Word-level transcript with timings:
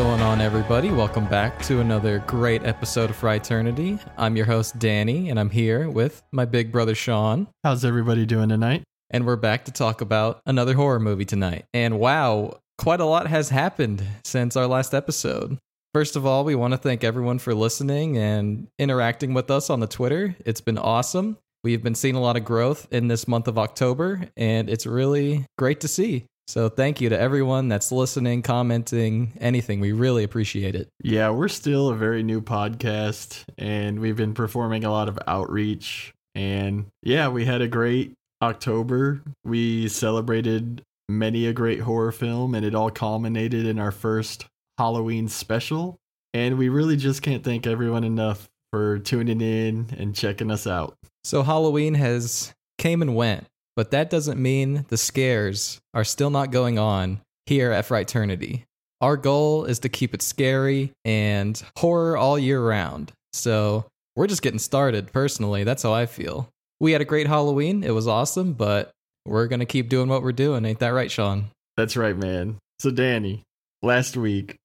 What's 0.00 0.08
going 0.08 0.22
on, 0.22 0.40
everybody? 0.40 0.90
Welcome 0.90 1.26
back 1.26 1.60
to 1.64 1.80
another 1.80 2.20
great 2.20 2.64
episode 2.64 3.10
of 3.10 3.16
Fraternity. 3.16 3.98
I'm 4.16 4.34
your 4.34 4.46
host, 4.46 4.78
Danny, 4.78 5.28
and 5.28 5.38
I'm 5.38 5.50
here 5.50 5.90
with 5.90 6.22
my 6.32 6.46
big 6.46 6.72
brother, 6.72 6.94
Sean. 6.94 7.48
How's 7.64 7.84
everybody 7.84 8.24
doing 8.24 8.48
tonight? 8.48 8.82
And 9.10 9.26
we're 9.26 9.36
back 9.36 9.66
to 9.66 9.72
talk 9.72 10.00
about 10.00 10.40
another 10.46 10.72
horror 10.72 11.00
movie 11.00 11.26
tonight. 11.26 11.66
And 11.74 11.98
wow, 11.98 12.60
quite 12.78 13.00
a 13.00 13.04
lot 13.04 13.26
has 13.26 13.50
happened 13.50 14.02
since 14.24 14.56
our 14.56 14.66
last 14.66 14.94
episode. 14.94 15.58
First 15.92 16.16
of 16.16 16.24
all, 16.24 16.44
we 16.44 16.54
want 16.54 16.72
to 16.72 16.78
thank 16.78 17.04
everyone 17.04 17.38
for 17.38 17.54
listening 17.54 18.16
and 18.16 18.68
interacting 18.78 19.34
with 19.34 19.50
us 19.50 19.68
on 19.68 19.80
the 19.80 19.86
Twitter. 19.86 20.34
It's 20.46 20.62
been 20.62 20.78
awesome. 20.78 21.36
We've 21.62 21.82
been 21.82 21.94
seeing 21.94 22.14
a 22.14 22.22
lot 22.22 22.38
of 22.38 22.46
growth 22.46 22.88
in 22.90 23.08
this 23.08 23.28
month 23.28 23.48
of 23.48 23.58
October, 23.58 24.30
and 24.34 24.70
it's 24.70 24.86
really 24.86 25.44
great 25.58 25.80
to 25.80 25.88
see. 25.88 26.24
So 26.50 26.68
thank 26.68 27.00
you 27.00 27.08
to 27.10 27.18
everyone 27.18 27.68
that's 27.68 27.92
listening, 27.92 28.42
commenting, 28.42 29.34
anything. 29.40 29.78
We 29.78 29.92
really 29.92 30.24
appreciate 30.24 30.74
it. 30.74 30.88
Yeah, 31.00 31.30
we're 31.30 31.46
still 31.46 31.90
a 31.90 31.94
very 31.94 32.24
new 32.24 32.40
podcast 32.40 33.44
and 33.56 34.00
we've 34.00 34.16
been 34.16 34.34
performing 34.34 34.82
a 34.82 34.90
lot 34.90 35.08
of 35.08 35.16
outreach. 35.28 36.12
And 36.34 36.86
yeah, 37.04 37.28
we 37.28 37.44
had 37.44 37.60
a 37.60 37.68
great 37.68 38.14
October. 38.42 39.22
We 39.44 39.86
celebrated 39.86 40.82
many 41.08 41.46
a 41.46 41.52
great 41.52 41.82
horror 41.82 42.10
film 42.10 42.56
and 42.56 42.66
it 42.66 42.74
all 42.74 42.90
culminated 42.90 43.64
in 43.64 43.78
our 43.78 43.92
first 43.92 44.46
Halloween 44.76 45.28
special. 45.28 45.98
And 46.34 46.58
we 46.58 46.68
really 46.68 46.96
just 46.96 47.22
can't 47.22 47.44
thank 47.44 47.64
everyone 47.64 48.02
enough 48.02 48.48
for 48.72 48.98
tuning 48.98 49.40
in 49.40 49.86
and 49.96 50.16
checking 50.16 50.50
us 50.50 50.66
out. 50.66 50.96
So 51.22 51.44
Halloween 51.44 51.94
has 51.94 52.52
came 52.76 53.02
and 53.02 53.14
went, 53.14 53.46
but 53.80 53.92
that 53.92 54.10
doesn't 54.10 54.38
mean 54.38 54.84
the 54.90 54.98
scares 54.98 55.80
are 55.94 56.04
still 56.04 56.28
not 56.28 56.50
going 56.50 56.78
on 56.78 57.18
here 57.46 57.72
at 57.72 57.86
Fraternity. 57.86 58.66
Our 59.00 59.16
goal 59.16 59.64
is 59.64 59.78
to 59.78 59.88
keep 59.88 60.12
it 60.12 60.20
scary 60.20 60.92
and 61.02 61.62
horror 61.78 62.14
all 62.14 62.38
year 62.38 62.62
round. 62.62 63.10
So 63.32 63.86
we're 64.16 64.26
just 64.26 64.42
getting 64.42 64.58
started, 64.58 65.14
personally. 65.14 65.64
That's 65.64 65.82
how 65.82 65.94
I 65.94 66.04
feel. 66.04 66.50
We 66.78 66.92
had 66.92 67.00
a 67.00 67.06
great 67.06 67.26
Halloween. 67.26 67.82
It 67.82 67.94
was 67.94 68.06
awesome, 68.06 68.52
but 68.52 68.90
we're 69.24 69.46
going 69.46 69.60
to 69.60 69.64
keep 69.64 69.88
doing 69.88 70.10
what 70.10 70.22
we're 70.22 70.32
doing. 70.32 70.66
Ain't 70.66 70.80
that 70.80 70.88
right, 70.88 71.10
Sean? 71.10 71.46
That's 71.78 71.96
right, 71.96 72.14
man. 72.14 72.58
So, 72.80 72.90
Danny, 72.90 73.44
last 73.80 74.14
week 74.14 74.56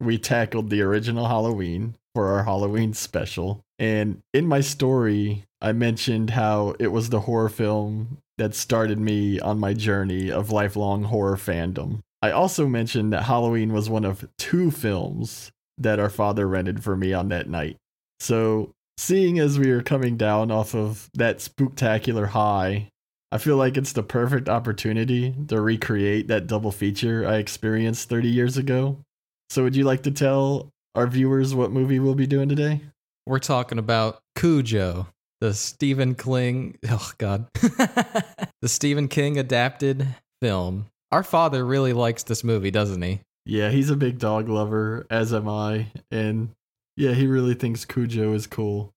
we 0.00 0.16
tackled 0.16 0.70
the 0.70 0.80
original 0.80 1.28
Halloween 1.28 1.96
for 2.14 2.28
our 2.28 2.44
Halloween 2.44 2.94
special. 2.94 3.60
And 3.78 4.22
in 4.32 4.46
my 4.46 4.62
story, 4.62 5.44
I 5.60 5.72
mentioned 5.72 6.30
how 6.30 6.74
it 6.78 6.88
was 6.88 7.10
the 7.10 7.20
horror 7.20 7.50
film 7.50 8.16
that 8.42 8.56
started 8.56 8.98
me 8.98 9.38
on 9.38 9.60
my 9.60 9.72
journey 9.72 10.28
of 10.28 10.50
lifelong 10.50 11.04
horror 11.04 11.36
fandom. 11.36 12.00
I 12.20 12.32
also 12.32 12.66
mentioned 12.66 13.12
that 13.12 13.22
Halloween 13.22 13.72
was 13.72 13.88
one 13.88 14.04
of 14.04 14.28
two 14.36 14.72
films 14.72 15.52
that 15.78 16.00
our 16.00 16.10
father 16.10 16.48
rented 16.48 16.82
for 16.82 16.96
me 16.96 17.12
on 17.12 17.28
that 17.28 17.48
night. 17.48 17.76
So, 18.18 18.72
seeing 18.98 19.38
as 19.38 19.60
we 19.60 19.70
are 19.70 19.80
coming 19.80 20.16
down 20.16 20.50
off 20.50 20.74
of 20.74 21.08
that 21.14 21.38
spooktacular 21.38 22.26
high, 22.30 22.88
I 23.30 23.38
feel 23.38 23.56
like 23.56 23.76
it's 23.76 23.92
the 23.92 24.02
perfect 24.02 24.48
opportunity 24.48 25.32
to 25.46 25.60
recreate 25.60 26.26
that 26.26 26.48
double 26.48 26.72
feature 26.72 27.24
I 27.24 27.36
experienced 27.36 28.08
30 28.08 28.28
years 28.28 28.56
ago. 28.56 28.98
So, 29.50 29.62
would 29.62 29.76
you 29.76 29.84
like 29.84 30.02
to 30.02 30.10
tell 30.10 30.68
our 30.96 31.06
viewers 31.06 31.54
what 31.54 31.70
movie 31.70 32.00
we'll 32.00 32.16
be 32.16 32.26
doing 32.26 32.48
today? 32.48 32.80
We're 33.24 33.38
talking 33.38 33.78
about 33.78 34.18
Cujo, 34.34 35.06
the 35.42 35.52
Stephen 35.52 36.14
King, 36.14 36.78
oh 36.88 37.10
god, 37.18 37.48
the 37.54 38.68
Stephen 38.68 39.08
King 39.08 39.38
adapted 39.38 40.06
film. 40.40 40.86
Our 41.10 41.24
father 41.24 41.66
really 41.66 41.92
likes 41.92 42.22
this 42.22 42.44
movie, 42.44 42.70
doesn't 42.70 43.02
he? 43.02 43.20
Yeah, 43.44 43.70
he's 43.70 43.90
a 43.90 43.96
big 43.96 44.20
dog 44.20 44.48
lover, 44.48 45.04
as 45.10 45.34
am 45.34 45.48
I, 45.48 45.88
and 46.12 46.50
yeah, 46.96 47.10
he 47.10 47.26
really 47.26 47.54
thinks 47.54 47.84
Cujo 47.84 48.32
is 48.34 48.46
cool. 48.46 48.92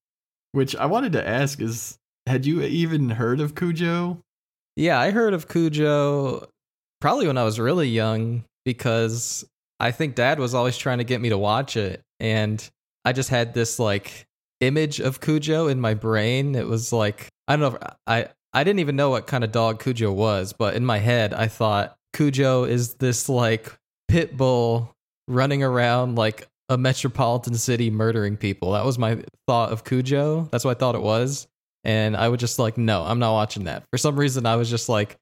Which 0.51 0.75
I 0.75 0.85
wanted 0.85 1.13
to 1.13 1.28
ask 1.28 1.59
is, 1.59 1.97
had 2.28 2.45
you 2.45 2.61
even 2.61 3.09
heard 3.09 3.39
of 3.39 3.55
Cujo? 3.55 4.19
Yeah, 4.75 5.00
I 5.00 5.09
heard 5.09 5.34
of 5.34 5.47
Cujo 5.47 6.47
probably 7.01 7.25
when 7.25 7.39
I 7.39 7.44
was 7.44 7.59
really 7.59 7.89
young 7.89 8.45
because 8.66 9.44
I 9.79 9.89
think 9.89 10.13
dad 10.13 10.39
was 10.39 10.53
always 10.53 10.78
trying 10.78 11.00
to 11.00 11.03
get 11.03 11.22
me 11.22 11.29
to 11.29 11.39
watch 11.39 11.75
it 11.75 12.01
and 12.19 12.69
I 13.03 13.13
just 13.13 13.29
had 13.29 13.53
this 13.55 13.79
like 13.79 14.28
image 14.59 14.99
of 14.99 15.21
Cujo 15.21 15.67
in 15.67 15.79
my 15.81 15.93
brain. 15.93 16.55
It 16.55 16.67
was 16.67 16.93
like 16.93 17.27
I 17.47 17.55
don't 17.55 17.73
know. 17.73 17.89
I 18.07 18.27
I 18.53 18.63
didn't 18.63 18.79
even 18.79 18.95
know 18.95 19.09
what 19.09 19.27
kind 19.27 19.43
of 19.43 19.51
dog 19.51 19.81
Cujo 19.81 20.11
was, 20.11 20.53
but 20.53 20.75
in 20.75 20.85
my 20.85 20.97
head, 20.97 21.33
I 21.33 21.47
thought 21.47 21.95
Cujo 22.13 22.63
is 22.63 22.95
this 22.95 23.27
like 23.27 23.77
pit 24.07 24.38
bull 24.38 24.93
running 25.27 25.63
around 25.63 26.16
like 26.16 26.47
a 26.69 26.77
metropolitan 26.77 27.55
city 27.55 27.89
murdering 27.91 28.38
people. 28.38 28.71
That 28.71 28.85
was 28.85 28.97
my 28.97 29.23
thought 29.47 29.71
of 29.71 29.83
Cujo. 29.83 30.47
That's 30.51 30.66
what 30.66 30.77
I 30.77 30.79
thought 30.79 30.95
it 30.95 31.01
was. 31.01 31.47
And 31.83 32.17
I 32.17 32.29
was 32.29 32.39
just 32.39 32.57
like, 32.57 32.77
no, 32.77 33.03
I'm 33.03 33.19
not 33.19 33.33
watching 33.33 33.66
that. 33.66 33.83
For 33.91 33.97
some 33.97 34.17
reason, 34.17 34.45
I 34.45 34.55
was 34.55 34.69
just 34.69 34.89
like 34.89 35.17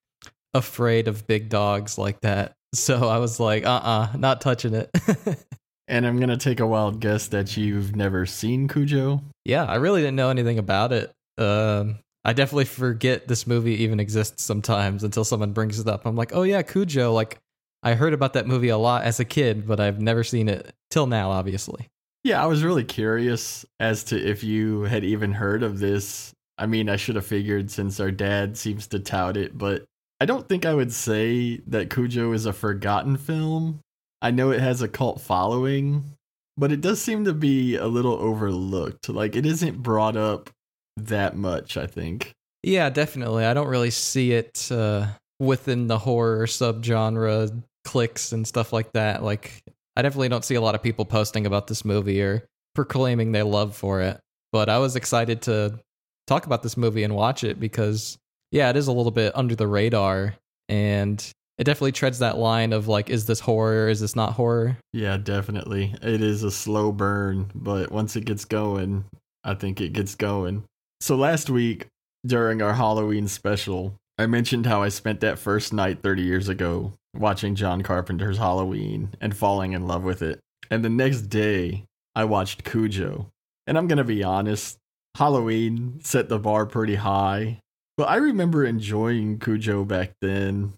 afraid 0.54 1.08
of 1.08 1.28
big 1.28 1.50
dogs 1.50 1.98
like 1.98 2.22
that. 2.22 2.54
So 2.74 3.08
I 3.08 3.20
was 3.20 3.40
like, 3.40 3.68
uh 3.68 3.70
uh-uh, 3.70 4.10
uh, 4.16 4.18
not 4.18 4.42
touching 4.42 4.74
it. 4.74 4.90
And 5.94 6.08
I'm 6.08 6.20
gonna 6.20 6.38
take 6.38 6.60
a 6.60 6.66
wild 6.66 7.00
guess 7.00 7.28
that 7.28 7.56
you've 7.56 7.96
never 7.96 8.26
seen 8.26 8.68
Cujo. 8.68 9.22
Yeah, 9.46 9.64
I 9.64 9.76
really 9.76 10.02
didn't 10.02 10.16
know 10.16 10.32
anything 10.32 10.58
about 10.58 10.92
it. 10.92 11.12
Um, 11.38 12.00
I 12.26 12.34
definitely 12.34 12.66
forget 12.66 13.28
this 13.28 13.46
movie 13.46 13.84
even 13.84 14.00
exists 14.00 14.42
sometimes 14.42 15.04
until 15.04 15.24
someone 15.24 15.54
brings 15.54 15.80
it 15.80 15.88
up. 15.88 16.08
I'm 16.08 16.16
like, 16.16 16.32
oh 16.34 16.42
yeah, 16.42 16.64
Cujo. 16.64 17.14
Like 17.14 17.38
I 17.84 17.94
heard 17.94 18.14
about 18.14 18.34
that 18.34 18.48
movie 18.48 18.70
a 18.70 18.78
lot 18.78 19.04
as 19.04 19.20
a 19.20 19.24
kid, 19.24 19.68
but 19.68 19.80
I've 19.80 20.02
never 20.02 20.24
seen 20.24 20.50
it 20.50 20.74
till 20.90 21.06
now, 21.06 21.30
obviously. 21.30 21.90
Yeah, 22.24 22.42
I 22.42 22.48
was 22.48 22.64
really 22.64 22.86
curious 22.86 23.64
as 23.80 24.04
to 24.06 24.20
if 24.20 24.44
you 24.44 24.82
had 24.86 25.04
even 25.04 25.32
heard 25.32 25.62
of 25.62 25.78
this. 25.78 26.34
I 26.58 26.66
mean, 26.66 26.90
I 26.90 26.96
should 26.96 27.18
have 27.18 27.28
figured 27.28 27.70
since 27.70 28.00
our 28.00 28.10
dad 28.10 28.58
seems 28.58 28.88
to 28.88 29.00
tout 29.00 29.38
it, 29.38 29.56
but 29.56 29.86
I 30.20 30.26
don't 30.26 30.50
think 30.50 30.66
I 30.66 30.74
would 30.74 30.92
say 30.92 31.62
that 31.68 31.92
Cujo 31.92 32.32
is 32.32 32.48
a 32.48 32.54
forgotten 32.54 33.16
film. 33.16 33.80
I 34.24 34.32
know 34.32 34.52
it 34.52 34.62
has 34.62 34.82
a 34.82 34.88
cult 34.88 35.20
following, 35.20 36.16
but 36.56 36.72
it 36.72 36.80
does 36.80 37.02
seem 37.02 37.26
to 37.26 37.34
be 37.34 37.76
a 37.76 37.88
little 37.88 38.14
overlooked. 38.14 39.10
Like 39.10 39.36
it 39.36 39.46
isn't 39.46 39.84
brought 39.84 40.16
up 40.16 40.50
that 40.96 41.36
much, 41.36 41.76
I 41.76 41.88
think. 41.88 42.32
Yeah, 42.64 42.90
definitely. 42.90 43.44
I 43.44 43.54
don't 43.54 43.68
really 43.68 43.90
see 43.90 44.32
it 44.32 44.72
uh, 44.72 45.08
within 45.40 45.88
the 45.88 46.00
horror 46.00 46.46
subgenre 46.46 47.62
clicks 47.84 48.32
and 48.32 48.48
stuff 48.48 48.72
like 48.72 48.94
that. 48.94 49.24
Like 49.24 49.62
I 49.98 50.02
definitely 50.02 50.30
don't 50.30 50.46
see 50.46 50.56
a 50.56 50.62
lot 50.62 50.74
of 50.74 50.82
people 50.82 51.04
posting 51.04 51.46
about 51.46 51.68
this 51.68 51.84
movie 51.84 52.22
or 52.22 52.46
proclaiming 52.74 53.34
their 53.34 53.44
love 53.44 53.76
for 53.76 54.00
it. 54.00 54.22
But 54.54 54.70
I 54.70 54.78
was 54.78 54.96
excited 54.96 55.42
to 55.44 55.80
talk 56.28 56.46
about 56.46 56.64
this 56.64 56.78
movie 56.78 57.04
and 57.04 57.14
watch 57.14 57.44
it 57.44 57.60
because 57.60 58.18
yeah, 58.52 58.70
it 58.70 58.78
is 58.78 58.88
a 58.88 58.94
little 58.94 59.12
bit 59.12 59.36
under 59.36 59.56
the 59.56 59.68
radar 59.68 60.36
and 60.70 61.30
it 61.58 61.66
definitely 61.66 61.92
treads 61.92 62.20
that 62.20 62.38
line 62.38 62.74
of 62.74 62.88
like, 62.88 63.10
is 63.10 63.26
this 63.26 63.40
horror? 63.40 63.88
Is 63.88 64.00
this 64.00 64.16
not 64.16 64.34
horror? 64.34 64.78
Yeah, 64.92 65.18
definitely. 65.18 65.96
It 66.02 66.22
is 66.22 66.44
a 66.44 66.52
slow 66.52 66.92
burn, 66.92 67.52
but 67.54 67.92
once 67.92 68.16
it 68.16 68.26
gets 68.26 68.46
going, 68.46 69.06
I 69.44 69.54
think 69.54 69.80
it 69.80 69.94
gets 69.94 70.16
going. 70.16 70.64
So 71.02 71.16
last 71.16 71.50
week 71.50 71.88
during 72.26 72.62
our 72.62 72.74
Halloween 72.74 73.28
special, 73.28 73.96
I 74.18 74.26
mentioned 74.26 74.66
how 74.66 74.82
I 74.82 74.90
spent 74.90 75.20
that 75.22 75.40
first 75.40 75.74
night 75.74 76.02
30 76.02 76.24
years 76.24 76.50
ago 76.50 76.94
watching 77.16 77.56
John 77.56 77.82
Carpenter's 77.84 78.38
Halloween 78.38 79.10
and 79.22 79.36
falling 79.36 79.74
in 79.74 79.88
love 79.88 80.04
with 80.04 80.22
it. 80.22 80.40
And 80.72 80.84
the 80.84 80.90
next 80.90 81.24
day, 81.24 81.86
I 82.16 82.26
watched 82.26 82.64
Cujo. 82.64 83.28
And 83.68 83.78
I'm 83.78 83.88
to 83.88 84.04
be 84.04 84.24
honest, 84.24 84.78
Halloween 85.16 86.00
set 86.02 86.30
the 86.30 86.40
bar 86.40 86.66
pretty 86.66 86.96
high. 86.96 87.60
But 87.96 88.10
I 88.10 88.16
remember 88.16 88.66
enjoying 88.66 89.40
Cujo 89.40 89.86
back 89.86 90.14
then 90.22 90.74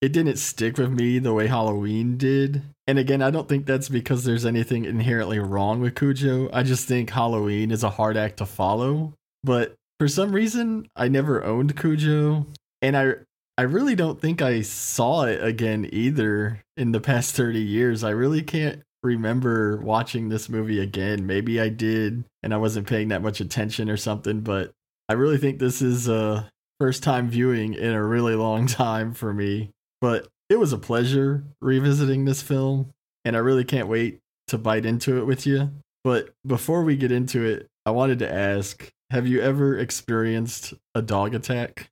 it 0.00 0.12
didn't 0.12 0.36
stick 0.36 0.78
with 0.78 0.90
me 0.90 1.18
the 1.18 1.32
way 1.32 1.46
Halloween 1.46 2.16
did. 2.16 2.62
And 2.86 2.98
again, 2.98 3.20
I 3.20 3.30
don't 3.30 3.48
think 3.48 3.66
that's 3.66 3.88
because 3.88 4.24
there's 4.24 4.46
anything 4.46 4.84
inherently 4.84 5.38
wrong 5.38 5.80
with 5.80 5.96
Cujo. 5.96 6.48
I 6.52 6.62
just 6.62 6.86
think 6.86 7.10
Halloween 7.10 7.70
is 7.70 7.82
a 7.82 7.90
hard 7.90 8.16
act 8.16 8.38
to 8.38 8.46
follow. 8.46 9.14
But 9.42 9.74
for 9.98 10.08
some 10.08 10.32
reason, 10.32 10.88
I 10.94 11.08
never 11.08 11.44
owned 11.44 11.76
Cujo, 11.76 12.46
and 12.80 12.96
I 12.96 13.14
I 13.56 13.62
really 13.62 13.96
don't 13.96 14.20
think 14.20 14.40
I 14.40 14.60
saw 14.62 15.24
it 15.24 15.42
again 15.42 15.88
either 15.92 16.60
in 16.76 16.92
the 16.92 17.00
past 17.00 17.34
30 17.34 17.58
years. 17.58 18.04
I 18.04 18.10
really 18.10 18.42
can't 18.42 18.82
remember 19.02 19.78
watching 19.78 20.28
this 20.28 20.48
movie 20.48 20.78
again. 20.78 21.26
Maybe 21.26 21.60
I 21.60 21.68
did 21.68 22.24
and 22.44 22.54
I 22.54 22.56
wasn't 22.56 22.86
paying 22.86 23.08
that 23.08 23.22
much 23.22 23.40
attention 23.40 23.90
or 23.90 23.96
something, 23.96 24.42
but 24.42 24.70
I 25.08 25.14
really 25.14 25.38
think 25.38 25.58
this 25.58 25.82
is 25.82 26.08
a 26.08 26.48
first 26.78 27.02
time 27.02 27.28
viewing 27.28 27.74
in 27.74 27.92
a 27.92 28.04
really 28.04 28.36
long 28.36 28.66
time 28.68 29.12
for 29.12 29.34
me. 29.34 29.70
But 30.00 30.28
it 30.48 30.58
was 30.58 30.72
a 30.72 30.78
pleasure 30.78 31.44
revisiting 31.60 32.24
this 32.24 32.42
film, 32.42 32.92
and 33.24 33.36
I 33.36 33.40
really 33.40 33.64
can't 33.64 33.88
wait 33.88 34.20
to 34.48 34.58
bite 34.58 34.86
into 34.86 35.18
it 35.18 35.26
with 35.26 35.46
you. 35.46 35.70
But 36.04 36.30
before 36.46 36.84
we 36.84 36.96
get 36.96 37.12
into 37.12 37.44
it, 37.44 37.66
I 37.84 37.90
wanted 37.90 38.18
to 38.20 38.32
ask 38.32 38.90
have 39.10 39.26
you 39.26 39.40
ever 39.40 39.78
experienced 39.78 40.74
a 40.94 41.00
dog 41.00 41.34
attack? 41.34 41.90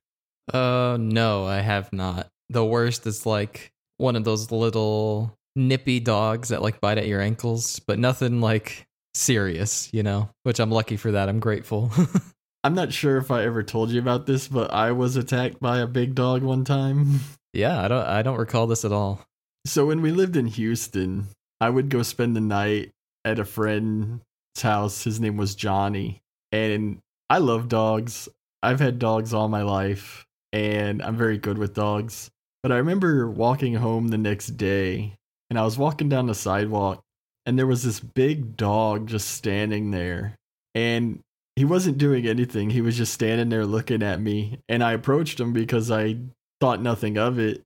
Uh, 0.53 0.97
no, 0.99 1.45
I 1.45 1.59
have 1.59 1.91
not. 1.91 2.27
The 2.49 2.63
worst 2.63 3.07
is 3.07 3.25
like 3.25 3.71
one 3.97 4.15
of 4.15 4.23
those 4.23 4.51
little 4.51 5.35
nippy 5.55 5.99
dogs 5.99 6.49
that 6.49 6.61
like 6.61 6.79
bite 6.79 6.99
at 6.99 7.07
your 7.07 7.19
ankles, 7.19 7.79
but 7.79 7.97
nothing 7.99 8.39
like 8.39 8.85
serious, 9.15 9.89
you 9.91 10.03
know, 10.03 10.29
which 10.43 10.59
I'm 10.59 10.71
lucky 10.71 10.95
for 10.95 11.11
that. 11.11 11.27
I'm 11.27 11.39
grateful. 11.39 11.91
I'm 12.63 12.75
not 12.75 12.93
sure 12.93 13.17
if 13.17 13.31
I 13.31 13.43
ever 13.43 13.63
told 13.63 13.89
you 13.89 13.99
about 13.99 14.25
this, 14.25 14.47
but 14.47 14.71
I 14.71 14.91
was 14.91 15.15
attacked 15.15 15.59
by 15.59 15.79
a 15.79 15.87
big 15.87 16.15
dog 16.15 16.43
one 16.43 16.63
time. 16.65 17.19
yeah, 17.57 17.83
I 17.83 17.87
don't 17.87 18.05
I 18.05 18.21
don't 18.21 18.37
recall 18.37 18.67
this 18.67 18.85
at 18.85 18.91
all. 18.91 19.25
So 19.65 19.87
when 19.87 20.01
we 20.01 20.11
lived 20.11 20.37
in 20.37 20.45
Houston, 20.45 21.27
I 21.59 21.71
would 21.71 21.89
go 21.89 22.03
spend 22.03 22.35
the 22.35 22.41
night 22.41 22.91
at 23.25 23.39
a 23.39 23.45
friend's 23.45 24.21
house. 24.61 25.03
His 25.03 25.19
name 25.19 25.37
was 25.37 25.55
Johnny. 25.55 26.21
And 26.51 26.99
I 27.31 27.39
love 27.39 27.67
dogs. 27.67 28.29
I've 28.61 28.79
had 28.79 28.99
dogs 28.99 29.33
all 29.33 29.49
my 29.49 29.63
life 29.63 30.25
and 30.53 31.01
I'm 31.01 31.17
very 31.17 31.39
good 31.39 31.57
with 31.57 31.73
dogs. 31.73 32.29
But 32.61 32.71
I 32.71 32.77
remember 32.77 33.29
walking 33.29 33.73
home 33.73 34.09
the 34.09 34.19
next 34.19 34.49
day 34.49 35.15
and 35.49 35.57
I 35.57 35.65
was 35.65 35.79
walking 35.79 36.09
down 36.09 36.27
the 36.27 36.35
sidewalk 36.35 37.01
and 37.47 37.57
there 37.57 37.67
was 37.67 37.81
this 37.81 37.99
big 37.99 38.55
dog 38.55 39.07
just 39.07 39.29
standing 39.31 39.89
there. 39.89 40.35
And 40.75 41.21
he 41.55 41.65
wasn't 41.65 41.97
doing 41.97 42.27
anything. 42.27 42.69
He 42.69 42.81
was 42.81 42.97
just 42.97 43.13
standing 43.13 43.49
there 43.49 43.65
looking 43.65 44.03
at 44.03 44.21
me. 44.21 44.59
And 44.69 44.83
I 44.83 44.93
approached 44.93 45.39
him 45.39 45.53
because 45.53 45.89
I 45.89 46.17
thought 46.59 46.81
nothing 46.81 47.17
of 47.17 47.39
it. 47.39 47.61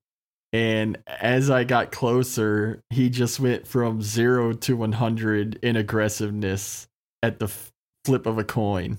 And 0.54 0.98
as 1.08 1.50
I 1.50 1.64
got 1.64 1.92
closer, 1.92 2.82
he 2.90 3.10
just 3.10 3.40
went 3.40 3.68
from 3.68 4.02
zero 4.02 4.54
to 4.54 4.76
100 4.76 5.60
in 5.64 5.76
aggressiveness 5.78 6.88
at 7.24 7.40
the 7.40 7.46
f- 7.46 7.72
flip 8.04 8.26
of 8.26 8.38
a 8.38 8.44
coin. 8.44 8.98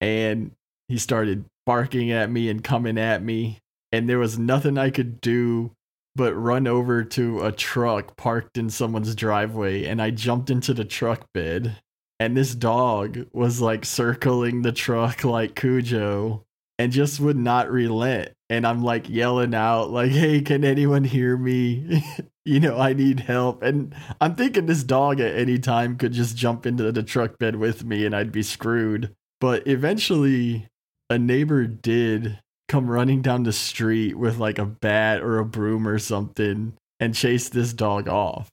And 0.00 0.52
he 0.88 0.96
started 0.96 1.44
barking 1.66 2.10
at 2.10 2.30
me 2.30 2.48
and 2.48 2.64
coming 2.64 2.96
at 2.98 3.22
me. 3.22 3.58
And 3.92 4.08
there 4.08 4.18
was 4.18 4.38
nothing 4.38 4.78
I 4.78 4.90
could 4.90 5.20
do 5.20 5.72
but 6.16 6.34
run 6.34 6.66
over 6.66 7.04
to 7.04 7.44
a 7.44 7.52
truck 7.52 8.16
parked 8.16 8.56
in 8.56 8.70
someone's 8.70 9.14
driveway. 9.14 9.84
And 9.84 10.00
I 10.00 10.10
jumped 10.10 10.48
into 10.48 10.72
the 10.72 10.84
truck 10.84 11.26
bed 11.34 11.76
and 12.20 12.36
this 12.36 12.54
dog 12.54 13.26
was 13.32 13.60
like 13.60 13.84
circling 13.84 14.62
the 14.62 14.72
truck 14.72 15.24
like 15.24 15.56
Cujo 15.56 16.43
and 16.78 16.92
just 16.92 17.20
would 17.20 17.36
not 17.36 17.70
relent. 17.70 18.30
And 18.50 18.66
I'm 18.66 18.82
like 18.82 19.08
yelling 19.08 19.54
out, 19.54 19.90
like, 19.90 20.10
hey, 20.10 20.40
can 20.40 20.64
anyone 20.64 21.04
hear 21.04 21.36
me? 21.36 22.02
you 22.44 22.60
know, 22.60 22.78
I 22.78 22.92
need 22.92 23.20
help. 23.20 23.62
And 23.62 23.94
I'm 24.20 24.34
thinking 24.34 24.66
this 24.66 24.84
dog 24.84 25.20
at 25.20 25.34
any 25.34 25.58
time 25.58 25.96
could 25.96 26.12
just 26.12 26.36
jump 26.36 26.66
into 26.66 26.92
the 26.92 27.02
truck 27.02 27.38
bed 27.38 27.56
with 27.56 27.84
me 27.84 28.04
and 28.04 28.14
I'd 28.14 28.32
be 28.32 28.42
screwed. 28.42 29.12
But 29.40 29.66
eventually, 29.66 30.68
a 31.10 31.18
neighbor 31.18 31.66
did 31.66 32.38
come 32.68 32.90
running 32.90 33.22
down 33.22 33.42
the 33.42 33.52
street 33.52 34.16
with 34.16 34.38
like 34.38 34.58
a 34.58 34.64
bat 34.66 35.22
or 35.22 35.38
a 35.38 35.44
broom 35.44 35.86
or 35.86 35.98
something 35.98 36.74
and 37.00 37.14
chase 37.14 37.48
this 37.48 37.72
dog 37.72 38.08
off. 38.08 38.48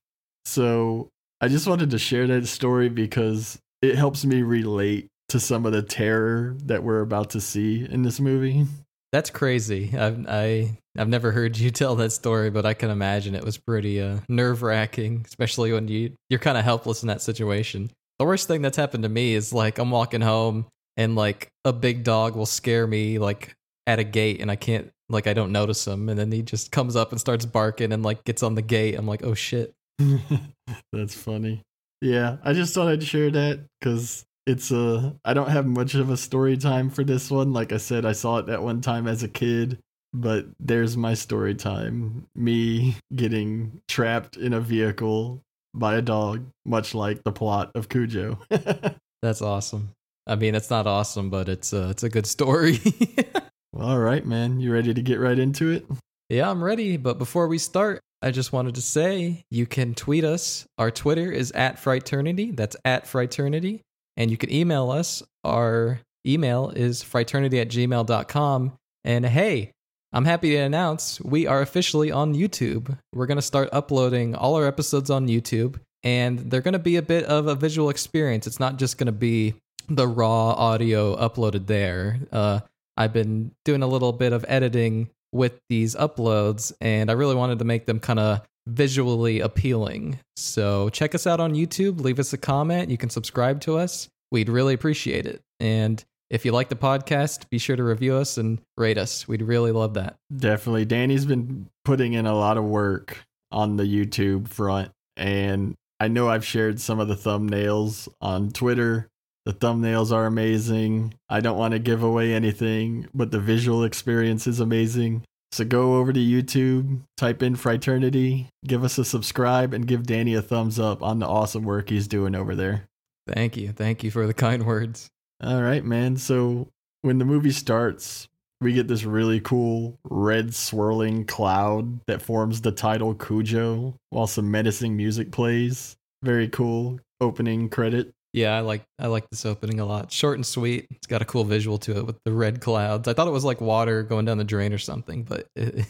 So 0.45 1.09
I 1.39 1.47
just 1.47 1.67
wanted 1.67 1.91
to 1.91 1.99
share 1.99 2.27
that 2.27 2.47
story 2.47 2.89
because 2.89 3.57
it 3.81 3.95
helps 3.95 4.25
me 4.25 4.41
relate 4.41 5.07
to 5.31 5.39
some 5.39 5.65
of 5.65 5.71
the 5.71 5.81
terror 5.81 6.55
that 6.65 6.83
we're 6.83 6.99
about 6.99 7.29
to 7.31 7.41
see 7.41 7.87
in 7.89 8.03
this 8.03 8.19
movie. 8.19 8.65
That's 9.11 9.29
crazy. 9.29 9.97
I've 9.97 10.25
I 10.27 10.77
I've 10.97 11.07
never 11.07 11.31
heard 11.31 11.57
you 11.57 11.71
tell 11.71 11.95
that 11.95 12.11
story, 12.11 12.49
but 12.49 12.65
I 12.65 12.73
can 12.73 12.89
imagine 12.89 13.35
it 13.35 13.43
was 13.43 13.57
pretty 13.57 14.01
uh, 14.01 14.19
nerve 14.27 14.61
wracking, 14.61 15.25
especially 15.25 15.71
when 15.71 15.87
you 15.87 16.13
you're 16.29 16.39
kind 16.39 16.57
of 16.57 16.65
helpless 16.65 17.01
in 17.01 17.07
that 17.07 17.21
situation. 17.21 17.91
The 18.19 18.25
worst 18.25 18.47
thing 18.47 18.61
that's 18.61 18.77
happened 18.77 19.03
to 19.03 19.09
me 19.09 19.33
is 19.33 19.53
like 19.53 19.79
I'm 19.79 19.89
walking 19.89 20.21
home 20.21 20.67
and 20.97 21.15
like 21.15 21.47
a 21.65 21.73
big 21.73 22.03
dog 22.03 22.35
will 22.35 22.45
scare 22.45 22.85
me 22.85 23.17
like 23.17 23.55
at 23.87 23.99
a 23.99 24.03
gate 24.03 24.41
and 24.41 24.51
I 24.51 24.57
can't 24.57 24.89
like 25.09 25.27
I 25.27 25.33
don't 25.33 25.51
notice 25.51 25.87
him 25.87 26.09
and 26.09 26.19
then 26.19 26.31
he 26.31 26.41
just 26.41 26.71
comes 26.71 26.95
up 26.95 27.11
and 27.11 27.19
starts 27.19 27.45
barking 27.45 27.91
and 27.93 28.03
like 28.03 28.23
gets 28.25 28.43
on 28.43 28.55
the 28.55 28.61
gate. 28.61 28.95
I'm 28.95 29.07
like, 29.07 29.23
oh 29.23 29.33
shit. 29.33 29.73
That's 30.93 31.15
funny. 31.15 31.61
Yeah, 32.01 32.37
I 32.43 32.53
just 32.53 32.73
thought 32.73 32.89
I'd 32.89 33.03
share 33.03 33.29
that 33.31 33.65
because 33.79 34.25
it's 34.45 34.71
a. 34.71 35.15
I 35.23 35.33
don't 35.33 35.49
have 35.49 35.65
much 35.65 35.95
of 35.95 36.09
a 36.09 36.17
story 36.17 36.57
time 36.57 36.89
for 36.89 37.03
this 37.03 37.29
one. 37.29 37.53
Like 37.53 37.71
I 37.71 37.77
said, 37.77 38.05
I 38.05 38.13
saw 38.13 38.37
it 38.37 38.47
that 38.47 38.63
one 38.63 38.81
time 38.81 39.07
as 39.07 39.23
a 39.23 39.27
kid, 39.27 39.79
but 40.13 40.45
there's 40.59 40.97
my 40.97 41.13
story 41.13 41.55
time. 41.55 42.25
Me 42.35 42.95
getting 43.15 43.81
trapped 43.87 44.37
in 44.37 44.53
a 44.53 44.59
vehicle 44.59 45.41
by 45.73 45.95
a 45.95 46.01
dog, 46.01 46.45
much 46.65 46.93
like 46.93 47.23
the 47.23 47.31
plot 47.31 47.71
of 47.75 47.89
Cujo. 47.89 48.39
That's 49.21 49.41
awesome. 49.41 49.89
I 50.27 50.35
mean, 50.35 50.55
it's 50.55 50.69
not 50.69 50.87
awesome, 50.87 51.29
but 51.29 51.49
it's 51.49 51.73
a, 51.73 51.89
it's 51.89 52.03
a 52.03 52.09
good 52.09 52.27
story. 52.27 52.79
well, 53.73 53.87
all 53.87 53.99
right, 53.99 54.25
man. 54.25 54.59
You 54.59 54.73
ready 54.73 54.93
to 54.93 55.01
get 55.01 55.19
right 55.19 55.37
into 55.37 55.71
it? 55.71 55.85
Yeah, 56.29 56.49
I'm 56.49 56.63
ready. 56.63 56.97
But 56.97 57.17
before 57.17 57.47
we 57.47 57.57
start, 57.57 58.01
I 58.21 58.31
just 58.31 58.53
wanted 58.53 58.75
to 58.75 58.81
say 58.81 59.43
you 59.49 59.65
can 59.65 59.93
tweet 59.95 60.23
us. 60.23 60.65
Our 60.77 60.91
Twitter 60.91 61.31
is 61.31 61.51
at 61.51 61.79
Fraternity. 61.79 62.51
That's 62.51 62.75
at 62.85 63.07
Fraternity. 63.07 63.81
And 64.21 64.29
you 64.29 64.37
can 64.37 64.53
email 64.53 64.91
us. 64.91 65.23
Our 65.43 65.99
email 66.27 66.69
is 66.69 67.01
fraternity 67.01 67.59
at 67.59 67.69
gmail.com. 67.69 68.73
And 69.03 69.25
hey, 69.25 69.71
I'm 70.13 70.25
happy 70.25 70.51
to 70.51 70.57
announce 70.57 71.19
we 71.21 71.47
are 71.47 71.59
officially 71.59 72.11
on 72.11 72.35
YouTube. 72.35 72.99
We're 73.15 73.25
going 73.25 73.39
to 73.39 73.41
start 73.41 73.69
uploading 73.71 74.35
all 74.35 74.53
our 74.53 74.67
episodes 74.67 75.09
on 75.09 75.27
YouTube, 75.27 75.79
and 76.03 76.37
they're 76.37 76.61
going 76.61 76.73
to 76.73 76.79
be 76.79 76.97
a 76.97 77.01
bit 77.01 77.25
of 77.25 77.47
a 77.47 77.55
visual 77.55 77.89
experience. 77.89 78.45
It's 78.45 78.59
not 78.59 78.77
just 78.77 78.99
going 78.99 79.07
to 79.07 79.11
be 79.11 79.55
the 79.89 80.07
raw 80.07 80.51
audio 80.51 81.15
uploaded 81.15 81.65
there. 81.65 82.19
Uh, 82.31 82.59
I've 82.95 83.13
been 83.13 83.53
doing 83.65 83.81
a 83.81 83.87
little 83.87 84.13
bit 84.13 84.33
of 84.33 84.45
editing 84.47 85.09
with 85.31 85.59
these 85.67 85.95
uploads, 85.95 86.73
and 86.79 87.09
I 87.09 87.13
really 87.13 87.35
wanted 87.35 87.57
to 87.57 87.65
make 87.65 87.87
them 87.87 87.99
kind 87.99 88.19
of 88.19 88.41
visually 88.67 89.39
appealing. 89.39 90.19
So 90.35 90.89
check 90.89 91.15
us 91.15 91.25
out 91.25 91.39
on 91.39 91.53
YouTube, 91.53 92.01
leave 92.01 92.19
us 92.19 92.33
a 92.33 92.37
comment, 92.37 92.89
you 92.89 92.97
can 92.97 93.09
subscribe 93.09 93.61
to 93.61 93.77
us. 93.77 94.07
We'd 94.31 94.49
really 94.49 94.73
appreciate 94.73 95.25
it. 95.25 95.41
And 95.59 96.03
if 96.29 96.45
you 96.45 96.53
like 96.53 96.69
the 96.69 96.75
podcast, 96.75 97.49
be 97.49 97.57
sure 97.57 97.75
to 97.75 97.83
review 97.83 98.15
us 98.15 98.37
and 98.37 98.61
rate 98.77 98.97
us. 98.97 99.27
We'd 99.27 99.41
really 99.41 99.71
love 99.71 99.95
that. 99.95 100.15
Definitely. 100.35 100.85
Danny's 100.85 101.25
been 101.25 101.67
putting 101.83 102.13
in 102.13 102.25
a 102.25 102.35
lot 102.35 102.57
of 102.57 102.63
work 102.63 103.17
on 103.51 103.75
the 103.75 103.83
YouTube 103.83 104.47
front, 104.47 104.91
and 105.17 105.75
I 105.99 106.07
know 106.07 106.29
I've 106.29 106.45
shared 106.45 106.79
some 106.79 107.01
of 107.01 107.09
the 107.09 107.15
thumbnails 107.15 108.07
on 108.21 108.51
Twitter. 108.51 109.09
The 109.45 109.53
thumbnails 109.53 110.13
are 110.13 110.25
amazing. 110.25 111.15
I 111.27 111.41
don't 111.41 111.57
want 111.57 111.73
to 111.73 111.79
give 111.79 112.01
away 112.01 112.33
anything, 112.33 113.07
but 113.13 113.31
the 113.31 113.39
visual 113.39 113.83
experience 113.83 114.47
is 114.47 114.59
amazing. 114.59 115.23
So 115.51 115.65
go 115.65 115.95
over 115.95 116.13
to 116.13 116.19
YouTube, 116.19 117.01
type 117.17 117.43
in 117.43 117.55
Fraternity, 117.55 118.47
give 118.65 118.83
us 118.83 118.97
a 118.97 119.03
subscribe, 119.03 119.73
and 119.73 119.85
give 119.85 120.05
Danny 120.05 120.33
a 120.33 120.41
thumbs 120.41 120.79
up 120.79 121.03
on 121.03 121.19
the 121.19 121.27
awesome 121.27 121.63
work 121.63 121.89
he's 121.89 122.07
doing 122.07 122.35
over 122.35 122.55
there. 122.55 122.87
Thank 123.27 123.57
you. 123.57 123.73
Thank 123.73 124.03
you 124.03 124.11
for 124.11 124.25
the 124.27 124.33
kind 124.33 124.65
words. 124.65 125.09
All 125.43 125.61
right, 125.61 125.83
man. 125.83 126.15
So 126.17 126.67
when 127.01 127.17
the 127.17 127.25
movie 127.25 127.51
starts, 127.51 128.27
we 128.61 128.73
get 128.73 128.87
this 128.87 129.03
really 129.03 129.41
cool 129.41 129.97
red 130.05 130.53
swirling 130.53 131.25
cloud 131.25 131.99
that 132.05 132.21
forms 132.21 132.61
the 132.61 132.71
title 132.71 133.13
Cujo 133.15 133.95
while 134.11 134.27
some 134.27 134.51
menacing 134.51 134.95
music 134.95 135.31
plays. 135.31 135.95
Very 136.23 136.47
cool 136.47 136.99
opening 137.19 137.69
credit. 137.69 138.13
Yeah, 138.33 138.55
I 138.55 138.61
like 138.61 138.83
I 138.97 139.07
like 139.07 139.29
this 139.29 139.45
opening 139.45 139.79
a 139.79 139.85
lot. 139.85 140.11
Short 140.11 140.37
and 140.37 140.45
sweet. 140.45 140.87
It's 140.91 141.07
got 141.07 141.21
a 141.21 141.25
cool 141.25 141.43
visual 141.43 141.77
to 141.79 141.97
it 141.97 142.05
with 142.05 142.17
the 142.23 142.31
red 142.31 142.61
clouds. 142.61 143.07
I 143.07 143.13
thought 143.13 143.27
it 143.27 143.31
was 143.31 143.43
like 143.43 143.59
water 143.59 144.03
going 144.03 144.25
down 144.25 144.37
the 144.37 144.43
drain 144.43 144.73
or 144.73 144.77
something, 144.77 145.23
but 145.23 145.47
it, 145.55 145.85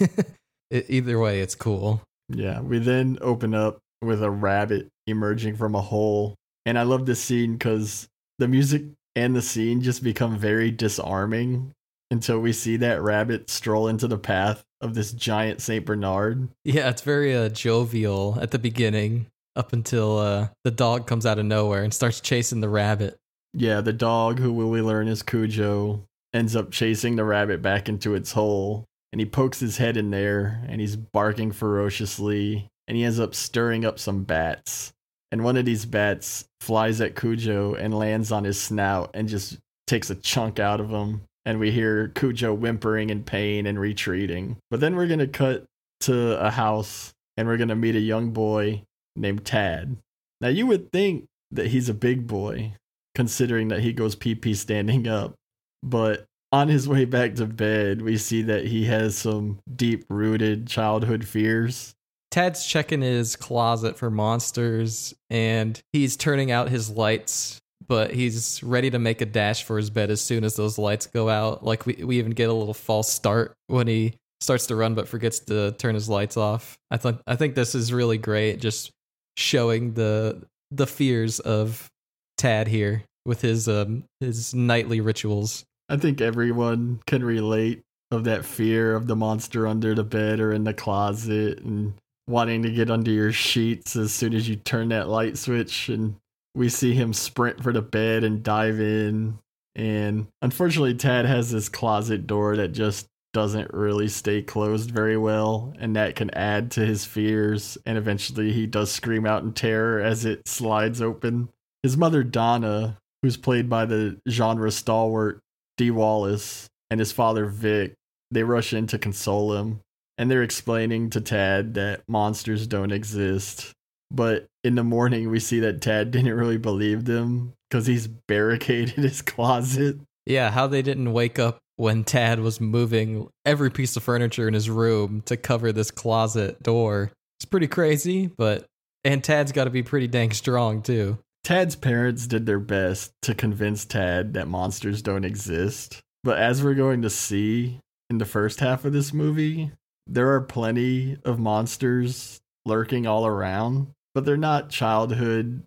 it, 0.71 0.86
either 0.89 1.19
way, 1.19 1.41
it's 1.41 1.55
cool. 1.55 2.01
Yeah, 2.29 2.62
we 2.62 2.79
then 2.79 3.19
open 3.21 3.53
up 3.53 3.79
with 4.01 4.24
a 4.24 4.31
rabbit 4.31 4.88
emerging 5.05 5.55
from 5.55 5.75
a 5.75 5.81
hole, 5.81 6.36
and 6.65 6.79
I 6.79 6.83
love 6.83 7.05
this 7.05 7.21
scene 7.21 7.53
because 7.53 8.07
the 8.39 8.48
music 8.48 8.83
and 9.15 9.36
the 9.36 9.41
scene 9.41 9.81
just 9.81 10.03
become 10.03 10.38
very 10.38 10.71
disarming 10.71 11.74
until 12.10 12.39
we 12.39 12.53
see 12.53 12.77
that 12.77 13.01
rabbit 13.01 13.50
stroll 13.50 13.88
into 13.88 14.07
the 14.07 14.17
path 14.17 14.63
of 14.81 14.95
this 14.95 15.12
giant 15.12 15.62
Saint 15.62 15.86
Bernard. 15.86 16.50
Yeah, 16.63 16.89
it's 16.89 17.01
very 17.01 17.36
uh, 17.36 17.50
jovial 17.50 18.38
at 18.41 18.51
the 18.51 18.60
beginning 18.60 19.27
up 19.55 19.74
until 19.74 20.17
uh, 20.17 20.48
the 20.63 20.72
dog 20.72 21.08
comes 21.08 21.25
out 21.25 21.39
of 21.39 21.46
nowhere 21.46 21.84
and 21.84 21.93
starts 21.93 22.22
chasing 22.22 22.62
the 22.62 22.70
rabbit. 22.70 23.17
Yeah, 23.53 23.81
the 23.81 23.93
dog, 23.93 24.39
who 24.39 24.53
we 24.53 24.81
learn 24.81 25.08
is 25.08 25.24
Cujo, 25.24 26.05
ends 26.34 26.55
up 26.55 26.72
chasing 26.72 27.15
the 27.15 27.25
rabbit 27.25 27.62
back 27.62 27.89
into 27.89 28.15
its 28.15 28.31
hole. 28.31 28.86
And 29.12 29.20
he 29.20 29.25
pokes 29.25 29.60
his 29.60 29.77
head 29.77 29.98
in 29.98 30.10
there 30.10 30.63
and 30.67 30.79
he's 30.79 30.96
barking 30.96 31.51
ferociously. 31.51 32.70
And 32.88 32.98
he 32.98 33.03
ends 33.03 33.20
up 33.20 33.36
stirring 33.36 33.86
up 33.86 34.00
some 34.00 34.24
bats. 34.24 34.93
And 35.31 35.43
one 35.43 35.58
of 35.58 35.65
these 35.65 35.86
bats 35.86 36.46
flies 36.60 37.01
at 37.01 37.15
Cujo 37.15 37.74
and 37.74 37.98
lands 37.98 38.31
on 38.31 38.43
his 38.43 38.60
snout 38.60 39.12
and 39.13 39.27
just 39.27 39.58
takes 39.88 40.10
a 40.10 40.15
chunk 40.15 40.60
out 40.60 40.79
of 40.79 40.89
him. 40.89 41.22
And 41.46 41.60
we 41.60 41.72
hear 41.72 42.10
Cujo 42.10 42.53
whimpering 42.53 43.10
in 43.10 43.24
pain 43.24 43.65
and 43.65 43.79
retreating. 43.79 44.58
But 44.70 44.79
then 44.79 44.96
we're 44.96 45.08
going 45.08 45.20
to 45.20 45.27
cut 45.27 45.65
to 46.01 46.39
a 46.39 46.51
house 46.51 47.12
and 47.36 47.48
we're 47.48 47.58
going 47.58 47.70
to 47.70 47.75
meet 47.75 47.96
a 47.96 48.00
young 48.00 48.31
boy 48.31 48.84
named 49.15 49.46
Tad. 49.46 49.98
Now 50.39 50.50
you 50.50 50.68
would 50.68 50.91
think 50.91 51.25
that 51.51 51.68
he's 51.68 51.89
a 51.89 51.94
big 51.94 52.27
boy, 52.27 52.75
considering 53.15 53.68
that 53.70 53.82
he 53.82 53.94
goes 53.94 54.15
pee 54.15 54.36
pee 54.36 54.53
standing 54.53 55.08
up, 55.08 55.36
but 55.84 56.25
on 56.51 56.68
his 56.68 56.88
way 56.88 57.06
back 57.06 57.36
to 57.36 57.46
bed, 57.46 58.01
we 58.01 58.18
see 58.18 58.41
that 58.44 58.65
he 58.65 58.86
has 58.86 59.18
some 59.18 59.60
deep 59.74 60.06
rooted 60.10 60.68
childhood 60.68 61.25
fears. 61.25 61.94
Tad's 62.30 62.65
checking 62.65 63.01
his 63.01 63.36
closet 63.36 63.98
for 63.98 64.10
monsters 64.10 65.13
and 65.30 65.80
he's 65.91 66.15
turning 66.15 66.51
out 66.51 66.70
his 66.70 66.89
lights, 66.89 67.60
but 67.88 68.12
he's 68.12 68.62
ready 68.63 68.89
to 68.89 69.00
make 69.00 69.22
a 69.22 69.25
dash 69.25 69.63
for 69.63 69.77
his 69.77 69.89
bed 69.89 70.10
as 70.10 70.22
soon 70.22 70.44
as 70.44 70.56
those 70.56 70.77
lights 70.77 71.08
go 71.08 71.30
out. 71.30 71.63
Like 71.63 71.86
we, 71.86 72.01
we 72.03 72.20
even 72.20 72.32
get 72.32 72.50
a 72.50 72.53
little 72.53 72.74
false 72.74 73.12
start 73.12 73.53
when 73.68 73.88
he 73.88 74.13
starts 74.39 74.68
to 74.68 74.75
run 74.75 74.96
but 74.96 75.08
forgets 75.08 75.39
to 75.39 75.72
turn 75.74 75.96
his 75.96 76.10
lights 76.10 76.38
off. 76.38 76.77
I 76.89 76.98
think 76.98 77.20
I 77.27 77.36
think 77.36 77.56
this 77.56 77.75
is 77.75 77.94
really 77.94 78.18
great 78.18 78.60
just 78.60 78.91
showing 79.38 79.94
the 79.94 80.44
the 80.72 80.88
fears 80.88 81.40
of 81.40 81.90
Tad 82.38 82.68
here 82.68 83.04
with 83.26 83.42
his 83.42 83.68
um 83.68 84.04
his 84.20 84.54
nightly 84.54 85.02
rituals. 85.02 85.66
I 85.90 85.98
think 85.98 86.22
everyone 86.22 87.02
can 87.06 87.24
relate 87.24 87.82
of 88.12 88.24
that 88.26 88.46
fear 88.46 88.96
of 88.96 89.08
the 89.08 89.16
monster 89.16 89.68
under 89.68 89.96
the 89.96 90.04
bed 90.04 90.40
or 90.40 90.52
in 90.52 90.64
the 90.64 90.74
closet 90.74 91.60
and 91.60 91.94
wanting 92.28 92.62
to 92.64 92.72
get 92.72 92.92
under 92.92 93.12
your 93.12 93.32
sheets 93.32 93.96
as 93.96 94.14
soon 94.14 94.34
as 94.34 94.48
you 94.48 94.56
turn 94.56 94.90
that 94.90 95.10
light 95.10 95.38
switch 95.38 95.90
and 95.90 96.16
we 96.54 96.70
see 96.70 96.94
him 96.94 97.14
sprint 97.14 97.64
for 97.64 97.72
the 97.72 97.82
bed 97.82 98.24
and 98.24 98.44
dive 98.44 98.80
in 98.80 99.38
and 99.76 100.28
unfortunately 100.42 100.94
Tad 100.94 101.26
has 101.26 101.52
this 101.52 101.70
closet 101.70 102.28
door 102.28 102.58
that 102.58 102.70
just 102.70 103.08
doesn't 103.34 103.74
really 103.74 104.08
stay 104.08 104.42
closed 104.42 104.92
very 104.92 105.18
well 105.18 105.74
and 105.80 105.96
that 105.96 106.16
can 106.16 106.30
add 106.32 106.72
to 106.72 106.86
his 106.86 107.06
fears 107.06 107.78
and 107.86 107.98
eventually 107.98 108.52
he 108.52 108.68
does 108.68 108.92
scream 108.92 109.26
out 109.26 109.44
in 109.44 109.54
terror 109.54 110.02
as 110.02 110.26
it 110.26 110.48
slides 110.48 111.02
open. 111.02 111.50
His 111.84 111.98
mother 111.98 112.24
Donna, 112.24 112.98
who's 113.22 113.38
played 113.38 113.70
by 113.70 113.86
the 113.86 114.20
genre 114.30 114.72
stalwart 114.72 115.40
Dee 115.78 115.92
Wallace, 115.92 116.68
and 116.90 117.00
his 117.00 117.12
father 117.12 117.46
Vic, 117.46 117.94
they 118.32 118.44
rush 118.44 118.74
in 118.74 118.88
to 118.88 119.00
console 119.00 119.56
him 119.56 119.80
and 120.18 120.30
they're 120.30 120.44
explaining 120.44 121.10
to 121.10 121.20
Tad 121.20 121.74
that 121.74 122.04
monsters 122.08 122.68
don't 122.68 122.92
exist. 122.92 123.72
But 124.12 124.46
in 124.64 124.76
the 124.76 124.84
morning, 124.84 125.32
we 125.32 125.40
see 125.40 125.62
that 125.62 125.82
Tad 125.82 126.12
didn't 126.12 126.34
really 126.34 126.58
believe 126.58 127.06
them 127.06 127.54
because 127.70 127.88
he's 127.88 128.08
barricaded 128.08 128.96
his 128.96 129.22
closet. 129.22 129.98
Yeah, 130.26 130.52
how 130.52 130.68
they 130.68 130.84
didn't 130.84 131.14
wake 131.14 131.40
up 131.40 131.58
when 131.82 132.04
Tad 132.04 132.40
was 132.40 132.62
moving 132.62 133.28
every 133.44 133.72
piece 133.72 133.98
of 133.98 134.04
furniture 134.04 134.48
in 134.48 134.54
his 134.54 134.70
room 134.70 135.24
to 135.26 135.36
cover 135.36 135.72
this 135.72 135.90
closet 135.90 136.62
door. 136.62 137.12
It's 137.40 137.46
pretty 137.46 137.68
crazy, 137.68 138.28
but 138.38 138.68
and 139.04 139.24
Tad's 139.24 139.52
got 139.52 139.64
to 139.64 139.72
be 139.72 139.82
pretty 139.82 140.06
dang 140.06 140.32
strong 140.32 140.84
too. 140.84 141.18
Tad's 141.44 141.76
parents 141.76 142.28
did 142.28 142.46
their 142.46 142.60
best 142.60 143.14
to 143.24 143.34
convince 143.34 143.84
Tad 143.84 144.36
that 144.36 144.48
monsters 144.48 145.02
don't 145.02 145.26
exist. 145.26 146.00
But 146.24 146.38
as 146.38 146.64
we're 146.64 146.76
going 146.76 147.02
to 147.02 147.10
see 147.10 147.80
in 148.12 148.20
the 148.20 148.26
first 148.26 148.60
half 148.60 148.86
of 148.86 148.94
this 148.94 149.12
movie, 149.12 149.72
there 150.06 150.36
are 150.36 150.42
plenty 150.42 151.18
of 151.26 151.40
monsters 151.40 152.42
lurking 152.64 153.08
all 153.08 153.26
around, 153.26 153.88
but 154.14 154.24
they're 154.24 154.38
not 154.38 154.70
childhood 154.70 155.64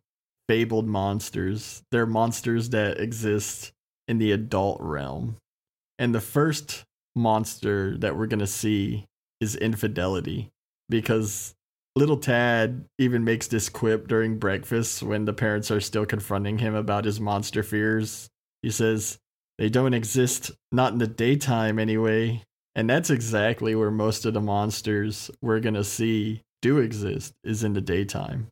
fabled 0.49 0.87
monsters. 0.87 1.83
They're 1.91 2.07
monsters 2.07 2.71
that 2.71 3.01
exist 3.01 3.73
in 4.07 4.19
the 4.19 4.31
adult 4.31 4.81
realm. 4.81 5.39
And 5.99 6.15
the 6.15 6.21
first 6.21 6.85
monster 7.15 7.97
that 7.99 8.17
we're 8.17 8.27
going 8.27 8.41
to 8.41 8.47
see 8.47 9.07
is 9.41 9.57
infidelity 9.57 10.51
because 10.89 11.55
little 11.97 12.17
Tad 12.17 12.85
even 12.99 13.25
makes 13.25 13.47
this 13.47 13.69
quip 13.69 14.09
during 14.09 14.39
breakfast 14.39 15.03
when 15.03 15.25
the 15.25 15.33
parents 15.33 15.71
are 15.71 15.81
still 15.81 16.07
confronting 16.07 16.59
him 16.59 16.75
about 16.75 17.05
his 17.05 17.21
monster 17.21 17.63
fears. 17.63 18.29
He 18.63 18.71
says, 18.71 19.19
They 19.59 19.69
don't 19.69 19.95
exist, 19.95 20.51
not 20.73 20.93
in 20.93 20.99
the 20.99 21.07
daytime 21.07 21.79
anyway. 21.79 22.43
And 22.75 22.91
that's 22.91 23.11
exactly 23.11 23.75
where 23.77 23.91
most 23.91 24.25
of 24.25 24.35
the 24.35 24.41
monsters 24.41 25.31
we're 25.41 25.61
going 25.61 25.75
to 25.75 25.85
see 25.85 26.43
do 26.61 26.79
exist 26.79 27.35
is 27.45 27.63
in 27.63 27.75
the 27.75 27.81
daytime. 27.81 28.49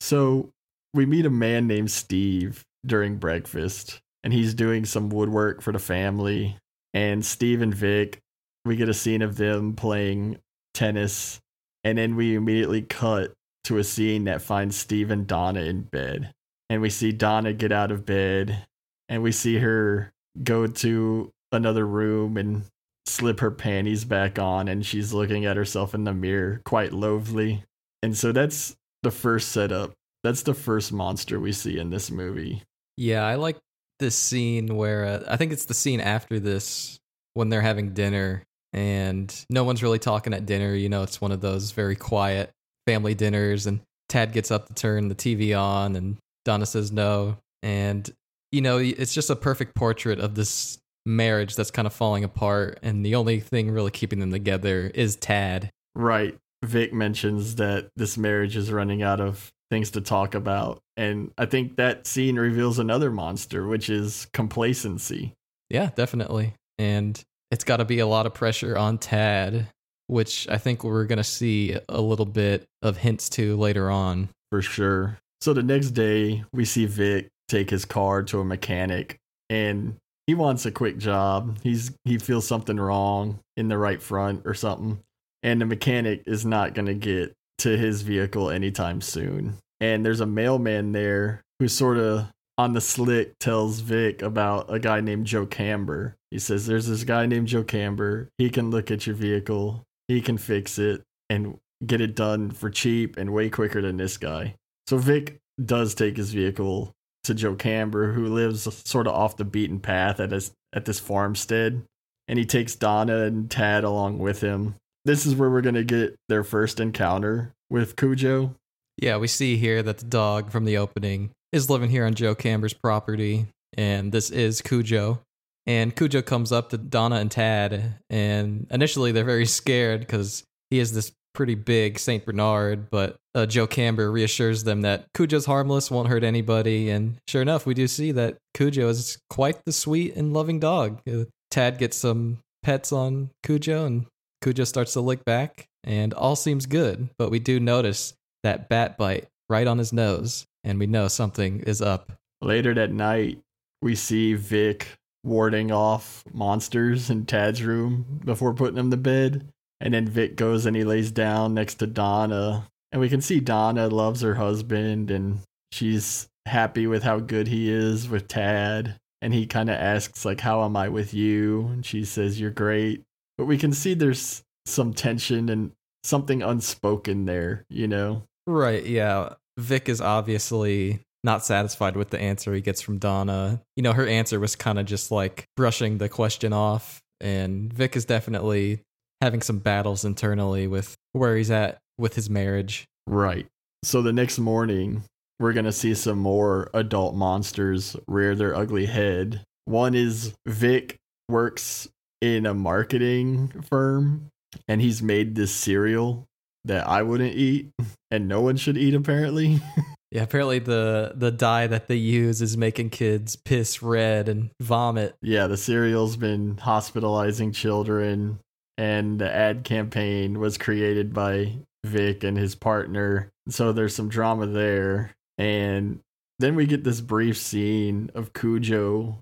So 0.00 0.50
we 0.94 1.04
meet 1.04 1.26
a 1.26 1.30
man 1.30 1.66
named 1.66 1.90
Steve 1.90 2.64
during 2.86 3.16
breakfast 3.16 4.00
and 4.24 4.32
he's 4.32 4.54
doing 4.54 4.84
some 4.84 5.10
woodwork 5.10 5.60
for 5.60 5.72
the 5.72 5.78
family 5.78 6.56
and 6.96 7.24
Steve 7.24 7.60
and 7.60 7.74
Vic 7.74 8.18
we 8.64 8.74
get 8.74 8.88
a 8.88 8.94
scene 8.94 9.22
of 9.22 9.36
them 9.36 9.74
playing 9.74 10.38
tennis 10.74 11.38
and 11.84 11.98
then 11.98 12.16
we 12.16 12.34
immediately 12.34 12.82
cut 12.82 13.32
to 13.64 13.78
a 13.78 13.84
scene 13.84 14.24
that 14.24 14.42
finds 14.42 14.76
Steve 14.76 15.10
and 15.10 15.26
Donna 15.26 15.60
in 15.60 15.82
bed 15.82 16.32
and 16.70 16.80
we 16.82 16.90
see 16.90 17.12
Donna 17.12 17.52
get 17.52 17.70
out 17.70 17.92
of 17.92 18.06
bed 18.06 18.64
and 19.08 19.22
we 19.22 19.32
see 19.32 19.58
her 19.58 20.12
go 20.42 20.66
to 20.66 21.30
another 21.52 21.86
room 21.86 22.36
and 22.36 22.64
slip 23.06 23.40
her 23.40 23.50
panties 23.50 24.04
back 24.04 24.38
on 24.38 24.68
and 24.68 24.84
she's 24.84 25.12
looking 25.12 25.44
at 25.44 25.56
herself 25.56 25.94
in 25.94 26.04
the 26.04 26.12
mirror 26.12 26.60
quite 26.64 26.92
loathly. 26.92 27.62
And 28.02 28.16
so 28.16 28.32
that's 28.32 28.76
the 29.02 29.10
first 29.10 29.50
setup. 29.50 29.92
That's 30.24 30.42
the 30.42 30.54
first 30.54 30.92
monster 30.92 31.38
we 31.38 31.52
see 31.52 31.78
in 31.78 31.90
this 31.90 32.10
movie. 32.10 32.62
Yeah, 32.96 33.24
I 33.24 33.36
like 33.36 33.58
this 33.98 34.16
scene 34.16 34.76
where 34.76 35.04
uh, 35.04 35.24
I 35.28 35.36
think 35.36 35.52
it's 35.52 35.66
the 35.66 35.74
scene 35.74 36.00
after 36.00 36.38
this 36.38 36.98
when 37.34 37.48
they're 37.48 37.60
having 37.60 37.92
dinner 37.94 38.44
and 38.72 39.34
no 39.48 39.64
one's 39.64 39.82
really 39.82 39.98
talking 39.98 40.34
at 40.34 40.46
dinner. 40.46 40.74
You 40.74 40.88
know, 40.88 41.02
it's 41.02 41.20
one 41.20 41.32
of 41.32 41.40
those 41.40 41.70
very 41.72 41.96
quiet 41.96 42.50
family 42.86 43.14
dinners, 43.14 43.66
and 43.66 43.80
Tad 44.08 44.32
gets 44.32 44.50
up 44.50 44.68
to 44.68 44.74
turn 44.74 45.08
the 45.08 45.14
TV 45.14 45.58
on, 45.58 45.96
and 45.96 46.18
Donna 46.44 46.66
says 46.66 46.92
no. 46.92 47.38
And, 47.62 48.08
you 48.52 48.60
know, 48.60 48.78
it's 48.78 49.14
just 49.14 49.30
a 49.30 49.36
perfect 49.36 49.74
portrait 49.74 50.20
of 50.20 50.34
this 50.34 50.78
marriage 51.06 51.56
that's 51.56 51.70
kind 51.70 51.86
of 51.86 51.94
falling 51.94 52.22
apart, 52.22 52.78
and 52.82 53.04
the 53.04 53.14
only 53.14 53.40
thing 53.40 53.70
really 53.70 53.90
keeping 53.90 54.20
them 54.20 54.30
together 54.30 54.90
is 54.94 55.16
Tad. 55.16 55.70
Right. 55.94 56.36
Vic 56.64 56.92
mentions 56.92 57.56
that 57.56 57.88
this 57.96 58.16
marriage 58.16 58.56
is 58.56 58.72
running 58.72 59.02
out 59.02 59.20
of 59.20 59.50
things 59.70 59.90
to 59.92 60.00
talk 60.00 60.34
about. 60.34 60.80
And 60.96 61.32
I 61.36 61.46
think 61.46 61.76
that 61.76 62.06
scene 62.06 62.36
reveals 62.36 62.78
another 62.78 63.10
monster, 63.10 63.66
which 63.66 63.90
is 63.90 64.26
complacency. 64.32 65.32
Yeah, 65.68 65.90
definitely. 65.94 66.54
And 66.78 67.20
it's 67.50 67.64
got 67.64 67.78
to 67.78 67.84
be 67.84 67.98
a 67.98 68.06
lot 68.06 68.26
of 68.26 68.34
pressure 68.34 68.76
on 68.76 68.98
Tad, 68.98 69.68
which 70.06 70.48
I 70.48 70.58
think 70.58 70.84
we're 70.84 71.04
going 71.04 71.18
to 71.18 71.24
see 71.24 71.76
a 71.88 72.00
little 72.00 72.26
bit 72.26 72.64
of 72.82 72.96
hints 72.96 73.28
to 73.30 73.56
later 73.56 73.90
on. 73.90 74.28
For 74.50 74.62
sure. 74.62 75.18
So 75.40 75.52
the 75.52 75.62
next 75.62 75.90
day, 75.90 76.44
we 76.52 76.64
see 76.64 76.86
Vic 76.86 77.28
take 77.48 77.70
his 77.70 77.84
car 77.84 78.22
to 78.24 78.40
a 78.40 78.44
mechanic 78.44 79.18
and 79.48 79.96
he 80.26 80.34
wants 80.34 80.66
a 80.66 80.72
quick 80.72 80.98
job. 80.98 81.58
He's 81.62 81.92
he 82.04 82.18
feels 82.18 82.46
something 82.46 82.76
wrong 82.76 83.38
in 83.56 83.68
the 83.68 83.78
right 83.78 84.02
front 84.02 84.42
or 84.44 84.54
something. 84.54 84.98
And 85.42 85.60
the 85.60 85.66
mechanic 85.66 86.24
is 86.26 86.44
not 86.44 86.74
going 86.74 86.86
to 86.86 86.94
get 86.94 87.32
to 87.58 87.76
his 87.76 88.02
vehicle 88.02 88.50
anytime 88.50 89.00
soon. 89.00 89.54
And 89.80 90.04
there's 90.04 90.20
a 90.20 90.26
mailman 90.26 90.92
there 90.92 91.42
who 91.58 91.68
sort 91.68 91.98
of 91.98 92.26
on 92.58 92.72
the 92.72 92.80
slick 92.80 93.38
tells 93.38 93.80
Vic 93.80 94.22
about 94.22 94.72
a 94.72 94.78
guy 94.78 95.00
named 95.00 95.26
Joe 95.26 95.46
Camber. 95.46 96.16
He 96.30 96.38
says 96.38 96.66
there's 96.66 96.86
this 96.86 97.04
guy 97.04 97.26
named 97.26 97.48
Joe 97.48 97.64
Camber. 97.64 98.30
He 98.38 98.50
can 98.50 98.70
look 98.70 98.90
at 98.90 99.06
your 99.06 99.16
vehicle. 99.16 99.82
He 100.08 100.20
can 100.20 100.38
fix 100.38 100.78
it 100.78 101.02
and 101.28 101.58
get 101.84 102.00
it 102.00 102.14
done 102.14 102.50
for 102.50 102.70
cheap 102.70 103.16
and 103.16 103.32
way 103.32 103.50
quicker 103.50 103.82
than 103.82 103.96
this 103.98 104.16
guy. 104.16 104.54
So 104.88 104.96
Vic 104.96 105.38
does 105.62 105.94
take 105.94 106.16
his 106.16 106.32
vehicle 106.32 106.92
to 107.24 107.34
Joe 107.34 107.54
Camber, 107.54 108.12
who 108.12 108.26
lives 108.26 108.62
sort 108.88 109.06
of 109.06 109.14
off 109.14 109.36
the 109.36 109.44
beaten 109.44 109.80
path 109.80 110.20
at 110.20 110.30
his 110.30 110.52
at 110.72 110.84
this 110.84 111.00
farmstead, 111.00 111.82
and 112.28 112.38
he 112.38 112.44
takes 112.44 112.76
Donna 112.76 113.22
and 113.22 113.50
Tad 113.50 113.84
along 113.84 114.18
with 114.18 114.40
him. 114.40 114.76
This 115.06 115.24
is 115.24 115.36
where 115.36 115.48
we're 115.48 115.60
gonna 115.60 115.84
get 115.84 116.16
their 116.28 116.42
first 116.42 116.80
encounter 116.80 117.52
with 117.70 117.94
Cujo. 117.94 118.56
Yeah, 119.00 119.18
we 119.18 119.28
see 119.28 119.56
here 119.56 119.80
that 119.84 119.98
the 119.98 120.04
dog 120.04 120.50
from 120.50 120.64
the 120.64 120.78
opening 120.78 121.30
is 121.52 121.70
living 121.70 121.90
here 121.90 122.04
on 122.04 122.14
Joe 122.14 122.34
Camber's 122.34 122.74
property, 122.74 123.46
and 123.78 124.10
this 124.10 124.30
is 124.32 124.60
Cujo. 124.60 125.20
And 125.64 125.94
Cujo 125.94 126.22
comes 126.22 126.50
up 126.50 126.70
to 126.70 126.76
Donna 126.78 127.16
and 127.16 127.30
Tad, 127.30 128.00
and 128.10 128.66
initially 128.68 129.12
they're 129.12 129.22
very 129.22 129.46
scared 129.46 130.00
because 130.00 130.42
he 130.70 130.80
is 130.80 130.92
this 130.92 131.12
pretty 131.34 131.54
big 131.54 132.00
Saint 132.00 132.26
Bernard, 132.26 132.90
but 132.90 133.14
uh, 133.32 133.46
Joe 133.46 133.68
Camber 133.68 134.10
reassures 134.10 134.64
them 134.64 134.80
that 134.80 135.04
Cujo's 135.14 135.46
harmless, 135.46 135.88
won't 135.88 136.08
hurt 136.08 136.24
anybody, 136.24 136.90
and 136.90 137.16
sure 137.28 137.42
enough, 137.42 137.64
we 137.64 137.74
do 137.74 137.86
see 137.86 138.10
that 138.10 138.38
Cujo 138.54 138.88
is 138.88 139.18
quite 139.30 139.64
the 139.66 139.72
sweet 139.72 140.16
and 140.16 140.32
loving 140.32 140.58
dog. 140.58 141.00
Uh, 141.08 141.26
Tad 141.52 141.78
gets 141.78 141.96
some 141.96 142.38
pets 142.64 142.90
on 142.90 143.30
Cujo, 143.44 143.86
and 143.86 144.06
Cujo 144.42 144.64
starts 144.64 144.92
to 144.94 145.00
lick 145.00 145.24
back, 145.24 145.68
and 145.84 146.12
all 146.14 146.36
seems 146.36 146.66
good. 146.66 147.08
But 147.18 147.30
we 147.30 147.38
do 147.38 147.60
notice 147.60 148.14
that 148.42 148.68
bat 148.68 148.96
bite 148.98 149.28
right 149.48 149.66
on 149.66 149.78
his 149.78 149.92
nose, 149.92 150.46
and 150.64 150.78
we 150.78 150.86
know 150.86 151.08
something 151.08 151.60
is 151.60 151.80
up. 151.80 152.12
Later 152.40 152.74
that 152.74 152.92
night, 152.92 153.40
we 153.82 153.94
see 153.94 154.34
Vic 154.34 154.88
warding 155.24 155.72
off 155.72 156.22
monsters 156.32 157.10
in 157.10 157.26
Tad's 157.26 157.62
room 157.62 158.20
before 158.24 158.54
putting 158.54 158.78
him 158.78 158.90
to 158.90 158.96
bed. 158.96 159.48
And 159.80 159.92
then 159.92 160.08
Vic 160.08 160.36
goes 160.36 160.64
and 160.64 160.74
he 160.74 160.84
lays 160.84 161.10
down 161.10 161.52
next 161.54 161.74
to 161.76 161.86
Donna. 161.86 162.66
And 162.92 163.00
we 163.00 163.08
can 163.08 163.20
see 163.20 163.40
Donna 163.40 163.88
loves 163.88 164.22
her 164.22 164.36
husband 164.36 165.10
and 165.10 165.40
she's 165.72 166.28
happy 166.46 166.86
with 166.86 167.02
how 167.02 167.18
good 167.18 167.48
he 167.48 167.70
is 167.70 168.08
with 168.08 168.28
Tad. 168.28 168.96
And 169.20 169.34
he 169.34 169.46
kind 169.46 169.68
of 169.68 169.76
asks, 169.76 170.24
like, 170.24 170.40
how 170.40 170.64
am 170.64 170.76
I 170.76 170.88
with 170.88 171.12
you? 171.12 171.66
And 171.66 171.84
she 171.84 172.04
says, 172.04 172.40
you're 172.40 172.50
great. 172.50 173.02
But 173.38 173.46
we 173.46 173.58
can 173.58 173.72
see 173.72 173.94
there's 173.94 174.42
some 174.64 174.94
tension 174.94 175.48
and 175.48 175.72
something 176.04 176.42
unspoken 176.42 177.26
there, 177.26 177.64
you 177.68 177.86
know? 177.86 178.22
Right, 178.46 178.84
yeah. 178.84 179.34
Vic 179.58 179.88
is 179.88 180.00
obviously 180.00 181.00
not 181.24 181.44
satisfied 181.44 181.96
with 181.96 182.10
the 182.10 182.20
answer 182.20 182.54
he 182.54 182.60
gets 182.60 182.80
from 182.80 182.98
Donna. 182.98 183.60
You 183.76 183.82
know, 183.82 183.92
her 183.92 184.06
answer 184.06 184.38
was 184.38 184.56
kind 184.56 184.78
of 184.78 184.86
just 184.86 185.10
like 185.10 185.44
brushing 185.56 185.98
the 185.98 186.08
question 186.08 186.52
off, 186.52 187.00
and 187.20 187.72
Vic 187.72 187.96
is 187.96 188.04
definitely 188.04 188.80
having 189.20 189.42
some 189.42 189.58
battles 189.58 190.04
internally 190.04 190.66
with 190.66 190.94
where 191.12 191.36
he's 191.36 191.50
at 191.50 191.78
with 191.98 192.14
his 192.14 192.30
marriage. 192.30 192.84
Right. 193.06 193.46
So 193.82 194.02
the 194.02 194.12
next 194.12 194.38
morning, 194.38 195.04
we're 195.38 195.52
going 195.52 195.64
to 195.66 195.72
see 195.72 195.94
some 195.94 196.18
more 196.18 196.70
adult 196.74 197.14
monsters 197.14 197.96
rear 198.06 198.34
their 198.34 198.54
ugly 198.54 198.86
head. 198.86 199.42
One 199.64 199.94
is 199.94 200.34
Vic 200.46 200.96
works 201.28 201.88
in 202.20 202.46
a 202.46 202.54
marketing 202.54 203.48
firm 203.68 204.28
and 204.68 204.80
he's 204.80 205.02
made 205.02 205.34
this 205.34 205.52
cereal 205.52 206.24
that 206.64 206.86
I 206.88 207.02
wouldn't 207.02 207.34
eat 207.34 207.70
and 208.10 208.28
no 208.28 208.40
one 208.40 208.56
should 208.56 208.76
eat 208.76 208.94
apparently. 208.94 209.60
Yeah, 210.12 210.22
apparently 210.22 210.60
the 210.60 211.12
the 211.16 211.32
dye 211.32 211.66
that 211.66 211.88
they 211.88 211.96
use 211.96 212.40
is 212.40 212.56
making 212.56 212.90
kids 212.90 213.34
piss 213.34 213.82
red 213.82 214.28
and 214.28 214.50
vomit. 214.62 215.16
yeah, 215.20 215.48
the 215.48 215.56
cereal's 215.56 216.16
been 216.16 216.56
hospitalizing 216.58 217.50
children 217.52 218.38
and 218.78 219.18
the 219.18 219.30
ad 219.30 219.64
campaign 219.64 220.38
was 220.38 220.58
created 220.58 221.12
by 221.12 221.54
Vic 221.84 222.22
and 222.22 222.38
his 222.38 222.54
partner. 222.54 223.30
So 223.48 223.72
there's 223.72 223.96
some 223.96 224.08
drama 224.08 224.46
there. 224.46 225.12
And 225.38 225.98
then 226.38 226.54
we 226.54 226.66
get 226.66 226.84
this 226.84 227.00
brief 227.00 227.36
scene 227.36 228.10
of 228.14 228.32
Cujo 228.32 229.18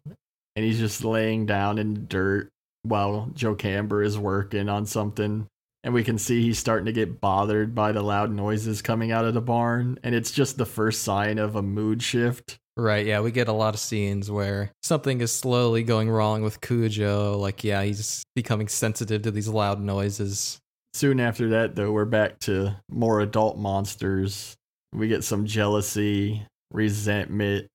and 0.55 0.65
he's 0.65 0.79
just 0.79 1.03
laying 1.03 1.47
down 1.47 1.79
in 1.79 2.07
dirt 2.09 2.51
while 2.85 3.31
Joe 3.35 3.55
Camber 3.55 4.03
is 4.03 4.17
working 4.17 4.69
on 4.69 4.87
something. 4.87 5.47
And 5.83 5.93
we 5.93 6.05
can 6.05 6.17
see 6.17 6.41
he's 6.41 6.59
starting 6.59 6.87
to 6.87 6.93
get 6.93 7.21
bothered 7.21 7.75
by 7.75 7.93
the 7.93 8.03
loud 8.03 8.31
noises 8.31 8.81
coming 8.81 9.13
out 9.13 9.25
of 9.25 9.35
the 9.35 9.43
barn. 9.43 9.99
And 10.03 10.15
it's 10.15 10.31
just 10.31 10.57
the 10.57 10.65
first 10.65 11.03
sign 11.03 11.39
of 11.39 11.57
a 11.57 11.63
mood 11.63 12.03
shift. 12.03 12.57
Right, 12.77 13.07
yeah, 13.07 13.21
we 13.21 13.31
get 13.31 13.49
a 13.49 13.53
lot 13.53 13.75
of 13.75 13.81
scenes 13.81 14.31
where 14.31 14.73
something 14.83 15.21
is 15.21 15.33
slowly 15.33 15.83
going 15.83 16.11
wrong 16.11 16.43
with 16.43 16.61
Cujo. 16.61 17.39
Like, 17.39 17.63
yeah, 17.63 17.83
he's 17.83 18.25
becoming 18.35 18.67
sensitive 18.67 19.23
to 19.23 19.31
these 19.31 19.47
loud 19.47 19.81
noises. 19.81 20.59
Soon 20.95 21.21
after 21.21 21.51
that, 21.51 21.77
though, 21.77 21.93
we're 21.93 22.05
back 22.05 22.39
to 22.41 22.77
more 22.91 23.21
adult 23.21 23.59
monsters. 23.59 24.55
We 24.93 25.07
get 25.09 25.23
some 25.23 25.45
jealousy, 25.45 26.47
resentment, 26.73 27.69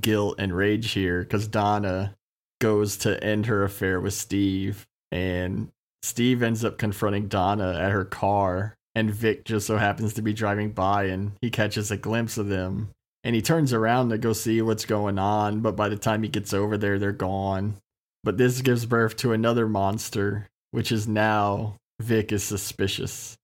guilt, 0.00 0.36
and 0.38 0.56
rage 0.56 0.92
here 0.92 1.20
because 1.20 1.46
Donna 1.46 2.14
goes 2.60 2.96
to 2.98 3.22
end 3.22 3.46
her 3.46 3.64
affair 3.64 4.00
with 4.00 4.14
Steve. 4.14 4.86
And 5.10 5.68
Steve 6.02 6.42
ends 6.42 6.64
up 6.64 6.78
confronting 6.78 7.28
Donna 7.28 7.78
at 7.78 7.90
her 7.90 8.04
car. 8.04 8.74
And 8.94 9.10
Vic 9.10 9.44
just 9.44 9.66
so 9.66 9.76
happens 9.76 10.14
to 10.14 10.22
be 10.22 10.32
driving 10.32 10.72
by 10.72 11.04
and 11.04 11.32
he 11.40 11.50
catches 11.50 11.90
a 11.90 11.96
glimpse 11.96 12.38
of 12.38 12.48
them. 12.48 12.90
And 13.22 13.34
he 13.34 13.42
turns 13.42 13.72
around 13.72 14.08
to 14.08 14.18
go 14.18 14.32
see 14.32 14.62
what's 14.62 14.84
going 14.84 15.18
on. 15.18 15.60
But 15.60 15.76
by 15.76 15.88
the 15.88 15.96
time 15.96 16.22
he 16.22 16.28
gets 16.28 16.52
over 16.52 16.76
there, 16.76 16.98
they're 16.98 17.12
gone. 17.12 17.76
But 18.24 18.36
this 18.36 18.62
gives 18.62 18.86
birth 18.86 19.16
to 19.18 19.32
another 19.32 19.68
monster, 19.68 20.48
which 20.72 20.92
is 20.92 21.08
now 21.08 21.76
Vic 22.00 22.32
is 22.32 22.42
suspicious. 22.42 23.36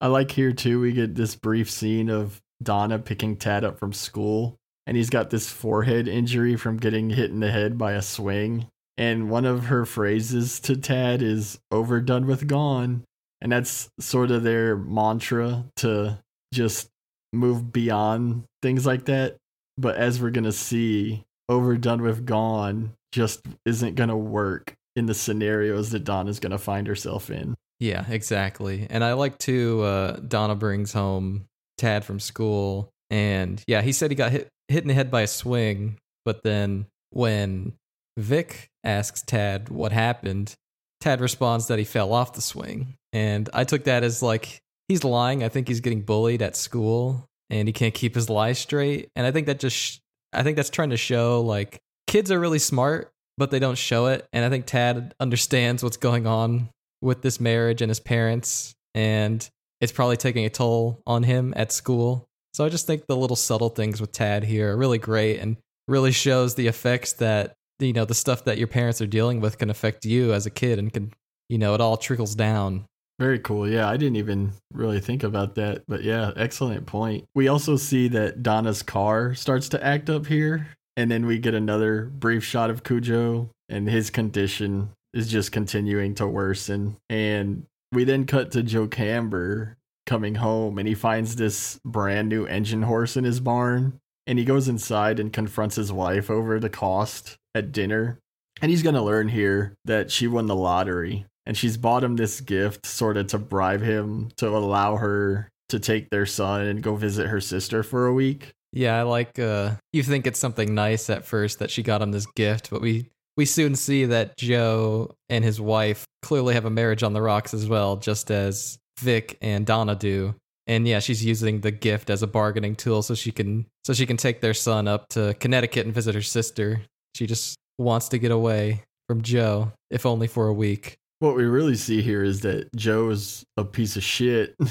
I 0.00 0.08
like 0.08 0.30
here 0.30 0.52
too, 0.52 0.80
we 0.80 0.92
get 0.92 1.14
this 1.14 1.34
brief 1.34 1.70
scene 1.70 2.10
of 2.10 2.40
Donna 2.62 2.98
picking 2.98 3.36
Tad 3.36 3.64
up 3.64 3.78
from 3.78 3.92
school, 3.92 4.56
and 4.86 4.96
he's 4.96 5.10
got 5.10 5.30
this 5.30 5.48
forehead 5.48 6.08
injury 6.08 6.56
from 6.56 6.76
getting 6.76 7.10
hit 7.10 7.30
in 7.30 7.40
the 7.40 7.50
head 7.50 7.76
by 7.76 7.92
a 7.92 8.02
swing. 8.02 8.68
And 8.96 9.28
one 9.28 9.44
of 9.44 9.66
her 9.66 9.84
phrases 9.84 10.60
to 10.60 10.76
Tad 10.76 11.22
is 11.22 11.58
overdone 11.70 12.26
with 12.26 12.46
gone. 12.46 13.04
And 13.40 13.52
that's 13.52 13.90
sort 14.00 14.30
of 14.30 14.42
their 14.42 14.76
mantra 14.76 15.64
to 15.76 16.18
just 16.54 16.88
move 17.32 17.72
beyond 17.72 18.44
things 18.62 18.86
like 18.86 19.04
that. 19.06 19.36
But 19.76 19.96
as 19.96 20.20
we're 20.20 20.30
going 20.30 20.44
to 20.44 20.52
see, 20.52 21.24
overdone 21.48 22.02
with 22.02 22.24
gone 22.24 22.94
just 23.12 23.40
isn't 23.64 23.94
going 23.94 24.08
to 24.08 24.16
work 24.16 24.74
in 24.94 25.06
the 25.06 25.14
scenarios 25.14 25.90
that 25.90 26.04
Donna's 26.04 26.40
going 26.40 26.52
to 26.52 26.58
find 26.58 26.86
herself 26.86 27.30
in. 27.30 27.54
Yeah, 27.78 28.04
exactly. 28.08 28.86
And 28.88 29.04
I 29.04 29.12
like 29.12 29.38
to 29.40 29.82
uh, 29.82 30.12
Donna 30.16 30.54
brings 30.54 30.94
home 30.94 31.46
Tad 31.76 32.04
from 32.04 32.20
school, 32.20 32.88
and 33.10 33.62
yeah, 33.66 33.82
he 33.82 33.92
said 33.92 34.10
he 34.10 34.14
got 34.14 34.32
hit 34.32 34.48
hit 34.68 34.82
in 34.82 34.88
the 34.88 34.94
head 34.94 35.10
by 35.10 35.22
a 35.22 35.26
swing. 35.26 35.98
But 36.24 36.42
then 36.42 36.86
when 37.10 37.74
Vic 38.16 38.70
asks 38.84 39.22
Tad 39.22 39.68
what 39.68 39.92
happened, 39.92 40.54
Tad 41.00 41.20
responds 41.20 41.68
that 41.68 41.78
he 41.78 41.84
fell 41.84 42.12
off 42.12 42.32
the 42.32 42.40
swing, 42.40 42.96
and 43.12 43.48
I 43.52 43.64
took 43.64 43.84
that 43.84 44.02
as 44.02 44.22
like 44.22 44.60
he's 44.88 45.04
lying. 45.04 45.44
I 45.44 45.48
think 45.48 45.68
he's 45.68 45.80
getting 45.80 46.02
bullied 46.02 46.42
at 46.42 46.56
school, 46.56 47.26
and 47.50 47.68
he 47.68 47.72
can't 47.72 47.94
keep 47.94 48.14
his 48.14 48.30
lies 48.30 48.58
straight. 48.58 49.10
And 49.14 49.26
I 49.26 49.30
think 49.30 49.46
that 49.46 49.60
just 49.60 49.76
sh- 49.76 49.98
I 50.32 50.42
think 50.42 50.56
that's 50.56 50.70
trying 50.70 50.90
to 50.90 50.96
show 50.96 51.42
like 51.42 51.78
kids 52.06 52.30
are 52.30 52.40
really 52.40 52.58
smart, 52.58 53.12
but 53.36 53.50
they 53.50 53.58
don't 53.58 53.78
show 53.78 54.06
it. 54.06 54.26
And 54.32 54.44
I 54.44 54.50
think 54.50 54.66
Tad 54.66 55.14
understands 55.20 55.82
what's 55.82 55.96
going 55.96 56.26
on 56.26 56.70
with 57.02 57.22
this 57.22 57.40
marriage 57.40 57.82
and 57.82 57.90
his 57.90 58.00
parents, 58.00 58.74
and 58.94 59.48
it's 59.80 59.92
probably 59.92 60.16
taking 60.16 60.44
a 60.46 60.50
toll 60.50 61.02
on 61.06 61.22
him 61.22 61.52
at 61.56 61.72
school. 61.72 62.26
So 62.56 62.64
I 62.64 62.70
just 62.70 62.86
think 62.86 63.06
the 63.06 63.18
little 63.18 63.36
subtle 63.36 63.68
things 63.68 64.00
with 64.00 64.12
Tad 64.12 64.42
here 64.42 64.72
are 64.72 64.78
really 64.78 64.96
great 64.96 65.40
and 65.40 65.58
really 65.88 66.10
shows 66.10 66.54
the 66.54 66.68
effects 66.68 67.12
that 67.12 67.52
you 67.80 67.92
know 67.92 68.06
the 68.06 68.14
stuff 68.14 68.44
that 68.44 68.56
your 68.56 68.66
parents 68.66 69.02
are 69.02 69.06
dealing 69.06 69.42
with 69.42 69.58
can 69.58 69.68
affect 69.68 70.06
you 70.06 70.32
as 70.32 70.46
a 70.46 70.50
kid 70.50 70.78
and 70.78 70.90
can 70.90 71.12
you 71.50 71.58
know 71.58 71.74
it 71.74 71.82
all 71.82 71.98
trickles 71.98 72.34
down. 72.34 72.86
Very 73.18 73.40
cool. 73.40 73.68
Yeah, 73.68 73.86
I 73.86 73.98
didn't 73.98 74.16
even 74.16 74.54
really 74.72 75.00
think 75.00 75.22
about 75.22 75.54
that. 75.56 75.82
But 75.86 76.02
yeah, 76.02 76.32
excellent 76.34 76.86
point. 76.86 77.26
We 77.34 77.48
also 77.48 77.76
see 77.76 78.08
that 78.08 78.42
Donna's 78.42 78.82
car 78.82 79.34
starts 79.34 79.68
to 79.68 79.84
act 79.84 80.08
up 80.08 80.24
here. 80.24 80.68
And 80.96 81.10
then 81.10 81.26
we 81.26 81.38
get 81.38 81.52
another 81.52 82.06
brief 82.06 82.42
shot 82.42 82.70
of 82.70 82.84
Cujo, 82.84 83.50
and 83.68 83.86
his 83.86 84.08
condition 84.08 84.92
is 85.12 85.30
just 85.30 85.52
continuing 85.52 86.14
to 86.14 86.26
worsen. 86.26 86.96
And 87.10 87.66
we 87.92 88.04
then 88.04 88.24
cut 88.24 88.50
to 88.52 88.62
Joe 88.62 88.86
Camber 88.88 89.76
coming 90.06 90.36
home, 90.36 90.78
and 90.78 90.88
he 90.88 90.94
finds 90.94 91.36
this 91.36 91.78
brand 91.84 92.28
new 92.28 92.46
engine 92.46 92.82
hoist 92.82 93.16
in 93.16 93.24
his 93.24 93.40
barn. 93.40 93.98
And 94.28 94.38
he 94.38 94.44
goes 94.44 94.66
inside 94.66 95.20
and 95.20 95.32
confronts 95.32 95.76
his 95.76 95.92
wife 95.92 96.30
over 96.30 96.58
the 96.58 96.68
cost 96.68 97.36
at 97.54 97.70
dinner. 97.70 98.18
And 98.60 98.70
he's 98.70 98.82
going 98.82 98.94
to 98.96 99.02
learn 99.02 99.28
here 99.28 99.74
that 99.84 100.10
she 100.10 100.26
won 100.26 100.46
the 100.46 100.56
lottery 100.56 101.26
and 101.46 101.56
she's 101.56 101.76
bought 101.76 102.04
him 102.04 102.16
this 102.16 102.40
gift 102.40 102.84
sort 102.84 103.16
of 103.16 103.28
to 103.28 103.38
bribe 103.38 103.82
him 103.82 104.30
to 104.36 104.48
allow 104.48 104.96
her 104.96 105.48
to 105.68 105.78
take 105.78 106.10
their 106.10 106.26
son 106.26 106.62
and 106.62 106.82
go 106.82 106.96
visit 106.96 107.28
her 107.28 107.40
sister 107.40 107.82
for 107.82 108.06
a 108.06 108.12
week. 108.12 108.52
Yeah, 108.72 108.98
I 108.98 109.02
like 109.02 109.38
uh 109.38 109.76
you 109.92 110.02
think 110.02 110.26
it's 110.26 110.40
something 110.40 110.74
nice 110.74 111.08
at 111.08 111.24
first 111.24 111.60
that 111.60 111.70
she 111.70 111.82
got 111.82 112.02
him 112.02 112.12
this 112.12 112.26
gift, 112.34 112.68
but 112.70 112.82
we 112.82 113.08
we 113.36 113.44
soon 113.44 113.76
see 113.76 114.06
that 114.06 114.36
Joe 114.36 115.14
and 115.28 115.44
his 115.44 115.60
wife 115.60 116.06
clearly 116.22 116.54
have 116.54 116.64
a 116.64 116.70
marriage 116.70 117.02
on 117.02 117.12
the 117.12 117.22
rocks 117.22 117.54
as 117.54 117.68
well, 117.68 117.96
just 117.96 118.30
as 118.30 118.78
Vic 119.00 119.36
and 119.40 119.66
Donna 119.66 119.94
do. 119.94 120.34
And 120.66 120.86
yeah, 120.88 120.98
she's 120.98 121.24
using 121.24 121.60
the 121.60 121.70
gift 121.70 122.10
as 122.10 122.22
a 122.22 122.26
bargaining 122.26 122.74
tool 122.74 123.02
so 123.02 123.14
she 123.14 123.30
can 123.30 123.66
so 123.84 123.92
she 123.92 124.04
can 124.06 124.16
take 124.16 124.40
their 124.40 124.54
son 124.54 124.88
up 124.88 125.08
to 125.10 125.34
Connecticut 125.38 125.86
and 125.86 125.94
visit 125.94 126.14
her 126.14 126.22
sister. 126.22 126.82
She 127.14 127.26
just 127.26 127.56
wants 127.78 128.08
to 128.08 128.18
get 128.18 128.32
away 128.32 128.82
from 129.08 129.22
Joe, 129.22 129.72
if 129.90 130.04
only 130.04 130.26
for 130.26 130.48
a 130.48 130.52
week. 130.52 130.96
What 131.20 131.36
we 131.36 131.44
really 131.44 131.76
see 131.76 132.02
here 132.02 132.22
is 132.24 132.40
that 132.40 132.68
Joe 132.74 133.08
is 133.10 133.44
a 133.56 133.64
piece 133.64 133.96
of 133.96 134.02
shit. 134.02 134.54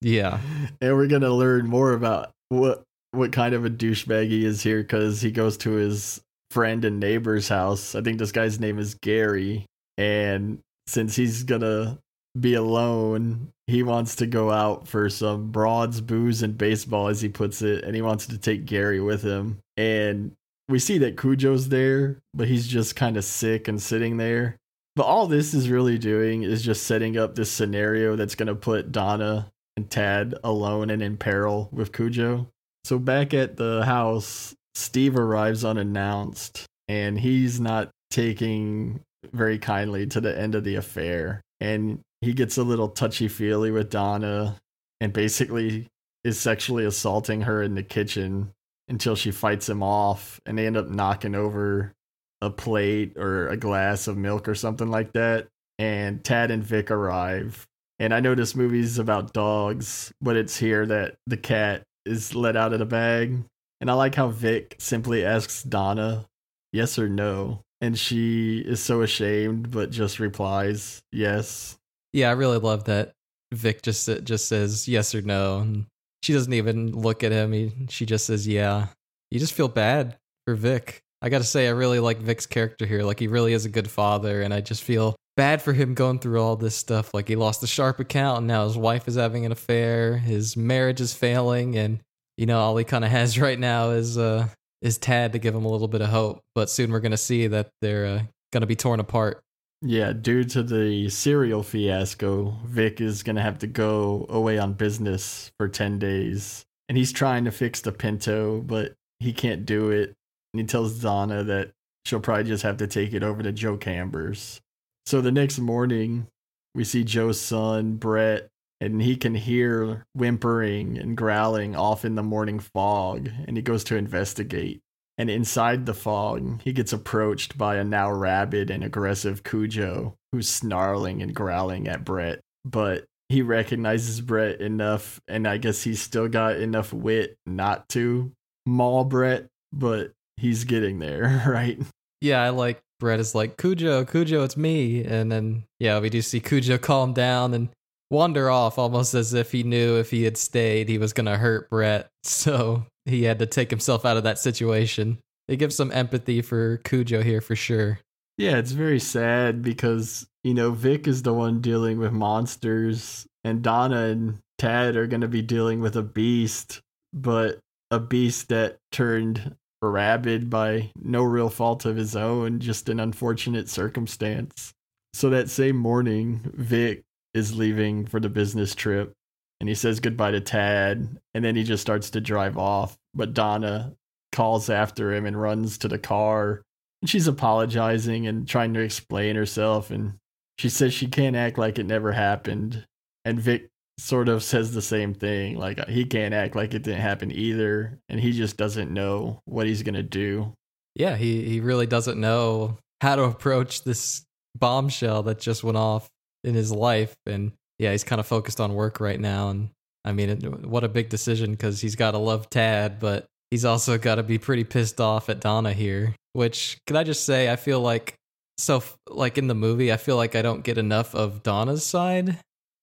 Yeah. 0.00 0.40
and 0.80 0.96
we're 0.96 1.06
going 1.06 1.22
to 1.22 1.32
learn 1.32 1.66
more 1.68 1.92
about 1.92 2.30
what 2.48 2.82
what 3.12 3.30
kind 3.30 3.54
of 3.54 3.64
a 3.64 3.70
douchebag 3.70 4.28
he 4.28 4.44
is 4.44 4.62
here 4.62 4.82
cuz 4.82 5.20
he 5.20 5.30
goes 5.30 5.56
to 5.58 5.70
his 5.72 6.20
friend 6.50 6.84
and 6.84 6.98
neighbor's 6.98 7.48
house. 7.48 7.94
I 7.94 8.00
think 8.02 8.18
this 8.18 8.32
guy's 8.32 8.58
name 8.58 8.78
is 8.78 8.94
Gary 8.94 9.66
and 9.96 10.58
since 10.88 11.14
he's 11.14 11.44
going 11.44 11.60
to 11.60 11.98
be 12.38 12.54
alone, 12.54 13.52
he 13.66 13.82
wants 13.82 14.16
to 14.16 14.26
go 14.26 14.50
out 14.50 14.88
for 14.88 15.08
some 15.08 15.50
broads, 15.50 16.00
booze 16.00 16.42
and 16.42 16.56
baseball 16.56 17.08
as 17.08 17.20
he 17.20 17.28
puts 17.28 17.62
it 17.62 17.84
and 17.84 17.94
he 17.94 18.02
wants 18.02 18.26
to 18.26 18.38
take 18.38 18.64
Gary 18.64 19.00
with 19.00 19.22
him. 19.22 19.58
And 19.76 20.32
we 20.68 20.78
see 20.78 20.98
that 20.98 21.16
Cujo's 21.16 21.68
there, 21.68 22.18
but 22.34 22.48
he's 22.48 22.66
just 22.66 22.96
kind 22.96 23.16
of 23.16 23.24
sick 23.24 23.68
and 23.68 23.80
sitting 23.80 24.16
there. 24.16 24.56
But 24.94 25.04
all 25.04 25.26
this 25.26 25.54
is 25.54 25.70
really 25.70 25.98
doing 25.98 26.42
is 26.42 26.62
just 26.62 26.84
setting 26.84 27.16
up 27.16 27.34
this 27.34 27.50
scenario 27.50 28.16
that's 28.16 28.34
going 28.34 28.48
to 28.48 28.54
put 28.54 28.92
Donna 28.92 29.50
and 29.76 29.90
Tad 29.90 30.34
alone 30.44 30.90
and 30.90 31.02
in 31.02 31.16
peril 31.16 31.68
with 31.72 31.92
Cujo. 31.92 32.48
So 32.84 32.98
back 32.98 33.32
at 33.32 33.56
the 33.56 33.84
house, 33.84 34.54
Steve 34.74 35.16
arrives 35.16 35.64
unannounced 35.64 36.66
and 36.88 37.18
he's 37.18 37.60
not 37.60 37.90
taking 38.10 39.00
very 39.32 39.58
kindly 39.58 40.06
to 40.08 40.20
the 40.20 40.38
end 40.38 40.54
of 40.54 40.64
the 40.64 40.76
affair. 40.76 41.40
And 41.62 42.00
he 42.20 42.32
gets 42.32 42.58
a 42.58 42.64
little 42.64 42.88
touchy 42.88 43.28
feely 43.28 43.70
with 43.70 43.88
Donna 43.88 44.56
and 45.00 45.12
basically 45.12 45.86
is 46.24 46.38
sexually 46.40 46.84
assaulting 46.84 47.42
her 47.42 47.62
in 47.62 47.76
the 47.76 47.84
kitchen 47.84 48.50
until 48.88 49.14
she 49.14 49.30
fights 49.30 49.68
him 49.68 49.80
off 49.80 50.40
and 50.44 50.58
they 50.58 50.66
end 50.66 50.76
up 50.76 50.88
knocking 50.88 51.36
over 51.36 51.92
a 52.40 52.50
plate 52.50 53.16
or 53.16 53.46
a 53.46 53.56
glass 53.56 54.08
of 54.08 54.16
milk 54.16 54.48
or 54.48 54.56
something 54.56 54.90
like 54.90 55.12
that. 55.12 55.46
And 55.78 56.24
Tad 56.24 56.50
and 56.50 56.64
Vic 56.64 56.90
arrive 56.90 57.64
And 58.00 58.12
I 58.12 58.18
know 58.18 58.34
this 58.34 58.56
movie's 58.56 58.98
about 58.98 59.32
dogs, 59.32 60.12
but 60.20 60.36
it's 60.36 60.56
here 60.56 60.84
that 60.86 61.14
the 61.28 61.36
cat 61.36 61.84
is 62.04 62.34
let 62.34 62.56
out 62.56 62.72
of 62.72 62.80
the 62.80 62.86
bag. 62.86 63.38
And 63.80 63.88
I 63.88 63.94
like 63.94 64.16
how 64.16 64.28
Vic 64.28 64.74
simply 64.80 65.24
asks 65.24 65.62
Donna 65.62 66.26
yes 66.72 66.98
or 66.98 67.08
no. 67.08 67.60
And 67.82 67.98
she 67.98 68.60
is 68.60 68.80
so 68.80 69.02
ashamed, 69.02 69.70
but 69.70 69.90
just 69.90 70.20
replies 70.20 71.02
yes. 71.12 71.76
Yeah, 72.12 72.30
I 72.30 72.32
really 72.32 72.58
love 72.58 72.84
that 72.84 73.12
Vic 73.52 73.82
just 73.82 74.08
just 74.24 74.48
says 74.48 74.88
yes 74.88 75.14
or 75.14 75.20
no. 75.20 75.58
And 75.58 75.86
she 76.22 76.32
doesn't 76.32 76.52
even 76.52 76.92
look 76.92 77.24
at 77.24 77.32
him. 77.32 77.52
He, 77.52 77.72
she 77.90 78.06
just 78.06 78.24
says 78.24 78.46
yeah. 78.46 78.86
You 79.30 79.40
just 79.40 79.52
feel 79.52 79.68
bad 79.68 80.16
for 80.46 80.54
Vic. 80.54 81.02
I 81.22 81.28
got 81.28 81.38
to 81.38 81.44
say, 81.44 81.68
I 81.68 81.70
really 81.70 82.00
like 82.00 82.18
Vic's 82.18 82.46
character 82.46 82.84
here. 82.86 83.02
Like, 83.02 83.20
he 83.20 83.28
really 83.28 83.52
is 83.52 83.64
a 83.64 83.68
good 83.70 83.88
father, 83.88 84.42
and 84.42 84.52
I 84.52 84.60
just 84.60 84.82
feel 84.82 85.14
bad 85.36 85.62
for 85.62 85.72
him 85.72 85.94
going 85.94 86.18
through 86.18 86.42
all 86.42 86.56
this 86.56 86.74
stuff. 86.74 87.14
Like, 87.14 87.28
he 87.28 87.36
lost 87.36 87.60
the 87.60 87.68
Sharp 87.68 88.00
account, 88.00 88.38
and 88.38 88.48
now 88.48 88.64
his 88.64 88.76
wife 88.76 89.06
is 89.06 89.14
having 89.14 89.46
an 89.46 89.52
affair. 89.52 90.16
His 90.16 90.56
marriage 90.56 91.00
is 91.00 91.14
failing, 91.14 91.76
and 91.76 92.00
you 92.36 92.46
know, 92.46 92.58
all 92.58 92.76
he 92.76 92.84
kind 92.84 93.04
of 93.04 93.10
has 93.10 93.38
right 93.40 93.58
now 93.58 93.90
is 93.90 94.18
uh 94.18 94.48
is 94.82 94.98
Tad 94.98 95.32
to 95.32 95.38
give 95.38 95.54
him 95.54 95.64
a 95.64 95.70
little 95.70 95.88
bit 95.88 96.02
of 96.02 96.10
hope. 96.10 96.42
But 96.54 96.68
soon 96.68 96.92
we're 96.92 97.00
gonna 97.00 97.16
see 97.16 97.46
that 97.46 97.70
they're 97.80 98.06
uh, 98.06 98.22
gonna 98.52 98.66
be 98.66 98.76
torn 98.76 99.00
apart. 99.00 99.40
Yeah, 99.80 100.12
due 100.12 100.44
to 100.44 100.62
the 100.62 101.08
cereal 101.08 101.62
fiasco, 101.62 102.58
Vic 102.66 103.00
is 103.00 103.22
gonna 103.22 103.42
have 103.42 103.58
to 103.60 103.66
go 103.66 104.26
away 104.28 104.58
on 104.58 104.74
business 104.74 105.50
for 105.58 105.68
ten 105.68 105.98
days, 105.98 106.64
and 106.88 106.98
he's 106.98 107.12
trying 107.12 107.46
to 107.46 107.50
fix 107.50 107.80
the 107.80 107.92
Pinto, 107.92 108.60
but 108.60 108.92
he 109.20 109.32
can't 109.32 109.64
do 109.64 109.90
it 109.90 110.14
and 110.52 110.60
he 110.60 110.66
tells 110.66 111.00
Donna 111.00 111.42
that 111.44 111.72
she'll 112.04 112.20
probably 112.20 112.44
just 112.44 112.62
have 112.62 112.76
to 112.78 112.86
take 112.86 113.12
it 113.12 113.22
over 113.22 113.42
to 113.42 113.52
Joe 113.52 113.76
Camber's. 113.76 114.60
So 115.06 115.20
the 115.20 115.32
next 115.32 115.58
morning, 115.58 116.26
we 116.74 116.84
see 116.84 117.04
Joe's 117.04 117.40
son, 117.40 117.96
Brett, 117.96 118.48
and 118.82 119.00
he 119.00 119.14
can 119.14 119.36
hear 119.36 120.04
whimpering 120.12 120.98
and 120.98 121.16
growling 121.16 121.76
off 121.76 122.04
in 122.04 122.16
the 122.16 122.22
morning 122.22 122.58
fog, 122.58 123.30
and 123.46 123.56
he 123.56 123.62
goes 123.62 123.84
to 123.84 123.96
investigate. 123.96 124.80
And 125.16 125.30
inside 125.30 125.86
the 125.86 125.94
fog, 125.94 126.60
he 126.62 126.72
gets 126.72 126.92
approached 126.92 127.56
by 127.56 127.76
a 127.76 127.84
now 127.84 128.10
rabid 128.10 128.70
and 128.70 128.82
aggressive 128.82 129.44
Cujo 129.44 130.16
who's 130.32 130.48
snarling 130.48 131.22
and 131.22 131.32
growling 131.32 131.86
at 131.86 132.04
Brett. 132.04 132.40
But 132.64 133.04
he 133.28 133.40
recognizes 133.42 134.20
Brett 134.20 134.60
enough, 134.60 135.20
and 135.28 135.46
I 135.46 135.58
guess 135.58 135.82
he's 135.82 136.02
still 136.02 136.26
got 136.26 136.56
enough 136.56 136.92
wit 136.92 137.36
not 137.46 137.88
to 137.90 138.32
maul 138.66 139.04
Brett, 139.04 139.46
but 139.72 140.10
he's 140.38 140.64
getting 140.64 140.98
there, 140.98 141.44
right? 141.46 141.78
Yeah, 142.20 142.42
I 142.42 142.48
like 142.48 142.80
Brett 142.98 143.20
is 143.20 143.32
like 143.32 143.56
Cujo, 143.58 144.04
Cujo, 144.04 144.42
it's 144.42 144.56
me, 144.56 145.04
and 145.04 145.30
then 145.30 145.66
yeah, 145.78 146.00
we 146.00 146.10
do 146.10 146.20
see 146.20 146.40
Cujo 146.40 146.78
calm 146.78 147.12
down 147.12 147.54
and 147.54 147.68
wander 148.12 148.50
off, 148.50 148.78
almost 148.78 149.14
as 149.14 149.32
if 149.32 149.50
he 149.50 149.62
knew 149.62 149.96
if 149.96 150.10
he 150.10 150.24
had 150.24 150.36
stayed, 150.36 150.88
he 150.88 150.98
was 150.98 151.14
gonna 151.14 151.38
hurt 151.38 151.70
Brett, 151.70 152.08
so 152.22 152.84
he 153.06 153.24
had 153.24 153.40
to 153.40 153.46
take 153.46 153.70
himself 153.70 154.04
out 154.04 154.16
of 154.16 154.22
that 154.24 154.38
situation. 154.38 155.18
It 155.48 155.56
gives 155.56 155.74
some 155.74 155.90
empathy 155.90 156.40
for 156.42 156.76
Cujo 156.84 157.22
here 157.22 157.40
for 157.40 157.56
sure. 157.56 157.98
Yeah, 158.38 158.58
it's 158.58 158.72
very 158.72 159.00
sad 159.00 159.62
because 159.62 160.26
you 160.44 160.54
know 160.54 160.70
Vic 160.70 161.08
is 161.08 161.22
the 161.22 161.32
one 161.32 161.60
dealing 161.60 161.98
with 161.98 162.12
monsters, 162.12 163.26
and 163.42 163.62
Donna 163.62 164.04
and 164.04 164.38
Tad 164.58 164.96
are 164.96 165.08
gonna 165.08 165.28
be 165.28 165.42
dealing 165.42 165.80
with 165.80 165.96
a 165.96 166.02
beast, 166.02 166.80
but 167.12 167.58
a 167.90 167.98
beast 167.98 168.48
that 168.50 168.76
turned 168.92 169.56
rabid 169.80 170.48
by 170.48 170.90
no 171.02 171.24
real 171.24 171.48
fault 171.48 171.84
of 171.84 171.96
his 171.96 172.14
own, 172.14 172.60
just 172.60 172.88
an 172.88 173.00
unfortunate 173.00 173.68
circumstance. 173.68 174.72
So 175.12 175.28
that 175.30 175.50
same 175.50 175.76
morning, 175.76 176.40
Vic 176.54 177.02
is 177.34 177.56
leaving 177.56 178.06
for 178.06 178.20
the 178.20 178.28
business 178.28 178.74
trip 178.74 179.12
and 179.60 179.68
he 179.68 179.74
says 179.74 180.00
goodbye 180.00 180.32
to 180.32 180.40
Tad 180.40 181.18
and 181.34 181.44
then 181.44 181.56
he 181.56 181.62
just 181.62 181.82
starts 181.82 182.10
to 182.10 182.20
drive 182.20 182.58
off. 182.58 182.96
But 183.14 183.34
Donna 183.34 183.94
calls 184.32 184.70
after 184.70 185.14
him 185.14 185.26
and 185.26 185.40
runs 185.40 185.78
to 185.78 185.88
the 185.88 185.98
car. 185.98 186.62
And 187.00 187.08
she's 187.08 187.26
apologizing 187.26 188.26
and 188.26 188.48
trying 188.48 188.74
to 188.74 188.80
explain 188.80 189.36
herself 189.36 189.90
and 189.90 190.14
she 190.58 190.68
says 190.68 190.94
she 190.94 191.06
can't 191.06 191.36
act 191.36 191.58
like 191.58 191.78
it 191.78 191.86
never 191.86 192.12
happened. 192.12 192.84
And 193.24 193.40
Vic 193.40 193.68
sort 193.98 194.28
of 194.28 194.42
says 194.42 194.72
the 194.72 194.82
same 194.82 195.14
thing. 195.14 195.58
Like 195.58 195.86
he 195.88 196.04
can't 196.04 196.34
act 196.34 196.56
like 196.56 196.74
it 196.74 196.82
didn't 196.82 197.00
happen 197.00 197.30
either, 197.30 197.98
and 198.08 198.20
he 198.20 198.32
just 198.32 198.56
doesn't 198.56 198.90
know 198.90 199.40
what 199.44 199.66
he's 199.66 199.82
gonna 199.82 200.02
do. 200.02 200.52
Yeah, 200.94 201.16
he 201.16 201.42
he 201.44 201.60
really 201.60 201.86
doesn't 201.86 202.20
know 202.20 202.78
how 203.00 203.16
to 203.16 203.24
approach 203.24 203.84
this 203.84 204.24
bombshell 204.56 205.22
that 205.24 205.40
just 205.40 205.64
went 205.64 205.78
off 205.78 206.08
in 206.44 206.54
his 206.54 206.72
life, 206.72 207.14
and 207.26 207.52
yeah, 207.78 207.92
he's 207.92 208.04
kind 208.04 208.20
of 208.20 208.26
focused 208.26 208.60
on 208.60 208.74
work 208.74 209.00
right 209.00 209.20
now. 209.20 209.50
And 209.50 209.70
I 210.04 210.12
mean, 210.12 210.40
what 210.68 210.84
a 210.84 210.88
big 210.88 211.08
decision 211.08 211.52
because 211.52 211.80
he's 211.80 211.96
got 211.96 212.12
to 212.12 212.18
love 212.18 212.50
Tad, 212.50 212.98
but 213.00 213.26
he's 213.50 213.64
also 213.64 213.98
got 213.98 214.16
to 214.16 214.22
be 214.22 214.38
pretty 214.38 214.64
pissed 214.64 215.00
off 215.00 215.28
at 215.28 215.40
Donna 215.40 215.72
here. 215.72 216.14
Which 216.32 216.78
can 216.86 216.96
I 216.96 217.04
just 217.04 217.24
say, 217.24 217.50
I 217.50 217.56
feel 217.56 217.80
like 217.80 218.14
so 218.58 218.82
like 219.08 219.38
in 219.38 219.48
the 219.48 219.54
movie, 219.54 219.92
I 219.92 219.96
feel 219.96 220.16
like 220.16 220.34
I 220.34 220.42
don't 220.42 220.64
get 220.64 220.78
enough 220.78 221.14
of 221.14 221.42
Donna's 221.42 221.84
side 221.84 222.38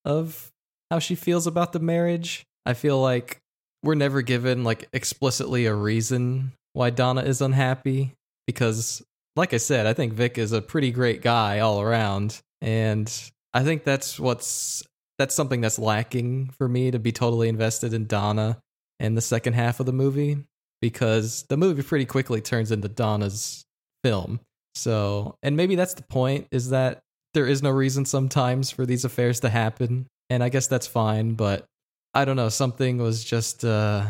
of 0.05 0.49
how 0.91 0.99
she 0.99 1.15
feels 1.15 1.47
about 1.47 1.73
the 1.73 1.79
marriage. 1.79 2.43
I 2.65 2.73
feel 2.73 3.01
like 3.01 3.39
we're 3.83 3.95
never 3.95 4.21
given 4.21 4.63
like 4.63 4.87
explicitly 4.93 5.65
a 5.65 5.73
reason 5.73 6.53
why 6.73 6.89
Donna 6.89 7.21
is 7.21 7.41
unhappy 7.41 8.13
because 8.45 9.01
like 9.35 9.53
I 9.53 9.57
said, 9.57 9.85
I 9.85 9.93
think 9.93 10.13
Vic 10.13 10.37
is 10.37 10.51
a 10.51 10.61
pretty 10.61 10.91
great 10.91 11.21
guy 11.21 11.59
all 11.59 11.81
around 11.81 12.41
and 12.61 13.11
I 13.53 13.63
think 13.63 13.83
that's 13.83 14.19
what's 14.19 14.83
that's 15.17 15.35
something 15.35 15.61
that's 15.61 15.79
lacking 15.79 16.49
for 16.57 16.67
me 16.67 16.91
to 16.91 16.99
be 16.99 17.11
totally 17.11 17.49
invested 17.49 17.93
in 17.93 18.07
Donna 18.07 18.59
in 18.99 19.15
the 19.15 19.21
second 19.21 19.53
half 19.53 19.79
of 19.79 19.85
the 19.85 19.93
movie 19.93 20.37
because 20.81 21.43
the 21.49 21.57
movie 21.57 21.83
pretty 21.83 22.05
quickly 22.05 22.41
turns 22.41 22.71
into 22.71 22.87
Donna's 22.87 23.65
film. 24.03 24.39
So, 24.75 25.35
and 25.43 25.57
maybe 25.57 25.75
that's 25.75 25.93
the 25.93 26.03
point 26.03 26.47
is 26.51 26.69
that 26.69 27.01
there 27.33 27.47
is 27.47 27.61
no 27.61 27.69
reason 27.69 28.05
sometimes 28.05 28.71
for 28.71 28.85
these 28.85 29.03
affairs 29.03 29.41
to 29.41 29.49
happen 29.49 30.07
and 30.29 30.43
I 30.43 30.49
guess 30.49 30.67
that's 30.67 30.87
fine. 30.87 31.33
But 31.33 31.65
I 32.13 32.25
don't 32.25 32.35
know, 32.35 32.49
something 32.49 32.97
was 32.97 33.23
just 33.23 33.65
uh, 33.65 34.05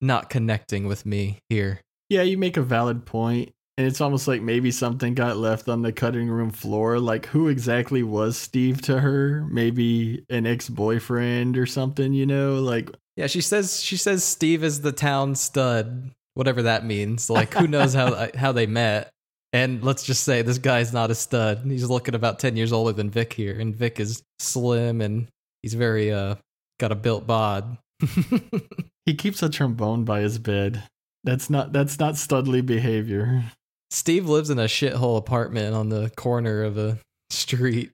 not 0.00 0.30
connecting 0.30 0.86
with 0.86 1.06
me 1.06 1.38
here. 1.48 1.80
Yeah, 2.08 2.22
you 2.22 2.36
make 2.38 2.56
a 2.56 2.62
valid 2.62 3.06
point, 3.06 3.52
and 3.76 3.86
it's 3.86 4.00
almost 4.00 4.28
like 4.28 4.42
maybe 4.42 4.70
something 4.70 5.14
got 5.14 5.36
left 5.36 5.68
on 5.68 5.82
the 5.82 5.92
cutting 5.92 6.28
room 6.28 6.50
floor. 6.50 6.98
Like, 6.98 7.26
who 7.26 7.48
exactly 7.48 8.02
was 8.02 8.36
Steve 8.36 8.82
to 8.82 9.00
her? 9.00 9.46
Maybe 9.50 10.24
an 10.28 10.46
ex 10.46 10.68
boyfriend 10.68 11.56
or 11.56 11.66
something, 11.66 12.12
you 12.12 12.26
know? 12.26 12.54
Like, 12.56 12.90
yeah, 13.16 13.26
she 13.26 13.40
says 13.40 13.82
she 13.82 13.96
says 13.96 14.24
Steve 14.24 14.64
is 14.64 14.80
the 14.82 14.92
town 14.92 15.34
stud, 15.34 16.10
whatever 16.34 16.62
that 16.62 16.84
means. 16.84 17.30
Like, 17.30 17.54
who 17.54 17.66
knows 17.66 17.94
how 17.94 18.28
how 18.34 18.52
they 18.52 18.66
met? 18.66 19.10
And 19.52 19.82
let's 19.82 20.04
just 20.04 20.22
say 20.22 20.42
this 20.42 20.58
guy's 20.58 20.92
not 20.92 21.10
a 21.10 21.14
stud. 21.14 21.62
He's 21.64 21.88
looking 21.88 22.14
about 22.14 22.38
10 22.38 22.56
years 22.56 22.72
older 22.72 22.92
than 22.92 23.10
Vic 23.10 23.32
here. 23.32 23.58
And 23.58 23.74
Vic 23.74 23.98
is 23.98 24.22
slim 24.38 25.00
and 25.00 25.26
He's 25.62 25.74
very 25.74 26.12
uh 26.12 26.36
got 26.78 26.92
a 26.92 26.96
built 26.96 27.26
bod. 27.26 27.78
he 29.06 29.14
keeps 29.14 29.42
a 29.42 29.48
trombone 29.48 30.04
by 30.04 30.20
his 30.20 30.38
bed. 30.38 30.82
That's 31.24 31.50
not 31.50 31.72
that's 31.72 31.98
not 31.98 32.14
studly 32.14 32.64
behavior. 32.64 33.44
Steve 33.90 34.28
lives 34.28 34.50
in 34.50 34.58
a 34.58 34.64
shithole 34.64 35.18
apartment 35.18 35.74
on 35.74 35.88
the 35.88 36.10
corner 36.16 36.62
of 36.62 36.78
a 36.78 36.98
street. 37.30 37.90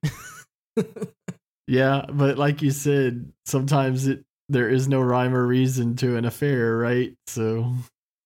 yeah, 1.66 2.04
but 2.10 2.36
like 2.36 2.62
you 2.62 2.70
said, 2.70 3.32
sometimes 3.46 4.06
it 4.06 4.24
there 4.48 4.68
is 4.68 4.88
no 4.88 5.00
rhyme 5.00 5.34
or 5.34 5.46
reason 5.46 5.96
to 5.96 6.16
an 6.16 6.24
affair, 6.24 6.76
right? 6.76 7.14
So 7.26 7.72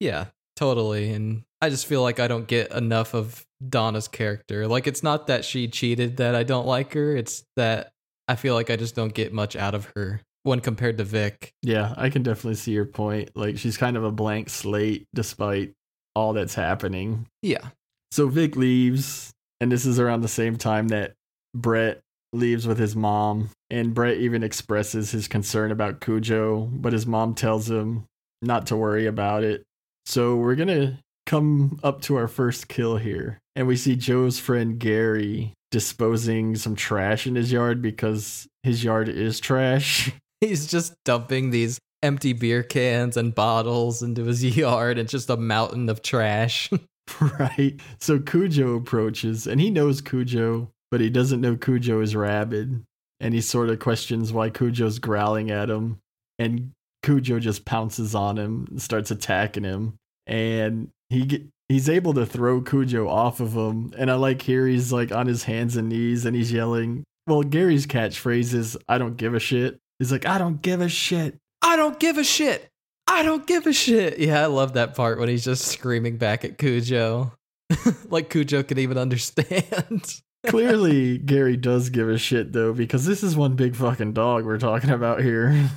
Yeah, 0.01 0.27
totally. 0.57 1.13
And 1.13 1.45
I 1.63 1.71
just 1.71 1.87
feel 1.87 2.03
like 2.03 2.21
I 2.21 2.29
don't 2.29 2.47
get 2.47 2.73
enough 2.73 3.15
of 3.15 3.45
Donna's 3.67 4.09
character. 4.09 4.67
Like 4.67 4.87
it's 4.87 5.03
not 5.03 5.29
that 5.29 5.45
she 5.45 5.69
cheated 5.69 6.19
that 6.19 6.35
I 6.35 6.43
don't 6.43 6.67
like 6.67 6.93
her, 6.95 7.17
it's 7.17 7.45
that 7.57 7.93
I 8.29 8.37
feel 8.37 8.55
like 8.55 8.71
I 8.71 8.77
just 8.77 8.95
don't 8.95 9.15
get 9.15 9.33
much 9.33 9.57
out 9.57 9.75
of 9.75 9.91
her 9.97 10.21
when 10.43 10.61
compared 10.61 10.99
to 10.99 11.05
Vic. 11.05 11.53
Yeah, 11.63 11.95
I 11.97 12.11
can 12.11 12.23
definitely 12.23 12.57
see 12.57 12.73
your 12.73 12.87
point. 12.87 13.31
Like 13.35 13.59
she's 13.59 13.77
kind 13.77 13.97
of 13.97 14.05
a 14.05 14.13
blank 14.13 14.51
slate 14.51 15.07
despite 15.15 15.73
all 16.14 16.33
that's 16.33 16.55
happening. 16.55 17.27
Yeah. 17.42 17.68
So 18.11 18.29
Vic 18.29 18.57
leaves, 18.57 19.31
and 19.61 19.70
this 19.70 19.87
is 19.87 19.99
around 19.99 20.23
the 20.23 20.29
same 20.29 20.57
time 20.57 20.88
that 20.88 21.12
Brett 21.55 22.01
leaves 22.33 22.66
with 22.66 22.79
his 22.79 22.96
mom. 22.96 23.51
And 23.70 23.94
Brett 23.94 24.18
even 24.18 24.42
expresses 24.42 25.11
his 25.11 25.29
concern 25.29 25.70
about 25.70 26.01
Cujo, 26.01 26.68
but 26.73 26.92
his 26.92 27.07
mom 27.07 27.35
tells 27.35 27.70
him 27.70 28.05
not 28.42 28.66
to 28.66 28.77
worry 28.77 29.07
about 29.07 29.44
it. 29.44 29.62
So 30.07 30.37
we're 30.37 30.57
going 30.57 30.68
to 30.68 30.99
come 31.27 31.79
up 31.85 32.03
to 32.03 32.16
our 32.16 32.29
first 32.29 32.68
kill 32.68 32.96
here. 32.96 33.38
And 33.55 33.66
we 33.66 33.77
see 33.77 33.94
Joe's 33.94 34.38
friend 34.38 34.79
Gary 34.79 35.53
disposing 35.70 36.57
some 36.57 36.75
trash 36.75 37.27
in 37.27 37.37
his 37.37 37.53
yard 37.53 37.81
because 37.81 38.49
his 38.62 38.83
yard 38.83 39.09
is 39.09 39.38
trash. 39.38 40.12
He's 40.40 40.66
just 40.66 40.94
dumping 41.05 41.51
these 41.51 41.79
empty 42.03 42.33
beer 42.33 42.63
cans 42.63 43.17
and 43.17 43.35
bottles 43.35 44.03
into 44.03 44.25
his 44.25 44.45
yard 44.57 44.99
and 44.99 45.09
just 45.09 45.31
a 45.31 45.37
mountain 45.37 45.89
of 45.89 46.03
trash. 46.03 46.71
right. 47.39 47.79
So 48.01 48.19
Cujo 48.19 48.77
approaches 48.77 49.47
and 49.47 49.61
he 49.61 49.71
knows 49.71 50.01
Cujo, 50.01 50.71
but 50.91 51.01
he 51.01 51.11
doesn't 51.11 51.41
know 51.41 51.57
Cujo 51.57 52.01
is 52.01 52.17
rabid. 52.17 52.83
and 53.21 53.35
he 53.35 53.41
sort 53.41 53.69
of 53.69 53.79
questions 53.79 54.33
why 54.33 54.49
Cujo's 54.51 54.99
growling 54.99 55.51
at 55.51 55.69
him. 55.69 55.99
And 56.39 56.73
Cujo 57.03 57.39
just 57.39 57.65
pounces 57.65 58.15
on 58.15 58.39
him 58.39 58.67
and 58.71 58.81
starts 58.81 59.11
attacking 59.11 59.65
him. 59.65 59.95
And 60.27 60.89
he 61.11 61.27
get, 61.27 61.43
he's 61.69 61.89
able 61.89 62.15
to 62.15 62.25
throw 62.25 62.61
Cujo 62.63 63.09
off 63.09 63.41
of 63.41 63.53
him. 63.55 63.93
And 63.99 64.11
I 64.11 64.15
like 64.15 64.43
here 64.43 64.67
he's 64.67 64.93
like 64.93 65.13
on 65.13 65.27
his 65.27 65.45
hands 65.45 65.77
and 65.77 65.89
knees 65.91 66.25
and 66.25 66.35
he's 66.35 66.53
yelling. 66.53 67.05
Well, 67.27 67.43
Gary's 67.43 67.87
catchphrase 67.87 68.55
is 68.55 68.77
I 68.89 68.97
don't 68.99 69.17
give 69.17 69.35
a 69.35 69.41
shit. 69.41 69.79
He's 69.99 70.11
like, 70.13 70.27
I 70.27 70.39
don't 70.39 70.63
give 70.63 70.81
a 70.81 70.89
shit. 70.89 71.37
I 71.62 71.77
don't 71.77 71.99
give 71.99 72.18
a 72.18 72.25
shit. 72.25 72.68
I 73.07 73.23
don't 73.23 73.46
give 73.46 73.66
a 73.66 73.73
shit. 73.73 74.18
Yeah, 74.18 74.42
I 74.42 74.46
love 74.46 74.75
that 74.75 74.94
part 74.94 75.18
when 75.18 75.29
he's 75.29 75.44
just 75.44 75.66
screaming 75.66 76.16
back 76.16 76.44
at 76.44 76.59
Cujo. 76.59 77.33
like 78.09 78.31
Cujo 78.31 78.62
can 78.62 78.79
even 78.79 78.99
understand. 78.99 80.20
Clearly, 80.46 81.18
Gary 81.25 81.57
does 81.57 81.90
give 81.90 82.09
a 82.09 82.18
shit 82.18 82.53
though, 82.53 82.73
because 82.73 83.05
this 83.05 83.23
is 83.23 83.37
one 83.37 83.57
big 83.57 83.75
fucking 83.75 84.12
dog 84.12 84.44
we're 84.44 84.59
talking 84.59 84.90
about 84.90 85.23
here. 85.23 85.70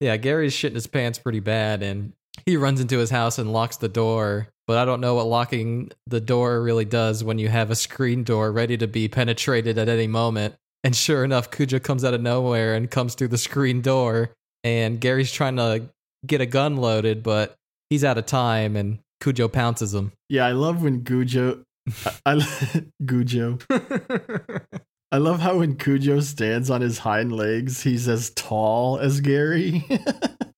Yeah, 0.00 0.16
Gary's 0.16 0.54
shitting 0.54 0.74
his 0.74 0.86
pants 0.86 1.18
pretty 1.18 1.40
bad, 1.40 1.82
and 1.82 2.12
he 2.46 2.56
runs 2.56 2.80
into 2.80 2.98
his 2.98 3.10
house 3.10 3.38
and 3.38 3.52
locks 3.52 3.76
the 3.76 3.88
door. 3.88 4.48
But 4.66 4.78
I 4.78 4.84
don't 4.84 5.00
know 5.00 5.14
what 5.14 5.26
locking 5.26 5.90
the 6.06 6.20
door 6.20 6.62
really 6.62 6.84
does 6.84 7.22
when 7.22 7.38
you 7.38 7.48
have 7.48 7.70
a 7.70 7.76
screen 7.76 8.24
door 8.24 8.50
ready 8.50 8.76
to 8.78 8.86
be 8.86 9.08
penetrated 9.08 9.78
at 9.78 9.88
any 9.88 10.06
moment. 10.06 10.54
And 10.82 10.96
sure 10.96 11.24
enough, 11.24 11.50
Cujo 11.50 11.78
comes 11.78 12.04
out 12.04 12.14
of 12.14 12.20
nowhere 12.22 12.74
and 12.74 12.90
comes 12.90 13.14
through 13.14 13.28
the 13.28 13.38
screen 13.38 13.82
door. 13.82 14.30
And 14.64 15.00
Gary's 15.00 15.30
trying 15.30 15.56
to 15.56 15.90
get 16.26 16.40
a 16.40 16.46
gun 16.46 16.76
loaded, 16.76 17.22
but 17.22 17.54
he's 17.90 18.02
out 18.02 18.18
of 18.18 18.26
time, 18.26 18.76
and 18.76 18.98
Cujo 19.20 19.46
pounces 19.48 19.94
him. 19.94 20.12
Yeah, 20.28 20.46
I 20.46 20.52
love 20.52 20.82
when 20.82 21.04
Cujo. 21.04 21.62
I, 22.04 22.10
I 22.26 22.84
Cujo. 23.06 23.58
I 25.12 25.18
love 25.18 25.38
how 25.38 25.58
when 25.58 25.76
Cujo 25.76 26.18
stands 26.18 26.70
on 26.70 26.80
his 26.80 26.98
hind 26.98 27.30
legs, 27.30 27.82
he's 27.82 28.08
as 28.08 28.30
tall 28.30 28.98
as 28.98 29.20
Gary. 29.20 29.86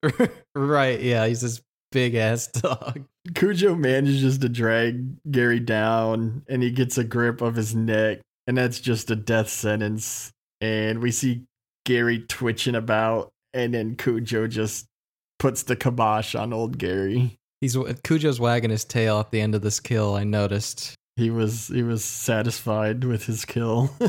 right, 0.55 0.99
yeah, 0.99 1.27
he's 1.27 1.43
this 1.43 1.61
big 1.93 2.15
ass 2.15 2.47
dog. 2.47 3.05
Cujo 3.35 3.75
manages 3.75 4.39
to 4.39 4.49
drag 4.49 5.31
Gary 5.31 5.61
down 5.61 6.43
and 6.49 6.63
he 6.63 6.71
gets 6.71 6.97
a 6.97 7.05
grip 7.05 7.43
of 7.43 7.55
his 7.55 7.75
neck, 7.75 8.21
and 8.47 8.57
that's 8.57 8.81
just 8.81 9.11
a 9.11 9.17
death 9.17 9.51
sentence. 9.51 10.33
And 10.63 11.01
we 11.01 11.11
see 11.11 11.43
Gary 11.85 12.21
twitching 12.21 12.77
about, 12.77 13.29
and 13.57 13.75
then 13.75 13.97
Cujo 13.97 14.47
just 14.47 14.87
puts 15.39 15.63
the 15.65 15.75
kibosh 15.75 16.35
on 16.35 16.53
old 16.53 16.79
Gary. 16.79 17.39
He's 17.61 17.77
Cujo's 18.05 18.39
wagging 18.39 18.71
his 18.71 18.85
tail 18.85 19.19
at 19.19 19.31
the 19.31 19.41
end 19.41 19.55
of 19.55 19.63
this 19.63 19.81
kill. 19.81 20.15
I 20.15 20.25
noticed. 20.25 20.95
He 21.17 21.31
was 21.31 21.69
he 21.69 21.83
was 21.83 22.05
satisfied 22.05 23.03
with 23.05 23.25
his 23.25 23.47
kill. 23.47 23.91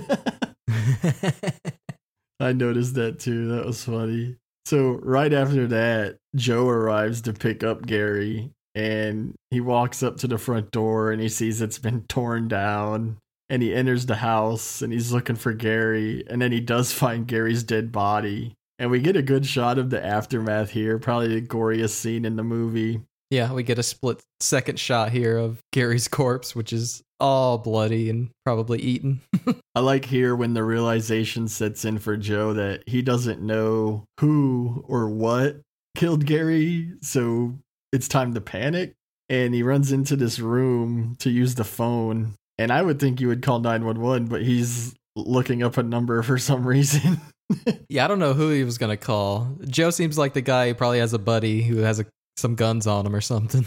I 2.40 2.54
noticed 2.54 2.96
that 2.96 3.20
too. 3.20 3.48
That 3.48 3.66
was 3.66 3.84
funny. 3.84 4.36
So 4.66 5.00
right 5.02 5.32
after 5.32 5.66
that, 5.68 6.18
Joe 6.36 6.68
arrives 6.68 7.22
to 7.22 7.32
pick 7.34 7.64
up 7.64 7.86
Gary 7.86 8.52
and 8.76 9.34
he 9.50 9.62
walks 9.62 10.04
up 10.04 10.18
to 10.18 10.28
the 10.28 10.38
front 10.38 10.72
door 10.72 11.12
and 11.12 11.22
he 11.22 11.30
sees 11.30 11.62
it's 11.62 11.80
been 11.80 12.04
torn 12.10 12.50
down 12.50 13.18
and 13.50 13.64
he 13.64 13.74
enters 13.74 14.06
the 14.06 14.18
house 14.18 14.82
and 14.82 14.92
he's 14.92 15.14
looking 15.14 15.38
for 15.38 15.54
Gary 15.54 16.26
and 16.30 16.42
then 16.42 16.52
he 16.52 16.60
does 16.60 16.92
find 16.92 17.26
Gary's 17.28 17.64
dead 17.64 17.94
body. 17.94 18.54
And 18.80 18.92
we 18.92 19.00
get 19.00 19.16
a 19.16 19.22
good 19.22 19.46
shot 19.46 19.78
of 19.78 19.90
the 19.90 20.04
aftermath 20.04 20.70
here, 20.70 21.00
probably 21.00 21.40
the 21.40 21.48
goriest 21.48 21.92
scene 21.92 22.26
in 22.26 22.36
the 22.36 22.44
movie. 22.44 23.02
Yeah, 23.30 23.52
we 23.52 23.64
get 23.64 23.80
a 23.80 23.84
split 23.84 24.22
second 24.40 24.80
shot 24.80 25.12
here 25.12 25.38
of 25.38 25.60
Gary's 25.74 26.08
corpse, 26.08 26.56
which 26.56 26.72
is 26.72 27.04
all 27.20 27.58
bloody 27.58 28.10
and 28.10 28.30
probably 28.46 28.80
eaten. 28.80 29.22
I 29.76 29.80
like 29.80 30.06
here 30.06 30.36
when 30.36 30.54
the 30.54 30.64
realization 30.64 31.48
sets 31.48 31.84
in 31.84 31.98
for 32.00 32.16
Joe 32.16 32.54
that 32.54 32.84
he 32.88 33.02
doesn't 33.02 33.42
know 33.42 34.06
who 34.20 34.84
or 34.88 35.10
what 35.10 35.62
killed 35.96 36.26
Gary, 36.26 36.94
so 37.02 37.56
it's 37.92 38.08
time 38.08 38.34
to 38.34 38.42
panic. 38.42 38.94
And 39.30 39.54
he 39.54 39.62
runs 39.62 39.92
into 39.92 40.16
this 40.16 40.40
room 40.40 41.18
to 41.20 41.30
use 41.30 41.56
the 41.56 41.66
phone. 41.66 42.36
And 42.58 42.72
I 42.72 42.82
would 42.82 43.00
think 43.00 43.20
you 43.20 43.28
would 43.28 43.44
call 43.44 43.60
911, 43.60 44.28
but 44.28 44.42
he's 44.42 44.96
looking 45.18 45.64
up 45.64 45.78
a 45.78 45.84
number 45.84 46.22
for 46.22 46.38
some 46.38 46.66
reason. 46.66 47.20
yeah, 47.90 48.06
I 48.06 48.08
don't 48.08 48.20
know 48.20 48.34
who 48.34 48.50
he 48.50 48.64
was 48.64 48.78
going 48.78 48.90
to 48.90 49.04
call. 49.04 49.58
Joe 49.68 49.90
seems 49.90 50.18
like 50.18 50.34
the 50.34 50.42
guy 50.42 50.68
who 50.68 50.76
probably 50.76 51.00
has 51.00 51.14
a 51.14 51.20
buddy 51.20 51.64
who 51.64 51.78
has 51.78 52.00
a 52.00 52.06
some 52.36 52.56
guns 52.56 52.86
on 52.86 53.06
him 53.06 53.16
or 53.16 53.22
something. 53.22 53.66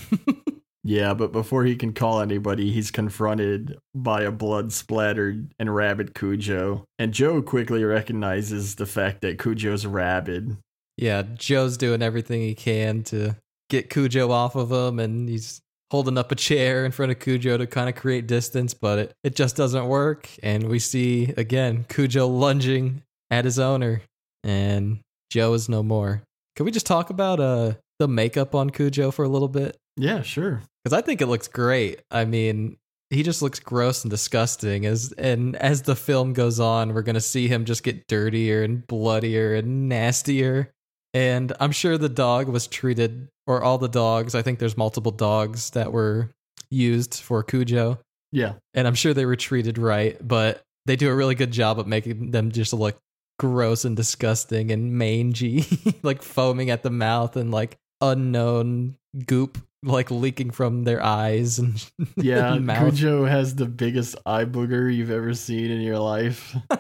yeah, 0.85 1.13
but 1.13 1.33
before 1.33 1.65
he 1.65 1.75
can 1.75 1.93
call 1.93 2.21
anybody, 2.21 2.71
he's 2.71 2.91
confronted 2.91 3.77
by 3.95 4.23
a 4.23 4.31
blood 4.31 4.73
splattered 4.73 5.53
and 5.59 5.75
rabid 5.75 6.15
Cujo. 6.15 6.85
And 6.99 7.13
Joe 7.13 7.43
quickly 7.43 7.83
recognizes 7.83 8.77
the 8.77 8.87
fact 8.87 9.23
that 9.23 9.41
Cujo's 9.41 9.87
rabid. 9.87 10.57
Yeah, 10.97 11.23
Joe's 11.23 11.77
doing 11.77 12.01
everything 12.01 12.43
he 12.43 12.55
can 12.55 13.03
to 13.05 13.37
get 13.71 13.91
Cujo 13.91 14.31
off 14.31 14.55
of 14.55 14.71
him, 14.71 14.99
and 15.01 15.29
he's 15.29 15.61
holding 15.91 16.17
up 16.17 16.31
a 16.31 16.37
chair 16.37 16.85
in 16.85 16.93
front 16.93 17.13
of 17.13 17.19
Cujo 17.19 17.57
to 17.57 17.67
kind 17.67 17.89
of 17.89 17.95
create 17.95 18.27
distance, 18.27 18.75
but 18.75 18.99
it, 18.99 19.15
it 19.25 19.37
just 19.37 19.57
doesn't 19.57 19.87
work. 19.87 20.29
And 20.43 20.69
we 20.69 20.79
see 20.79 21.35
again 21.37 21.85
Cujo 21.89 22.27
lunging 22.27 23.03
at 23.31 23.45
his 23.45 23.59
owner, 23.59 24.03
and 24.45 25.01
Joe 25.31 25.55
is 25.55 25.69
no 25.69 25.83
more. 25.83 26.23
Can 26.57 26.67
we 26.67 26.73
just 26.73 26.87
talk 26.87 27.11
about 27.11 27.41
uh 27.41 27.75
the 27.99 28.09
makeup 28.09 28.55
on 28.55 28.71
Cujo 28.71 29.11
for 29.11 29.25
a 29.25 29.29
little 29.29 29.49
bit? 29.49 29.77
Yeah, 29.97 30.23
sure. 30.23 30.63
Because 30.83 30.97
I 30.97 31.03
think 31.03 31.21
it 31.21 31.27
looks 31.27 31.49
great. 31.49 32.01
I 32.11 32.25
mean, 32.25 32.79
he 33.11 33.23
just 33.23 33.43
looks 33.43 33.59
gross 33.59 34.03
and 34.05 34.11
disgusting. 34.11 34.87
As 34.87 35.13
and 35.13 35.57
as 35.57 35.83
the 35.83 35.97
film 35.97 36.33
goes 36.33 36.61
on, 36.61 36.95
we're 36.95 37.03
gonna 37.03 37.21
see 37.21 37.49
him 37.49 37.65
just 37.65 37.83
get 37.83 38.07
dirtier 38.07 38.63
and 38.63 38.87
bloodier 38.87 39.55
and 39.55 39.89
nastier. 39.89 40.73
And 41.13 41.53
I'm 41.59 41.73
sure 41.73 41.99
the 41.99 42.09
dog 42.09 42.49
was 42.49 42.67
treated, 42.67 43.29
or 43.47 43.63
all 43.63 43.79
the 43.79 43.89
dogs. 43.89 44.35
I 44.35 44.43
think 44.43 44.59
there's 44.59 44.77
multiple 44.77 45.13
dogs 45.13 45.71
that 45.71 45.93
were 45.93 46.31
used 46.71 47.15
for 47.15 47.43
Cujo. 47.43 47.99
Yeah, 48.33 48.55
and 48.75 48.87
I'm 48.87 48.95
sure 48.95 49.13
they 49.13 49.27
were 49.27 49.37
treated 49.37 49.77
right, 49.77 50.17
but 50.27 50.63
they 50.87 50.97
do 50.97 51.11
a 51.11 51.15
really 51.15 51.35
good 51.35 51.51
job 51.51 51.81
of 51.81 51.87
making 51.87 52.31
them 52.31 52.53
just 52.53 52.73
look 52.73 52.97
gross 53.41 53.85
and 53.85 53.97
disgusting 53.97 54.71
and 54.71 54.93
mangy, 54.93 55.65
like 56.03 56.23
foaming 56.23 56.71
at 56.71 56.83
the 56.83 56.91
mouth 56.91 57.37
and 57.37 57.51
like 57.51 57.77
unknown 58.01 58.97
goop 59.27 59.59
like 59.83 60.11
leaking 60.11 60.51
from 60.51 60.85
their 60.85 61.03
eyes 61.03 61.59
and 61.59 61.91
yeah 62.17 62.59
mouth. 62.59 62.95
Cujo 62.95 63.25
has 63.25 63.55
the 63.55 63.67
biggest 63.67 64.17
eye 64.27 64.45
booger 64.45 64.95
you've 64.95 65.11
ever 65.11 65.35
seen 65.35 65.71
in 65.71 65.81
your 65.81 65.99
life. 65.99 66.55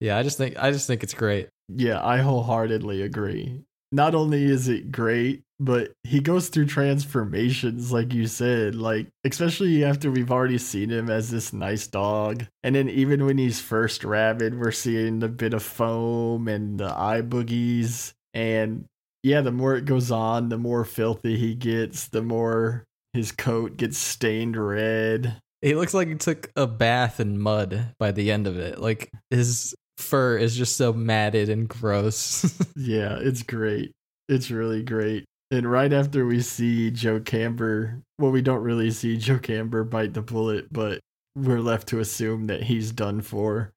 yeah, 0.00 0.16
I 0.16 0.22
just 0.22 0.38
think 0.38 0.56
I 0.62 0.70
just 0.70 0.86
think 0.86 1.02
it's 1.02 1.14
great. 1.14 1.48
Yeah, 1.68 2.04
I 2.04 2.18
wholeheartedly 2.18 3.02
agree. 3.02 3.62
Not 3.92 4.14
only 4.14 4.44
is 4.44 4.68
it 4.68 4.92
great, 4.92 5.42
but 5.58 5.92
he 6.04 6.20
goes 6.20 6.48
through 6.48 6.66
transformations 6.66 7.90
like 7.90 8.12
you 8.12 8.26
said 8.26 8.74
like 8.74 9.06
especially 9.24 9.82
after 9.86 10.10
we've 10.10 10.30
already 10.30 10.58
seen 10.58 10.90
him 10.90 11.08
as 11.08 11.30
this 11.30 11.50
nice 11.50 11.86
dog 11.86 12.44
and 12.62 12.74
then 12.74 12.90
even 12.90 13.24
when 13.24 13.38
he's 13.38 13.58
first 13.58 14.04
rabid 14.04 14.60
we're 14.60 14.70
seeing 14.70 15.18
the 15.18 15.30
bit 15.30 15.54
of 15.54 15.62
foam 15.62 16.46
and 16.46 16.78
the 16.78 16.92
eye 16.92 17.22
boogies 17.22 18.12
and 18.34 18.84
yeah, 19.26 19.40
the 19.40 19.50
more 19.50 19.74
it 19.74 19.86
goes 19.86 20.12
on, 20.12 20.50
the 20.50 20.56
more 20.56 20.84
filthy 20.84 21.36
he 21.36 21.56
gets, 21.56 22.06
the 22.06 22.22
more 22.22 22.84
his 23.12 23.32
coat 23.32 23.76
gets 23.76 23.98
stained 23.98 24.56
red. 24.56 25.40
He 25.62 25.74
looks 25.74 25.94
like 25.94 26.06
he 26.06 26.14
took 26.14 26.52
a 26.54 26.68
bath 26.68 27.18
in 27.18 27.40
mud 27.40 27.94
by 27.98 28.12
the 28.12 28.30
end 28.30 28.46
of 28.46 28.56
it. 28.56 28.78
Like 28.78 29.10
his 29.30 29.74
fur 29.98 30.36
is 30.36 30.56
just 30.56 30.76
so 30.76 30.92
matted 30.92 31.48
and 31.48 31.68
gross. 31.68 32.58
yeah, 32.76 33.18
it's 33.20 33.42
great. 33.42 33.92
It's 34.28 34.50
really 34.50 34.82
great. 34.82 35.24
And 35.50 35.70
right 35.70 35.92
after 35.92 36.26
we 36.26 36.40
see 36.40 36.90
Joe 36.90 37.20
Camber, 37.20 38.02
well, 38.18 38.32
we 38.32 38.42
don't 38.42 38.62
really 38.62 38.90
see 38.90 39.16
Joe 39.16 39.38
Camber 39.38 39.84
bite 39.84 40.14
the 40.14 40.22
bullet, 40.22 40.72
but 40.72 41.00
we're 41.36 41.60
left 41.60 41.88
to 41.88 42.00
assume 42.00 42.46
that 42.46 42.64
he's 42.64 42.90
done 42.90 43.20
for. 43.20 43.70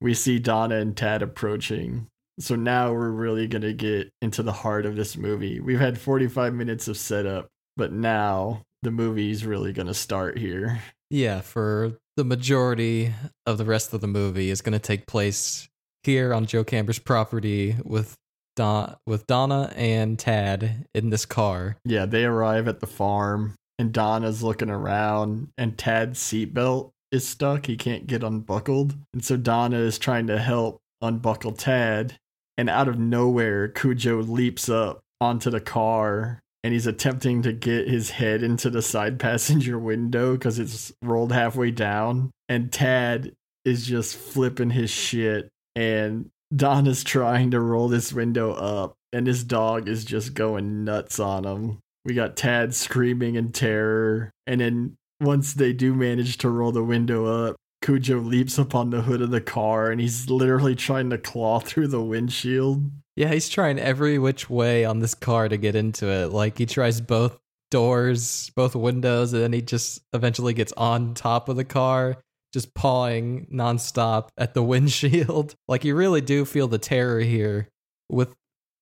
We 0.00 0.14
see 0.14 0.38
Donna 0.38 0.76
and 0.76 0.96
Tad 0.96 1.22
approaching, 1.22 2.06
so 2.38 2.54
now 2.54 2.92
we're 2.92 3.10
really 3.10 3.46
going 3.46 3.62
to 3.62 3.72
get 3.72 4.10
into 4.20 4.42
the 4.42 4.52
heart 4.52 4.86
of 4.86 4.96
this 4.96 5.16
movie. 5.16 5.60
We've 5.60 5.80
had 5.80 5.98
45 5.98 6.54
minutes 6.54 6.88
of 6.88 6.96
setup, 6.96 7.48
but 7.76 7.92
now 7.92 8.62
the 8.82 8.90
movie's 8.90 9.46
really 9.46 9.72
going 9.72 9.86
to 9.86 9.94
start 9.94 10.38
here. 10.38 10.82
Yeah, 11.10 11.40
for 11.40 11.98
the 12.16 12.24
majority 12.24 13.12
of 13.46 13.58
the 13.58 13.64
rest 13.64 13.92
of 13.92 14.00
the 14.00 14.06
movie 14.06 14.50
is 14.50 14.60
going 14.60 14.72
to 14.72 14.78
take 14.78 15.06
place 15.06 15.68
here 16.02 16.34
on 16.34 16.46
Joe 16.46 16.64
Camber's 16.64 16.98
property 16.98 17.76
with 17.84 18.16
Don 18.54 18.96
with 19.06 19.26
Donna 19.26 19.72
and 19.76 20.18
Tad 20.18 20.86
in 20.94 21.10
this 21.10 21.24
car. 21.24 21.76
Yeah, 21.84 22.04
they 22.04 22.24
arrive 22.24 22.68
at 22.68 22.80
the 22.80 22.86
farm 22.86 23.54
and 23.78 23.92
Donna's 23.92 24.42
looking 24.42 24.70
around 24.70 25.48
and 25.56 25.78
Tad's 25.78 26.20
seatbelt 26.20 26.90
is 27.10 27.26
stuck. 27.26 27.66
He 27.66 27.76
can't 27.76 28.06
get 28.06 28.22
unbuckled. 28.22 28.94
And 29.14 29.24
so 29.24 29.36
Donna 29.36 29.78
is 29.78 29.98
trying 29.98 30.26
to 30.26 30.38
help 30.38 30.80
unbuckle 31.00 31.52
Tad 31.52 32.18
and 32.58 32.68
out 32.68 32.88
of 32.88 32.98
nowhere, 32.98 33.68
Cujo 33.68 34.22
leaps 34.22 34.68
up 34.68 35.00
onto 35.20 35.50
the 35.50 35.60
car 35.60 36.42
and 36.64 36.72
he's 36.72 36.86
attempting 36.86 37.42
to 37.42 37.52
get 37.52 37.88
his 37.88 38.10
head 38.10 38.42
into 38.42 38.70
the 38.70 38.82
side 38.82 39.18
passenger 39.18 39.78
window 39.78 40.32
because 40.32 40.58
it's 40.58 40.92
rolled 41.02 41.32
halfway 41.32 41.70
down. 41.70 42.30
And 42.48 42.72
Tad 42.72 43.32
is 43.64 43.86
just 43.86 44.16
flipping 44.16 44.70
his 44.70 44.90
shit, 44.90 45.48
and 45.74 46.30
Don 46.54 46.86
is 46.86 47.02
trying 47.04 47.50
to 47.52 47.60
roll 47.60 47.88
this 47.88 48.12
window 48.12 48.52
up, 48.52 48.94
and 49.12 49.26
his 49.26 49.44
dog 49.44 49.88
is 49.88 50.04
just 50.04 50.34
going 50.34 50.84
nuts 50.84 51.18
on 51.18 51.44
him. 51.44 51.78
We 52.04 52.14
got 52.14 52.36
Tad 52.36 52.74
screaming 52.74 53.36
in 53.36 53.52
terror, 53.52 54.30
and 54.46 54.60
then 54.60 54.96
once 55.20 55.54
they 55.54 55.72
do 55.72 55.94
manage 55.94 56.38
to 56.38 56.50
roll 56.50 56.72
the 56.72 56.82
window 56.82 57.26
up, 57.26 57.56
Cujo 57.82 58.18
leaps 58.18 58.58
up 58.58 58.74
on 58.74 58.90
the 58.90 59.02
hood 59.02 59.20
of 59.20 59.30
the 59.30 59.40
car 59.40 59.90
and 59.90 60.00
he's 60.00 60.30
literally 60.30 60.74
trying 60.74 61.10
to 61.10 61.18
claw 61.18 61.60
through 61.60 61.88
the 61.88 62.02
windshield. 62.02 62.90
Yeah, 63.16 63.28
he's 63.28 63.48
trying 63.48 63.78
every 63.78 64.18
which 64.18 64.48
way 64.48 64.84
on 64.84 65.00
this 65.00 65.14
car 65.14 65.48
to 65.48 65.56
get 65.56 65.76
into 65.76 66.06
it. 66.06 66.32
Like 66.32 66.56
he 66.56 66.64
tries 66.64 67.00
both 67.00 67.38
doors, 67.70 68.50
both 68.54 68.76
windows, 68.76 69.32
and 69.32 69.42
then 69.42 69.52
he 69.52 69.60
just 69.60 70.00
eventually 70.12 70.54
gets 70.54 70.72
on 70.74 71.14
top 71.14 71.48
of 71.48 71.56
the 71.56 71.64
car, 71.64 72.16
just 72.52 72.72
pawing 72.74 73.48
nonstop 73.52 74.28
at 74.38 74.54
the 74.54 74.62
windshield. 74.62 75.54
like 75.66 75.84
you 75.84 75.94
really 75.94 76.20
do 76.20 76.44
feel 76.44 76.68
the 76.68 76.78
terror 76.78 77.20
here 77.20 77.68
with 78.08 78.34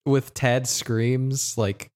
with 0.04 0.34
Tad's 0.34 0.70
screams. 0.70 1.56
Like 1.56 1.90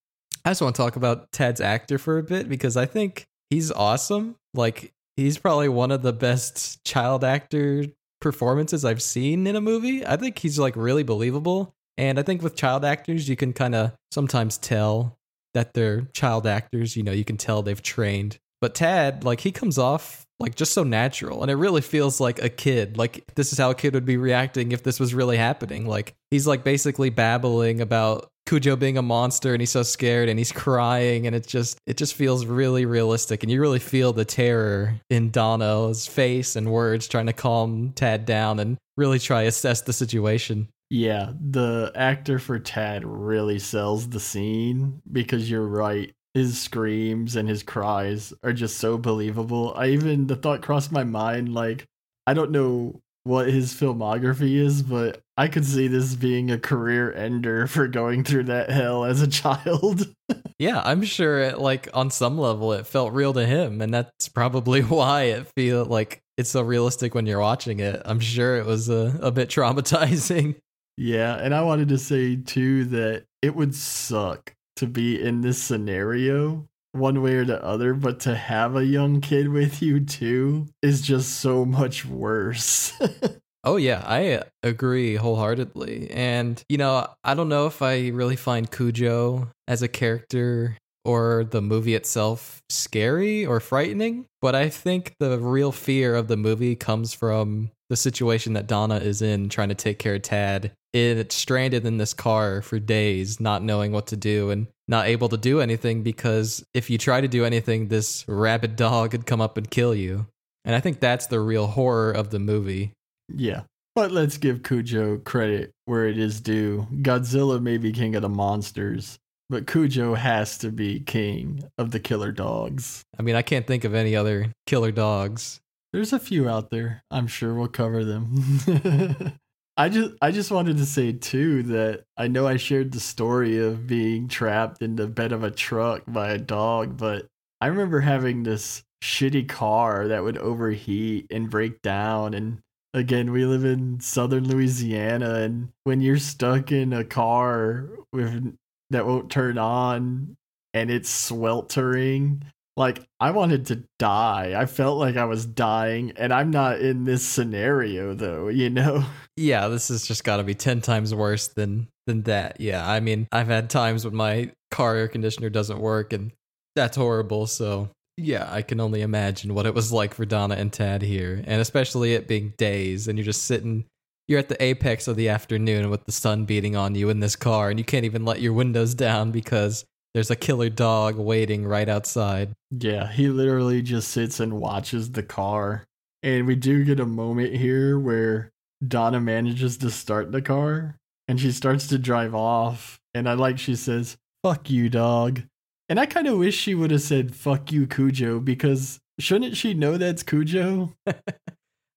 I 0.45 0.51
just 0.51 0.63
want 0.63 0.75
to 0.75 0.83
talk 0.83 0.97
about 0.97 1.31
Tad's 1.33 1.61
actor 1.61 1.99
for 1.99 2.19
a 2.19 2.23
bit 2.23 2.49
because 2.49 2.77
I 2.77 2.87
think 2.87 3.27
he's 3.51 3.71
awesome. 3.71 4.37
Like 4.55 4.94
he's 5.17 5.39
probably 5.39 5.69
one 5.69 5.91
of 5.91 6.03
the 6.03 6.13
best 6.13 6.85
child 6.85 7.25
actor 7.25 7.85
performances 8.21 8.85
I've 8.85 9.03
seen 9.03 9.47
in 9.47 9.57
a 9.57 9.61
movie. 9.61 10.07
I 10.07 10.17
think 10.17 10.39
he's 10.39 10.59
like 10.59 10.77
really 10.77 11.03
believable. 11.03 11.75
And 11.97 12.19
I 12.19 12.23
think 12.23 12.43
with 12.43 12.57
child 12.57 12.85
actors, 12.85 13.29
you 13.29 13.37
can 13.37 13.53
kind 13.53 13.75
of 13.75 13.93
sometimes 14.11 14.59
tell 14.59 15.19
that 15.53 15.75
they're 15.75 16.03
child 16.13 16.47
actors. 16.47 16.97
You 16.97 17.03
know, 17.03 17.13
you 17.13 17.25
can 17.25 17.37
tell 17.37 17.63
they've 17.63 17.81
trained. 17.81 18.39
But 18.65 18.75
Tad, 18.75 19.25
like, 19.25 19.41
he 19.41 19.53
comes 19.53 19.77
off 19.77 20.25
like 20.41 20.55
just 20.55 20.73
so 20.73 20.85
natural. 20.85 21.43
And 21.43 21.51
it 21.51 21.57
really 21.57 21.83
feels 21.83 22.19
like 22.19 22.43
a 22.43 22.49
kid. 22.49 22.97
Like, 22.97 23.23
this 23.35 23.53
is 23.53 23.59
how 23.59 23.69
a 23.69 23.75
kid 23.75 23.93
would 23.93 24.07
be 24.07 24.17
reacting 24.17 24.73
if 24.73 24.83
this 24.83 24.99
was 24.99 25.13
really 25.13 25.37
happening. 25.37 25.87
Like, 25.87 26.15
he's 26.31 26.47
like 26.47 26.65
basically 26.65 27.11
babbling 27.11 27.83
about 27.83 28.31
Cujo 28.47 28.75
being 28.77 28.97
a 28.97 29.03
monster 29.03 29.53
and 29.53 29.61
he's 29.61 29.71
so 29.71 29.83
scared 29.83 30.31
and 30.31 30.39
he's 30.39 30.51
crying 30.51 31.27
and 31.27 31.37
it 31.37 31.47
just 31.47 31.77
it 31.87 31.99
just 31.99 32.15
feels 32.15 32.47
really 32.47 32.87
realistic 32.87 33.43
and 33.43 33.53
you 33.53 33.61
really 33.61 33.79
feel 33.79 34.15
the 34.15 34.25
terror 34.25 34.95
in 35.11 35.31
Donna's 35.31 36.07
face 36.07 36.57
and 36.57 36.73
words 36.73 37.07
trying 37.07 37.27
to 37.27 37.35
calm 37.35 37.93
Tad 37.95 38.25
down 38.25 38.61
and 38.61 38.79
really 38.97 39.19
try 39.19 39.43
assess 39.43 39.83
the 39.83 39.93
situation. 39.93 40.69
Yeah, 40.89 41.33
the 41.39 41.93
actor 41.95 42.39
for 42.39 42.59
Tad 42.59 43.05
really 43.05 43.59
sells 43.59 44.09
the 44.09 44.21
scene 44.21 45.03
because 45.13 45.51
you're 45.51 45.69
right. 45.69 46.15
His 46.35 46.61
screams 46.61 47.37
and 47.37 47.49
his 47.49 47.63
cries 47.63 48.33
are 48.43 48.53
just 48.53 48.79
so 48.79 48.99
believable. 48.99 49.73
I 49.77 49.89
even 49.89 50.27
the 50.27 50.37
thought 50.37 50.63
crossed 50.63 50.93
my 50.93 51.05
mind 51.05 51.55
like 51.55 51.87
I 52.27 52.35
don't 52.35 52.51
know 52.51 53.01
what 53.25 53.49
his 53.49 53.73
filmography 53.73 54.57
is, 54.57 54.83
but 54.83 55.23
I 55.37 55.49
could 55.49 55.65
see 55.65 55.89
this 55.89 56.15
being 56.15 56.51
a 56.51 56.59
career 56.59 57.13
ender 57.13 57.67
for 57.69 57.89
going 57.89 58.25
through 58.25 58.45
that 58.45 58.71
hell 58.71 59.05
as 59.05 59.23
a 59.23 59.27
child. 59.27 60.13
yeah, 60.59 60.83
I'm 60.85 61.03
sure 61.03 61.41
it, 61.41 61.59
like 61.59 61.89
on 61.95 62.11
some 62.11 62.39
level 62.39 62.73
it 62.73 62.87
felt 62.87 63.13
real 63.13 63.33
to 63.33 63.47
him 63.47 63.81
and 63.81 63.93
that's 63.93 64.29
probably 64.29 64.81
why 64.83 65.23
it 65.23 65.47
feel 65.57 65.85
like 65.85 66.21
it's 66.37 66.51
so 66.51 66.63
realistic 66.63 67.15
when 67.15 67.27
you're 67.27 67.41
watching 67.41 67.81
it. 67.81 68.03
I'm 68.05 68.21
sure 68.21 68.57
it 68.57 68.67
was 68.67 68.89
a, 68.89 69.19
a 69.23 69.31
bit 69.31 69.49
traumatizing. 69.49 70.57
Yeah, 70.97 71.35
and 71.37 71.55
I 71.55 71.63
wanted 71.63 71.89
to 71.89 71.99
say 71.99 72.37
too 72.37 72.85
that 72.87 73.25
it 73.43 73.55
would 73.55 73.75
suck 73.75 74.55
to 74.77 74.87
be 74.87 75.21
in 75.21 75.41
this 75.41 75.63
scenario 75.63 76.67
one 76.93 77.23
way 77.23 77.35
or 77.35 77.45
the 77.45 77.63
other, 77.63 77.93
but 77.93 78.21
to 78.21 78.35
have 78.35 78.77
a 78.77 78.85
young 78.85 79.21
kid 79.21 79.49
with 79.49 79.83
you 79.83 80.01
too 80.01 80.69
is 80.83 81.01
just 81.01 81.41
so 81.41 81.65
much 81.65 82.07
worse. 82.07 82.93
oh, 83.65 83.77
yeah, 83.77 84.03
I 84.07 84.43
agree 84.63 85.17
wholeheartedly. 85.17 86.11
And, 86.11 86.63
you 86.69 86.79
know, 86.79 87.09
I 87.25 87.35
don't 87.35 87.49
know 87.49 87.67
if 87.67 87.83
I 87.83 88.09
really 88.09 88.37
find 88.37 88.71
Cujo 88.71 89.51
as 89.67 89.83
a 89.83 89.89
character 89.89 90.77
or 91.05 91.45
the 91.45 91.61
movie 91.61 91.95
itself 91.95 92.63
scary 92.69 93.45
or 93.45 93.61
frightening, 93.61 94.27
but 94.41 94.55
I 94.55 94.69
think 94.69 95.15
the 95.21 95.39
real 95.39 95.73
fear 95.73 96.15
of 96.15 96.29
the 96.29 96.37
movie 96.37 96.77
comes 96.77 97.13
from 97.13 97.71
the 97.91 97.97
situation 97.97 98.55
that 98.55 98.67
Donna 98.67 98.97
is 98.97 99.23
in 99.23 99.49
trying 99.49 99.69
to 99.69 99.75
take 99.75 99.99
care 99.99 100.15
of 100.15 100.23
Tad. 100.23 100.73
It's 100.93 101.35
stranded 101.35 101.85
in 101.85 101.99
this 101.99 102.15
car 102.15 102.63
for 102.63 102.79
days, 102.79 103.41
not 103.41 103.63
knowing 103.63 103.93
what 103.93 104.07
to 104.09 104.17
do 104.17 104.51
and 104.51 104.69
not 104.89 105.07
able 105.07 105.29
to 105.29 105.37
do 105.37 105.61
anything 105.61 106.03
because 106.03 106.65
if 106.73 106.89
you 106.89 106.99
try 106.99 107.21
to 107.21 107.29
do 107.29 107.45
anything, 107.45 107.89
this 107.89 108.25
rabid 108.29 108.77
dog 108.77 109.11
could 109.11 109.27
come 109.27 109.41
up 109.41 109.57
and 109.57 109.71
kill 109.71 109.95
you. 109.95 110.27
And 110.65 110.75
I 110.75 110.81
think 110.81 111.01
that's 111.01 111.27
the 111.27 111.41
real 111.41 111.67
horror 111.67 112.13
of 112.13 112.31
the 112.31 112.39
movie. 112.39 112.93
Yeah. 113.29 113.63
But 113.95 114.11
let's 114.11 114.39
give 114.39 114.63
Cujo 114.65 115.19
credit 115.19 115.71
where 115.85 116.07
it 116.07 116.19
is 116.19 116.41
due. 116.41 116.89
Godzilla 116.93 117.63
may 117.63 117.79
be 117.79 117.93
king 117.93 118.17
of 118.17 118.23
the 118.23 118.29
monsters, 118.29 119.19
but 119.51 119.67
Cujo 119.67 120.15
has 120.15 120.59
to 120.59 120.71
be 120.71 121.01
king 121.01 121.65
of 121.79 121.91
the 121.91 122.01
killer 122.01 122.33
dogs. 122.33 123.05
I 123.19 123.23
mean, 123.23 123.35
I 123.35 123.43
can't 123.43 123.67
think 123.67 123.85
of 123.85 123.95
any 123.95 124.17
other 124.17 124.53
killer 124.67 124.93
dogs. 124.93 125.61
There's 125.93 126.13
a 126.13 126.19
few 126.19 126.49
out 126.49 126.71
there. 126.71 127.05
I'm 127.11 127.27
sure 127.27 127.55
we'll 127.55 127.69
cover 127.69 128.05
them. 128.05 129.39
I 129.77 129.89
just 129.89 130.13
I 130.23 130.31
just 130.31 130.53
wanted 130.53 130.77
to 130.79 130.87
say 130.87 131.13
too 131.13 131.65
that 131.65 132.05
I 132.17 132.29
know 132.29 132.47
I 132.47 132.57
shared 132.57 132.93
the 132.93 133.01
story 133.01 133.59
of 133.59 133.87
being 133.87 134.29
trapped 134.29 134.83
in 134.83 134.97
the 134.97 135.09
bed 135.09 135.33
of 135.33 135.43
a 135.43 135.51
truck 135.51 136.03
by 136.07 136.31
a 136.31 136.39
dog, 136.39 136.97
but 136.97 137.27
I 137.61 137.67
remember 137.67 138.01
having 138.01 138.43
this 138.43 138.85
shitty 139.03 139.49
car 139.49 140.09
that 140.09 140.23
would 140.23 140.39
overheat 140.39 141.27
and 141.31 141.51
break 141.51 141.83
down 141.83 142.35
and 142.35 142.59
again 142.95 143.33
we 143.33 143.45
live 143.45 143.65
in 143.65 144.01
southern 144.01 144.49
Louisiana 144.49 145.35
and 145.35 145.69
when 145.83 146.01
you're 146.01 146.19
stuck 146.19 146.73
in 146.73 146.93
a 146.93 147.05
car 147.05 147.89
with 148.13 148.57
that 148.91 149.07
won't 149.07 149.31
turn 149.31 149.59
on 149.59 150.37
and 150.73 150.91
it's 150.91 151.09
sweltering 151.09 152.43
like 152.77 153.03
I 153.21 153.31
wanted 153.31 153.67
to 153.67 153.85
die. 153.99 154.55
I 154.57 154.67
felt 154.67 154.99
like 154.99 155.17
I 155.17 155.25
was 155.25 155.47
dying 155.47 156.13
and 156.17 156.33
I'm 156.33 156.51
not 156.51 156.81
in 156.81 157.05
this 157.05 157.25
scenario 157.25 158.15
though, 158.15 158.49
you 158.49 158.71
know. 158.71 159.05
Yeah, 159.37 159.69
this 159.69 159.89
has 159.89 160.07
just 160.07 160.25
got 160.25 160.37
to 160.39 160.45
be 160.45 160.55
10 160.55 160.81
times 160.81 161.15
worse 161.15 161.49
than 161.49 161.89
than 162.07 162.23
that. 162.23 162.61
Yeah, 162.61 162.89
I 162.89 163.01
mean, 163.01 163.27
I've 163.33 163.49
had 163.49 163.71
times 163.71 164.05
when 164.05 164.15
my 164.15 164.51
car 164.71 164.97
air 164.97 165.09
conditioner 165.09 165.51
doesn't 165.51 165.81
work 165.81 166.13
and 166.13 166.33
that's 166.77 166.97
horrible, 166.97 167.47
so 167.47 167.91
yeah, 168.17 168.49
I 168.51 168.63
can 168.63 168.81
only 168.81 169.03
imagine 169.03 169.55
what 169.55 169.67
it 169.67 169.75
was 169.75 169.93
like 169.93 170.15
for 170.15 170.25
Donna 170.25 170.55
and 170.55 170.73
Tad 170.73 171.03
here, 171.03 171.43
and 171.47 171.61
especially 171.61 172.15
it 172.15 172.29
being 172.29 172.53
days 172.57 173.09
and 173.09 173.19
you're 173.19 173.25
just 173.25 173.45
sitting 173.45 173.87
you're 174.27 174.39
at 174.39 174.49
the 174.49 174.63
apex 174.63 175.07
of 175.07 175.17
the 175.17 175.29
afternoon 175.29 175.91
with 175.91 176.05
the 176.05 176.13
sun 176.13 176.45
beating 176.45 176.77
on 176.77 176.95
you 176.95 177.11
in 177.11 177.21
this 177.21 177.37
car 177.37 177.71
and 177.71 177.79
you 177.79 177.85
can't 177.85 178.05
even 178.05 178.25
let 178.25 178.41
your 178.41 178.53
windows 178.53 178.95
down 178.95 179.31
because 179.31 179.85
there's 180.15 180.31
a 180.31 180.37
killer 180.37 180.71
dog 180.71 181.17
waiting 181.17 181.67
right 181.67 181.89
outside. 181.89 182.53
Yeah, 182.71 183.11
he 183.11 183.29
literally 183.29 183.83
just 183.83 184.09
sits 184.09 184.41
and 184.41 184.61
watches 184.61 185.13
the 185.13 185.23
car. 185.23 185.85
And 186.23 186.47
we 186.47 186.55
do 186.55 186.85
get 186.85 187.01
a 187.01 187.07
moment 187.07 187.55
here 187.55 187.99
where 187.99 188.51
Donna 188.87 189.21
manages 189.21 189.77
to 189.79 189.91
start 189.91 190.33
the 190.33 190.41
car 190.41 190.97
and 191.29 191.41
she 191.41 191.53
starts 191.53 191.87
to 191.89 191.99
drive 191.99 192.35
off. 192.35 192.99
And 193.13 193.29
I 193.29 193.35
like 193.35 193.59
she 193.59 193.77
says, 193.77 194.17
fuck 194.43 194.71
you, 194.71 194.89
dog. 194.89 195.43
And 195.89 196.01
I 196.01 196.07
kind 196.07 196.27
of 196.27 196.39
wish 196.39 196.57
she 196.57 196.75
would 196.75 196.91
have 196.93 197.03
said, 197.03 197.35
fuck 197.35 197.71
you, 197.71 197.87
Cujo, 197.87 198.41
because 198.41 198.99
shouldn't 199.19 199.57
she 199.57 199.75
know 199.75 199.99
that's 199.99 200.23
Cujo? 200.23 200.95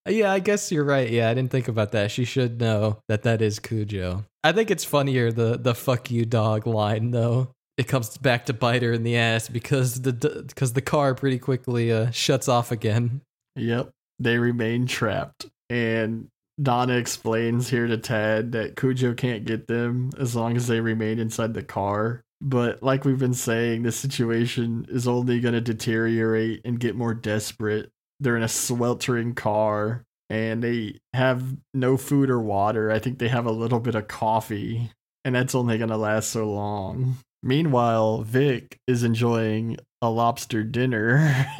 yeah, 0.07 0.31
I 0.31 0.39
guess 0.39 0.71
you're 0.71 0.83
right. 0.83 1.09
Yeah, 1.09 1.29
I 1.29 1.33
didn't 1.33 1.51
think 1.51 1.67
about 1.67 1.91
that. 1.91 2.11
She 2.11 2.25
should 2.25 2.59
know 2.59 2.99
that 3.07 3.23
that 3.23 3.41
is 3.41 3.59
Cujo. 3.59 4.25
I 4.43 4.51
think 4.51 4.71
it's 4.71 4.85
funnier 4.85 5.31
the 5.31 5.57
the 5.57 5.75
fuck 5.75 6.09
you 6.09 6.25
dog 6.25 6.65
line 6.65 7.11
though 7.11 7.49
it 7.77 7.87
comes 7.87 8.17
back 8.17 8.47
to 8.47 8.53
bite 8.53 8.81
her 8.81 8.91
in 8.91 9.03
the 9.03 9.15
ass 9.15 9.47
because 9.47 10.01
the 10.01 10.45
because 10.47 10.73
the 10.73 10.81
car 10.81 11.13
pretty 11.13 11.37
quickly 11.37 11.91
uh, 11.91 12.09
shuts 12.09 12.47
off 12.47 12.71
again. 12.71 13.21
Yep, 13.55 13.91
they 14.19 14.37
remain 14.39 14.87
trapped, 14.87 15.45
and 15.69 16.27
Donna 16.61 16.95
explains 16.95 17.69
here 17.69 17.87
to 17.87 17.97
Tad 17.97 18.51
that 18.53 18.75
Cujo 18.75 19.13
can't 19.13 19.45
get 19.45 19.67
them 19.67 20.09
as 20.19 20.35
long 20.35 20.57
as 20.57 20.67
they 20.67 20.81
remain 20.81 21.19
inside 21.19 21.53
the 21.53 21.63
car. 21.63 22.21
But 22.41 22.81
like 22.83 23.05
we've 23.05 23.19
been 23.19 23.33
saying, 23.33 23.83
the 23.83 23.91
situation 23.91 24.85
is 24.89 25.07
only 25.07 25.39
going 25.39 25.55
to 25.55 25.61
deteriorate 25.61 26.61
and 26.65 26.79
get 26.79 26.95
more 26.95 27.13
desperate. 27.13 27.89
They're 28.19 28.37
in 28.37 28.43
a 28.43 28.47
sweltering 28.47 29.35
car 29.35 30.03
and 30.29 30.63
they 30.63 30.99
have 31.13 31.43
no 31.73 31.97
food 31.97 32.29
or 32.29 32.39
water. 32.39 32.91
I 32.91 32.99
think 32.99 33.19
they 33.19 33.29
have 33.29 33.45
a 33.45 33.51
little 33.51 33.79
bit 33.79 33.95
of 33.95 34.07
coffee, 34.07 34.91
and 35.23 35.33
that's 35.35 35.55
only 35.55 35.77
going 35.77 35.89
to 35.89 35.97
last 35.97 36.29
so 36.29 36.51
long. 36.51 37.17
Meanwhile, 37.43 38.23
Vic 38.23 38.77
is 38.87 39.03
enjoying 39.03 39.77
a 40.01 40.09
lobster 40.09 40.63
dinner. 40.63 41.45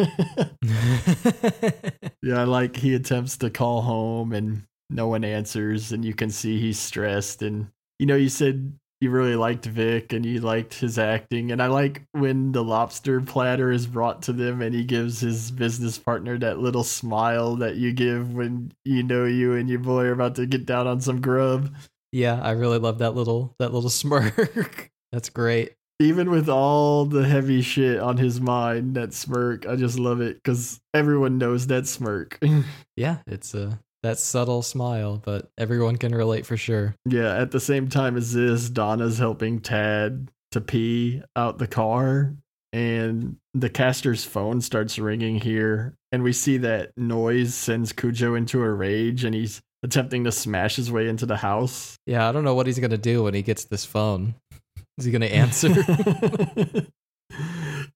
yeah, 2.22 2.44
like 2.44 2.76
he 2.76 2.94
attempts 2.94 3.38
to 3.38 3.50
call 3.50 3.82
home 3.82 4.34
and 4.34 4.64
no 4.90 5.08
one 5.08 5.24
answers, 5.24 5.92
and 5.92 6.04
you 6.04 6.14
can 6.14 6.30
see 6.30 6.60
he's 6.60 6.80
stressed. 6.80 7.42
And 7.42 7.70
you 8.00 8.06
know, 8.06 8.16
you 8.16 8.30
said 8.30 8.74
you 9.00 9.12
really 9.12 9.36
liked 9.36 9.66
Vic 9.66 10.12
and 10.12 10.26
you 10.26 10.40
liked 10.40 10.74
his 10.74 10.98
acting. 10.98 11.52
And 11.52 11.62
I 11.62 11.68
like 11.68 12.04
when 12.14 12.52
the 12.52 12.64
lobster 12.64 13.22
platter 13.22 13.72
is 13.72 13.86
brought 13.86 14.24
to 14.24 14.34
them 14.34 14.62
and 14.62 14.74
he 14.74 14.84
gives 14.84 15.20
his 15.20 15.52
business 15.52 15.98
partner 15.98 16.38
that 16.40 16.60
little 16.60 16.84
smile 16.84 17.56
that 17.58 17.76
you 17.76 17.94
give 17.94 18.34
when 18.34 18.72
you 18.84 19.04
know 19.04 19.26
you 19.26 19.54
and 19.54 19.70
your 19.70 19.80
boy 19.80 20.06
are 20.06 20.14
about 20.14 20.36
to 20.36 20.48
get 20.48 20.66
down 20.66 20.88
on 20.88 21.00
some 21.02 21.22
grub. 21.22 21.74
Yeah, 22.12 22.42
I 22.42 22.52
really 22.52 22.80
love 22.80 23.00
that 23.00 23.16
little 23.16 23.54
that 23.60 23.74
little 23.74 23.90
smirk. 23.92 24.92
That's 25.12 25.30
great. 25.30 25.74
Even 26.00 26.30
with 26.30 26.48
all 26.48 27.06
the 27.06 27.28
heavy 27.28 27.62
shit 27.62 28.00
on 28.00 28.18
his 28.18 28.40
mind, 28.40 28.96
that 28.96 29.14
smirk, 29.14 29.66
I 29.68 29.76
just 29.76 29.98
love 29.98 30.22
it 30.22 30.36
because 30.36 30.80
everyone 30.94 31.40
knows 31.40 31.68
that 31.68 31.88
smirk. 31.88 32.40
yeah, 32.96 33.18
it's 33.26 33.56
a 33.56 33.80
that 34.04 34.20
subtle 34.20 34.62
smile, 34.62 35.22
but 35.24 35.50
everyone 35.58 35.98
can 35.98 36.14
relate 36.14 36.46
for 36.46 36.58
sure. 36.58 36.96
Yeah, 37.06 37.36
at 37.36 37.52
the 37.52 37.60
same 37.60 37.88
time 37.88 38.18
as 38.18 38.34
this, 38.34 38.70
Donna's 38.70 39.18
helping 39.18 39.60
Tad 39.60 40.30
to 40.52 40.62
pee 40.62 41.22
out 41.36 41.58
the 41.58 41.68
car, 41.68 42.36
and 42.74 43.38
the 43.54 43.70
caster's 43.70 44.24
phone 44.24 44.62
starts 44.62 45.00
ringing 45.00 45.40
here, 45.40 45.96
and 46.12 46.24
we 46.24 46.34
see 46.34 46.58
that 46.58 46.92
noise 46.96 47.56
sends 47.56 47.92
Cujo 47.92 48.36
into 48.36 48.62
a 48.62 48.72
rage, 48.72 49.24
and 49.24 49.34
he's 49.34 49.62
attempting 49.84 50.24
to 50.24 50.32
smash 50.32 50.76
his 50.76 50.92
way 50.92 51.08
into 51.08 51.26
the 51.26 51.38
house. 51.38 51.98
Yeah, 52.06 52.28
I 52.28 52.32
don't 52.32 52.44
know 52.44 52.56
what 52.56 52.68
he's 52.68 52.80
gonna 52.80 52.98
do 52.98 53.24
when 53.24 53.34
he 53.34 53.42
gets 53.42 53.66
this 53.66 53.86
phone. 53.86 54.36
Is 54.98 55.06
he 55.06 55.12
gonna 55.12 55.28
answer? 55.28 55.70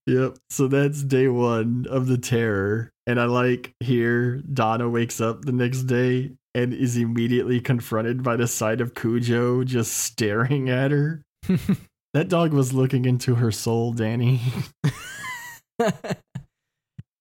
yep. 0.06 0.38
So 0.50 0.68
that's 0.68 1.04
day 1.04 1.28
one 1.28 1.88
of 1.90 2.08
the 2.08 2.18
terror. 2.18 2.92
And 3.12 3.20
I 3.20 3.26
like 3.26 3.76
here 3.82 4.38
Donna 4.54 4.88
wakes 4.90 5.20
up 5.20 5.42
the 5.42 5.52
next 5.52 5.82
day 5.84 6.32
and 6.56 6.74
is 6.74 6.96
immediately 6.96 7.60
confronted 7.60 8.24
by 8.24 8.38
the 8.38 8.48
sight 8.48 8.80
of 8.80 8.96
Cujo 8.96 9.66
just 9.66 9.92
staring 9.98 10.70
at 10.70 10.92
her. 10.92 11.22
that 12.14 12.30
dog 12.30 12.54
was 12.54 12.72
looking 12.74 13.04
into 13.04 13.36
her 13.36 13.52
soul, 13.52 13.92
Danny. 13.92 14.40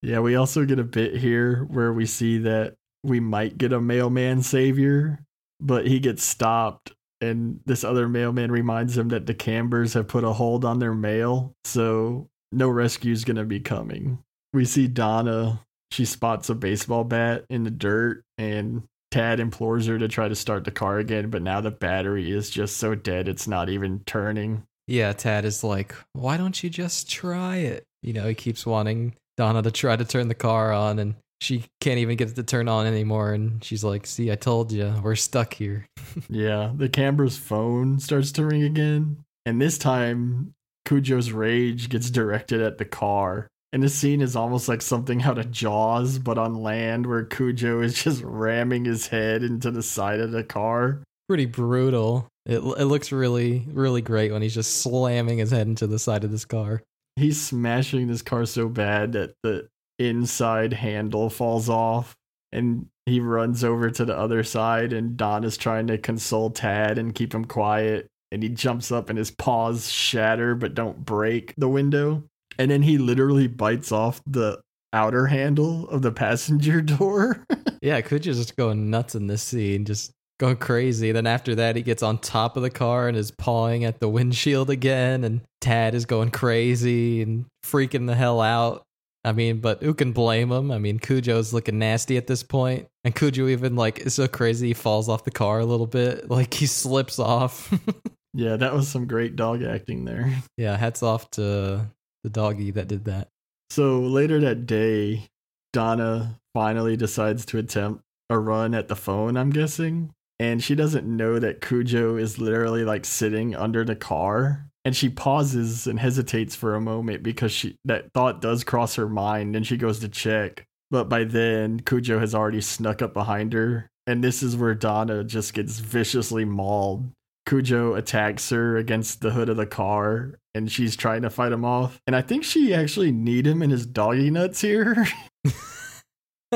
yeah, 0.00 0.20
we 0.20 0.36
also 0.36 0.64
get 0.64 0.78
a 0.78 0.84
bit 0.84 1.16
here 1.16 1.64
where 1.64 1.92
we 1.92 2.06
see 2.06 2.38
that 2.38 2.74
we 3.02 3.18
might 3.18 3.58
get 3.58 3.72
a 3.72 3.80
mailman 3.80 4.44
savior, 4.44 5.24
but 5.58 5.88
he 5.88 5.98
gets 5.98 6.22
stopped 6.22 6.92
and 7.20 7.58
this 7.66 7.82
other 7.82 8.08
mailman 8.08 8.52
reminds 8.52 8.96
him 8.96 9.08
that 9.08 9.26
the 9.26 9.34
Cambers 9.34 9.94
have 9.94 10.06
put 10.06 10.22
a 10.22 10.34
hold 10.34 10.64
on 10.64 10.78
their 10.78 10.94
mail, 10.94 11.52
so 11.64 12.28
no 12.52 12.68
rescue's 12.68 13.24
gonna 13.24 13.44
be 13.44 13.58
coming. 13.58 14.20
We 14.52 14.64
see 14.64 14.86
Donna, 14.86 15.60
she 15.90 16.04
spots 16.04 16.48
a 16.48 16.54
baseball 16.54 17.04
bat 17.04 17.44
in 17.50 17.64
the 17.64 17.70
dirt, 17.70 18.22
and 18.38 18.82
Tad 19.10 19.40
implores 19.40 19.86
her 19.86 19.98
to 19.98 20.08
try 20.08 20.28
to 20.28 20.36
start 20.36 20.64
the 20.64 20.70
car 20.70 20.98
again, 20.98 21.30
but 21.30 21.42
now 21.42 21.60
the 21.60 21.70
battery 21.70 22.30
is 22.30 22.48
just 22.48 22.76
so 22.76 22.94
dead 22.94 23.28
it's 23.28 23.48
not 23.48 23.68
even 23.68 24.00
turning. 24.06 24.62
Yeah, 24.86 25.12
Tad 25.12 25.44
is 25.44 25.64
like, 25.64 25.94
why 26.12 26.36
don't 26.36 26.62
you 26.62 26.70
just 26.70 27.10
try 27.10 27.56
it? 27.56 27.84
You 28.02 28.12
know, 28.12 28.26
he 28.26 28.34
keeps 28.34 28.64
wanting 28.64 29.14
Donna 29.36 29.62
to 29.62 29.70
try 29.70 29.96
to 29.96 30.04
turn 30.04 30.28
the 30.28 30.34
car 30.34 30.72
on, 30.72 30.98
and 30.98 31.16
she 31.40 31.64
can't 31.80 31.98
even 31.98 32.16
get 32.16 32.28
it 32.28 32.36
to 32.36 32.42
turn 32.42 32.68
on 32.68 32.86
anymore. 32.86 33.32
And 33.32 33.62
she's 33.64 33.82
like, 33.82 34.06
see, 34.06 34.30
I 34.30 34.36
told 34.36 34.72
you, 34.72 34.94
we're 35.02 35.16
stuck 35.16 35.54
here. 35.54 35.86
yeah, 36.28 36.72
the 36.74 36.88
Camber's 36.88 37.36
phone 37.36 37.98
starts 37.98 38.32
to 38.32 38.44
ring 38.44 38.62
again. 38.62 39.24
And 39.46 39.60
this 39.60 39.78
time, 39.78 40.54
Cujo's 40.86 41.32
rage 41.32 41.88
gets 41.88 42.10
directed 42.10 42.60
at 42.60 42.78
the 42.78 42.84
car. 42.84 43.48
And 43.72 43.82
the 43.82 43.88
scene 43.88 44.20
is 44.20 44.34
almost 44.34 44.68
like 44.68 44.82
something 44.82 45.22
out 45.22 45.38
of 45.38 45.50
Jaws, 45.50 46.18
but 46.18 46.38
on 46.38 46.54
land, 46.62 47.06
where 47.06 47.24
Cujo 47.24 47.80
is 47.82 48.02
just 48.02 48.22
ramming 48.22 48.84
his 48.84 49.06
head 49.06 49.42
into 49.42 49.70
the 49.70 49.82
side 49.82 50.20
of 50.20 50.32
the 50.32 50.44
car. 50.44 51.02
Pretty 51.28 51.46
brutal. 51.46 52.28
It, 52.46 52.58
it 52.58 52.86
looks 52.86 53.12
really, 53.12 53.64
really 53.70 54.02
great 54.02 54.32
when 54.32 54.42
he's 54.42 54.54
just 54.54 54.78
slamming 54.78 55.38
his 55.38 55.52
head 55.52 55.68
into 55.68 55.86
the 55.86 55.98
side 55.98 56.24
of 56.24 56.32
this 56.32 56.44
car. 56.44 56.82
He's 57.16 57.40
smashing 57.40 58.06
this 58.06 58.22
car 58.22 58.46
so 58.46 58.68
bad 58.68 59.12
that 59.12 59.34
the 59.42 59.68
inside 59.98 60.72
handle 60.72 61.28
falls 61.28 61.68
off 61.68 62.16
and 62.52 62.86
he 63.06 63.20
runs 63.20 63.62
over 63.62 63.90
to 63.90 64.04
the 64.04 64.16
other 64.16 64.42
side 64.42 64.92
and 64.92 65.16
Don 65.16 65.44
is 65.44 65.56
trying 65.56 65.86
to 65.88 65.98
console 65.98 66.50
Tad 66.50 66.98
and 66.98 67.14
keep 67.14 67.34
him 67.34 67.44
quiet 67.44 68.06
and 68.32 68.42
he 68.42 68.48
jumps 68.48 68.90
up 68.90 69.10
and 69.10 69.18
his 69.18 69.30
paws 69.30 69.90
shatter 69.90 70.54
but 70.54 70.74
don't 70.74 71.04
break 71.04 71.54
the 71.56 71.68
window 71.68 72.24
and 72.58 72.70
then 72.70 72.82
he 72.82 72.98
literally 72.98 73.46
bites 73.46 73.92
off 73.92 74.20
the 74.26 74.60
outer 74.92 75.26
handle 75.26 75.88
of 75.88 76.02
the 76.02 76.12
passenger 76.12 76.80
door. 76.82 77.44
yeah, 77.82 78.00
Cujo's 78.00 78.38
just 78.38 78.56
going 78.56 78.90
nuts 78.90 79.14
in 79.14 79.26
this 79.26 79.42
scene, 79.42 79.84
just 79.84 80.12
going 80.38 80.56
crazy. 80.56 81.12
Then 81.12 81.26
after 81.26 81.54
that, 81.56 81.76
he 81.76 81.82
gets 81.82 82.02
on 82.02 82.18
top 82.18 82.56
of 82.56 82.62
the 82.62 82.70
car 82.70 83.08
and 83.08 83.16
is 83.16 83.30
pawing 83.30 83.84
at 83.84 84.00
the 84.00 84.08
windshield 84.08 84.70
again. 84.70 85.22
And 85.22 85.42
Tad 85.60 85.94
is 85.94 86.06
going 86.06 86.30
crazy 86.30 87.22
and 87.22 87.46
freaking 87.64 88.06
the 88.06 88.14
hell 88.14 88.40
out. 88.40 88.82
I 89.22 89.32
mean, 89.32 89.60
but 89.60 89.82
who 89.82 89.92
can 89.92 90.12
blame 90.12 90.50
him? 90.50 90.70
I 90.70 90.78
mean, 90.78 90.98
Cujo's 90.98 91.52
looking 91.52 91.78
nasty 91.78 92.16
at 92.16 92.26
this 92.26 92.42
point. 92.42 92.80
point, 92.80 92.88
and 93.04 93.14
Cujo 93.14 93.48
even 93.48 93.76
like 93.76 94.00
is 94.00 94.14
so 94.14 94.26
crazy 94.26 94.68
he 94.68 94.74
falls 94.74 95.10
off 95.10 95.24
the 95.24 95.30
car 95.30 95.60
a 95.60 95.66
little 95.66 95.86
bit, 95.86 96.30
like 96.30 96.54
he 96.54 96.66
slips 96.66 97.18
off. 97.18 97.72
yeah, 98.34 98.56
that 98.56 98.72
was 98.72 98.88
some 98.88 99.06
great 99.06 99.36
dog 99.36 99.62
acting 99.62 100.06
there. 100.06 100.34
Yeah, 100.56 100.74
hats 100.76 101.02
off 101.02 101.30
to 101.32 101.86
the 102.22 102.30
doggy 102.30 102.70
that 102.72 102.88
did 102.88 103.04
that. 103.04 103.28
So 103.70 104.00
later 104.00 104.40
that 104.40 104.66
day, 104.66 105.28
Donna 105.72 106.40
finally 106.54 106.96
decides 106.96 107.44
to 107.46 107.58
attempt 107.58 108.02
a 108.28 108.38
run 108.38 108.74
at 108.74 108.88
the 108.88 108.96
phone. 108.96 109.36
I'm 109.36 109.50
guessing, 109.50 110.10
and 110.38 110.62
she 110.62 110.74
doesn't 110.74 111.06
know 111.06 111.38
that 111.38 111.60
Cujo 111.60 112.16
is 112.16 112.38
literally 112.38 112.84
like 112.84 113.04
sitting 113.04 113.54
under 113.54 113.84
the 113.84 113.96
car 113.96 114.70
and 114.84 114.96
she 114.96 115.08
pauses 115.08 115.86
and 115.86 116.00
hesitates 116.00 116.54
for 116.54 116.74
a 116.74 116.80
moment 116.80 117.22
because 117.22 117.52
she 117.52 117.76
that 117.84 118.12
thought 118.12 118.40
does 118.40 118.64
cross 118.64 118.94
her 118.94 119.08
mind 119.08 119.56
and 119.56 119.66
she 119.66 119.76
goes 119.76 120.00
to 120.00 120.08
check 120.08 120.64
but 120.90 121.08
by 121.08 121.24
then 121.24 121.80
cujo 121.80 122.18
has 122.18 122.34
already 122.34 122.60
snuck 122.60 123.02
up 123.02 123.12
behind 123.12 123.52
her 123.52 123.90
and 124.06 124.24
this 124.24 124.42
is 124.42 124.56
where 124.56 124.74
donna 124.74 125.22
just 125.24 125.54
gets 125.54 125.78
viciously 125.78 126.44
mauled 126.44 127.10
cujo 127.50 127.94
attacks 127.94 128.48
her 128.50 128.76
against 128.76 129.22
the 129.22 129.32
hood 129.32 129.48
of 129.48 129.56
the 129.56 129.66
car 129.66 130.38
and 130.54 130.70
she's 130.70 130.94
trying 130.94 131.22
to 131.22 131.30
fight 131.30 131.50
him 131.50 131.64
off. 131.64 132.00
And 132.06 132.14
i 132.14 132.22
think 132.22 132.44
she 132.44 132.72
actually 132.72 133.10
need 133.10 133.44
him 133.44 133.60
in 133.60 133.70
his 133.70 133.84
doggy 133.86 134.30
nuts 134.30 134.60
here. 134.60 135.04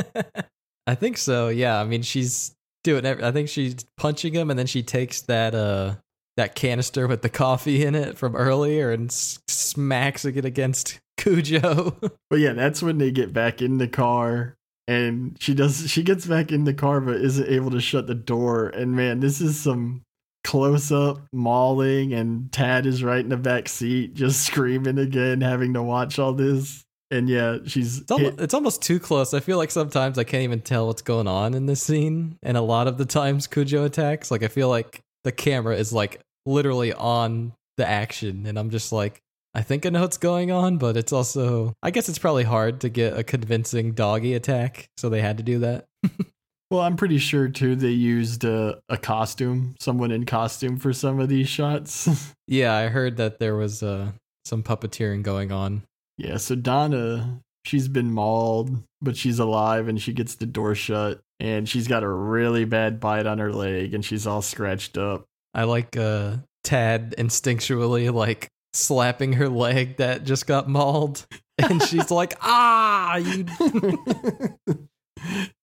I 0.86 0.94
think 0.94 1.18
so 1.18 1.48
yeah. 1.48 1.80
I 1.80 1.84
mean 1.84 2.02
she's 2.02 2.54
doing 2.84 3.06
i 3.06 3.32
think 3.32 3.48
she's 3.48 3.76
punching 3.96 4.34
him 4.34 4.50
and 4.50 4.58
then 4.58 4.66
she 4.66 4.82
takes 4.82 5.22
that 5.22 5.54
uh 5.54 5.94
that 6.36 6.54
canister 6.54 7.06
with 7.08 7.22
the 7.22 7.30
coffee 7.30 7.82
in 7.84 7.94
it 7.94 8.18
from 8.18 8.36
earlier 8.36 8.92
and 8.92 9.08
s- 9.10 9.38
smacks 9.48 10.24
it 10.24 10.44
against 10.44 11.00
Cujo. 11.16 11.96
but 12.30 12.38
yeah, 12.38 12.52
that's 12.52 12.82
when 12.82 12.98
they 12.98 13.10
get 13.10 13.32
back 13.32 13.62
in 13.62 13.78
the 13.78 13.88
car 13.88 14.54
and 14.86 15.36
she 15.40 15.54
does 15.54 15.90
she 15.90 16.04
gets 16.04 16.26
back 16.26 16.52
in 16.52 16.64
the 16.64 16.74
car 16.74 17.00
but 17.00 17.16
isn't 17.16 17.48
able 17.48 17.70
to 17.72 17.80
shut 17.80 18.06
the 18.06 18.14
door. 18.14 18.68
And 18.68 18.94
man, 18.94 19.18
this 19.20 19.40
is 19.40 19.58
some 19.58 20.02
close 20.44 20.92
up 20.92 21.18
mauling 21.32 22.12
and 22.12 22.52
Tad 22.52 22.86
is 22.86 23.02
right 23.02 23.20
in 23.20 23.30
the 23.30 23.36
back 23.36 23.68
seat 23.68 24.14
just 24.14 24.42
screaming 24.46 24.98
again 24.98 25.40
having 25.40 25.74
to 25.74 25.82
watch 25.82 26.18
all 26.18 26.34
this. 26.34 26.84
And 27.10 27.28
yeah, 27.28 27.58
she's 27.66 28.00
it's 28.00 28.10
almost, 28.10 28.40
it's 28.40 28.54
almost, 28.54 28.82
too 28.82 28.98
close. 28.98 29.34
I 29.34 29.40
feel 29.40 29.56
like 29.56 29.70
sometimes 29.70 30.18
I 30.18 30.24
can't 30.24 30.42
even 30.42 30.60
tell 30.60 30.86
what's 30.86 31.02
going 31.02 31.28
on 31.28 31.54
in 31.54 31.66
this 31.66 31.82
scene. 31.82 32.38
And 32.42 32.56
a 32.56 32.62
lot 32.62 32.88
of 32.88 32.98
the 32.98 33.04
times 33.04 33.46
Cujo 33.46 33.84
attacks, 33.84 34.30
like 34.30 34.42
I 34.42 34.48
feel 34.48 34.68
like 34.68 35.00
the 35.22 35.32
camera 35.32 35.76
is 35.76 35.92
like 35.92 36.20
literally 36.46 36.92
on 36.92 37.52
the 37.76 37.88
action 37.88 38.46
and 38.46 38.58
I'm 38.58 38.70
just 38.70 38.92
like 38.92 39.20
I 39.54 39.62
think 39.62 39.86
I 39.86 39.90
know 39.90 40.00
what's 40.00 40.16
going 40.16 40.50
on, 40.50 40.78
but 40.78 40.96
it's 40.96 41.12
also 41.12 41.74
I 41.82 41.90
guess 41.92 42.08
it's 42.08 42.18
probably 42.18 42.42
hard 42.42 42.80
to 42.80 42.88
get 42.88 43.16
a 43.16 43.22
convincing 43.22 43.92
doggy 43.92 44.34
attack, 44.34 44.88
so 44.96 45.08
they 45.08 45.20
had 45.20 45.36
to 45.36 45.44
do 45.44 45.60
that. 45.60 45.86
well, 46.74 46.82
I'm 46.82 46.96
pretty 46.96 47.18
sure 47.18 47.46
too 47.46 47.76
they 47.76 47.90
used 47.90 48.42
a, 48.42 48.80
a 48.88 48.96
costume, 48.96 49.76
someone 49.78 50.10
in 50.10 50.26
costume 50.26 50.76
for 50.76 50.92
some 50.92 51.20
of 51.20 51.28
these 51.28 51.48
shots. 51.48 52.34
yeah, 52.48 52.74
I 52.74 52.88
heard 52.88 53.16
that 53.18 53.38
there 53.38 53.54
was 53.54 53.80
uh, 53.80 54.10
some 54.44 54.64
puppeteering 54.64 55.22
going 55.22 55.52
on. 55.52 55.84
Yeah, 56.18 56.36
so 56.38 56.56
Donna, 56.56 57.38
she's 57.64 57.86
been 57.86 58.12
mauled, 58.12 58.76
but 59.00 59.16
she's 59.16 59.38
alive 59.38 59.86
and 59.86 60.02
she 60.02 60.12
gets 60.12 60.34
the 60.34 60.46
door 60.46 60.74
shut 60.74 61.20
and 61.38 61.68
she's 61.68 61.86
got 61.86 62.02
a 62.02 62.08
really 62.08 62.64
bad 62.64 62.98
bite 62.98 63.26
on 63.26 63.38
her 63.38 63.52
leg 63.52 63.94
and 63.94 64.04
she's 64.04 64.26
all 64.26 64.42
scratched 64.42 64.98
up. 64.98 65.24
I 65.54 65.64
like 65.64 65.96
uh 65.96 66.38
Tad 66.64 67.14
instinctually 67.16 68.12
like 68.12 68.48
slapping 68.72 69.34
her 69.34 69.48
leg 69.48 69.98
that 69.98 70.24
just 70.24 70.48
got 70.48 70.68
mauled 70.68 71.24
and 71.58 71.80
she's 71.82 72.10
like, 72.10 72.34
"Ah, 72.40 73.16
you 73.18 73.46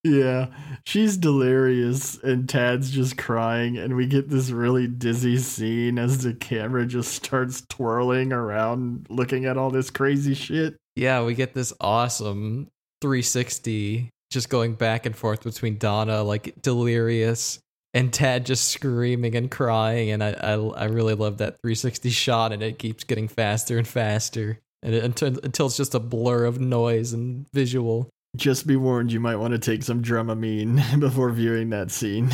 Yeah, 0.03 0.47
she's 0.84 1.18
delirious 1.18 2.18
and 2.24 2.49
Tad's 2.49 2.89
just 2.89 3.18
crying 3.18 3.78
and 3.78 3.95
we 3.95 4.07
get 4.07 4.30
this 4.30 4.49
really 4.49 4.88
dizzy 4.88 5.38
scene 5.38 5.99
as 5.99 6.24
the 6.24 6.34
camera 6.34 6.86
just 6.86 7.14
starts 7.14 7.62
twirling 7.70 8.34
around 8.34 9.05
looking 9.09 9.45
at 9.45 9.57
all 9.57 9.70
this 9.70 9.89
crazy 9.89 10.34
shit. 10.34 10.76
Yeah, 10.95 11.24
we 11.24 11.36
get 11.36 11.53
this 11.53 11.72
awesome 11.80 12.68
360 13.01 14.09
just 14.32 14.49
going 14.49 14.74
back 14.74 15.05
and 15.05 15.16
forth 15.16 15.43
between 15.43 15.78
Donna 15.78 16.24
like 16.24 16.62
delirious 16.62 17.59
and 17.93 18.12
Tad 18.12 18.45
just 18.45 18.70
screaming 18.70 19.36
and 19.36 19.51
crying, 19.51 20.12
and 20.12 20.24
I 20.24 20.32
I, 20.32 20.53
I 20.53 20.86
really 20.86 21.14
love 21.14 21.39
that 21.39 21.59
360 21.62 22.09
shot, 22.09 22.53
and 22.53 22.64
it 22.64 22.80
keeps 22.80 23.03
getting 23.03 23.28
faster 23.28 23.78
and 23.78 23.88
faster, 23.88 24.59
and 24.82 24.95
it, 24.95 25.03
until 25.03 25.38
until 25.43 25.66
it's 25.68 25.78
just 25.78 25.95
a 25.95 25.99
blur 25.99 26.45
of 26.45 26.59
noise 26.59 27.14
and 27.14 27.45
visual. 27.53 28.09
Just 28.36 28.65
be 28.65 28.75
warned, 28.75 29.11
you 29.11 29.19
might 29.19 29.36
want 29.36 29.53
to 29.53 29.59
take 29.59 29.84
some 29.84 30.01
Dramamine 30.01 30.99
before 30.99 31.32
viewing 31.32 31.69
that 31.71 31.91
scene. 31.91 32.32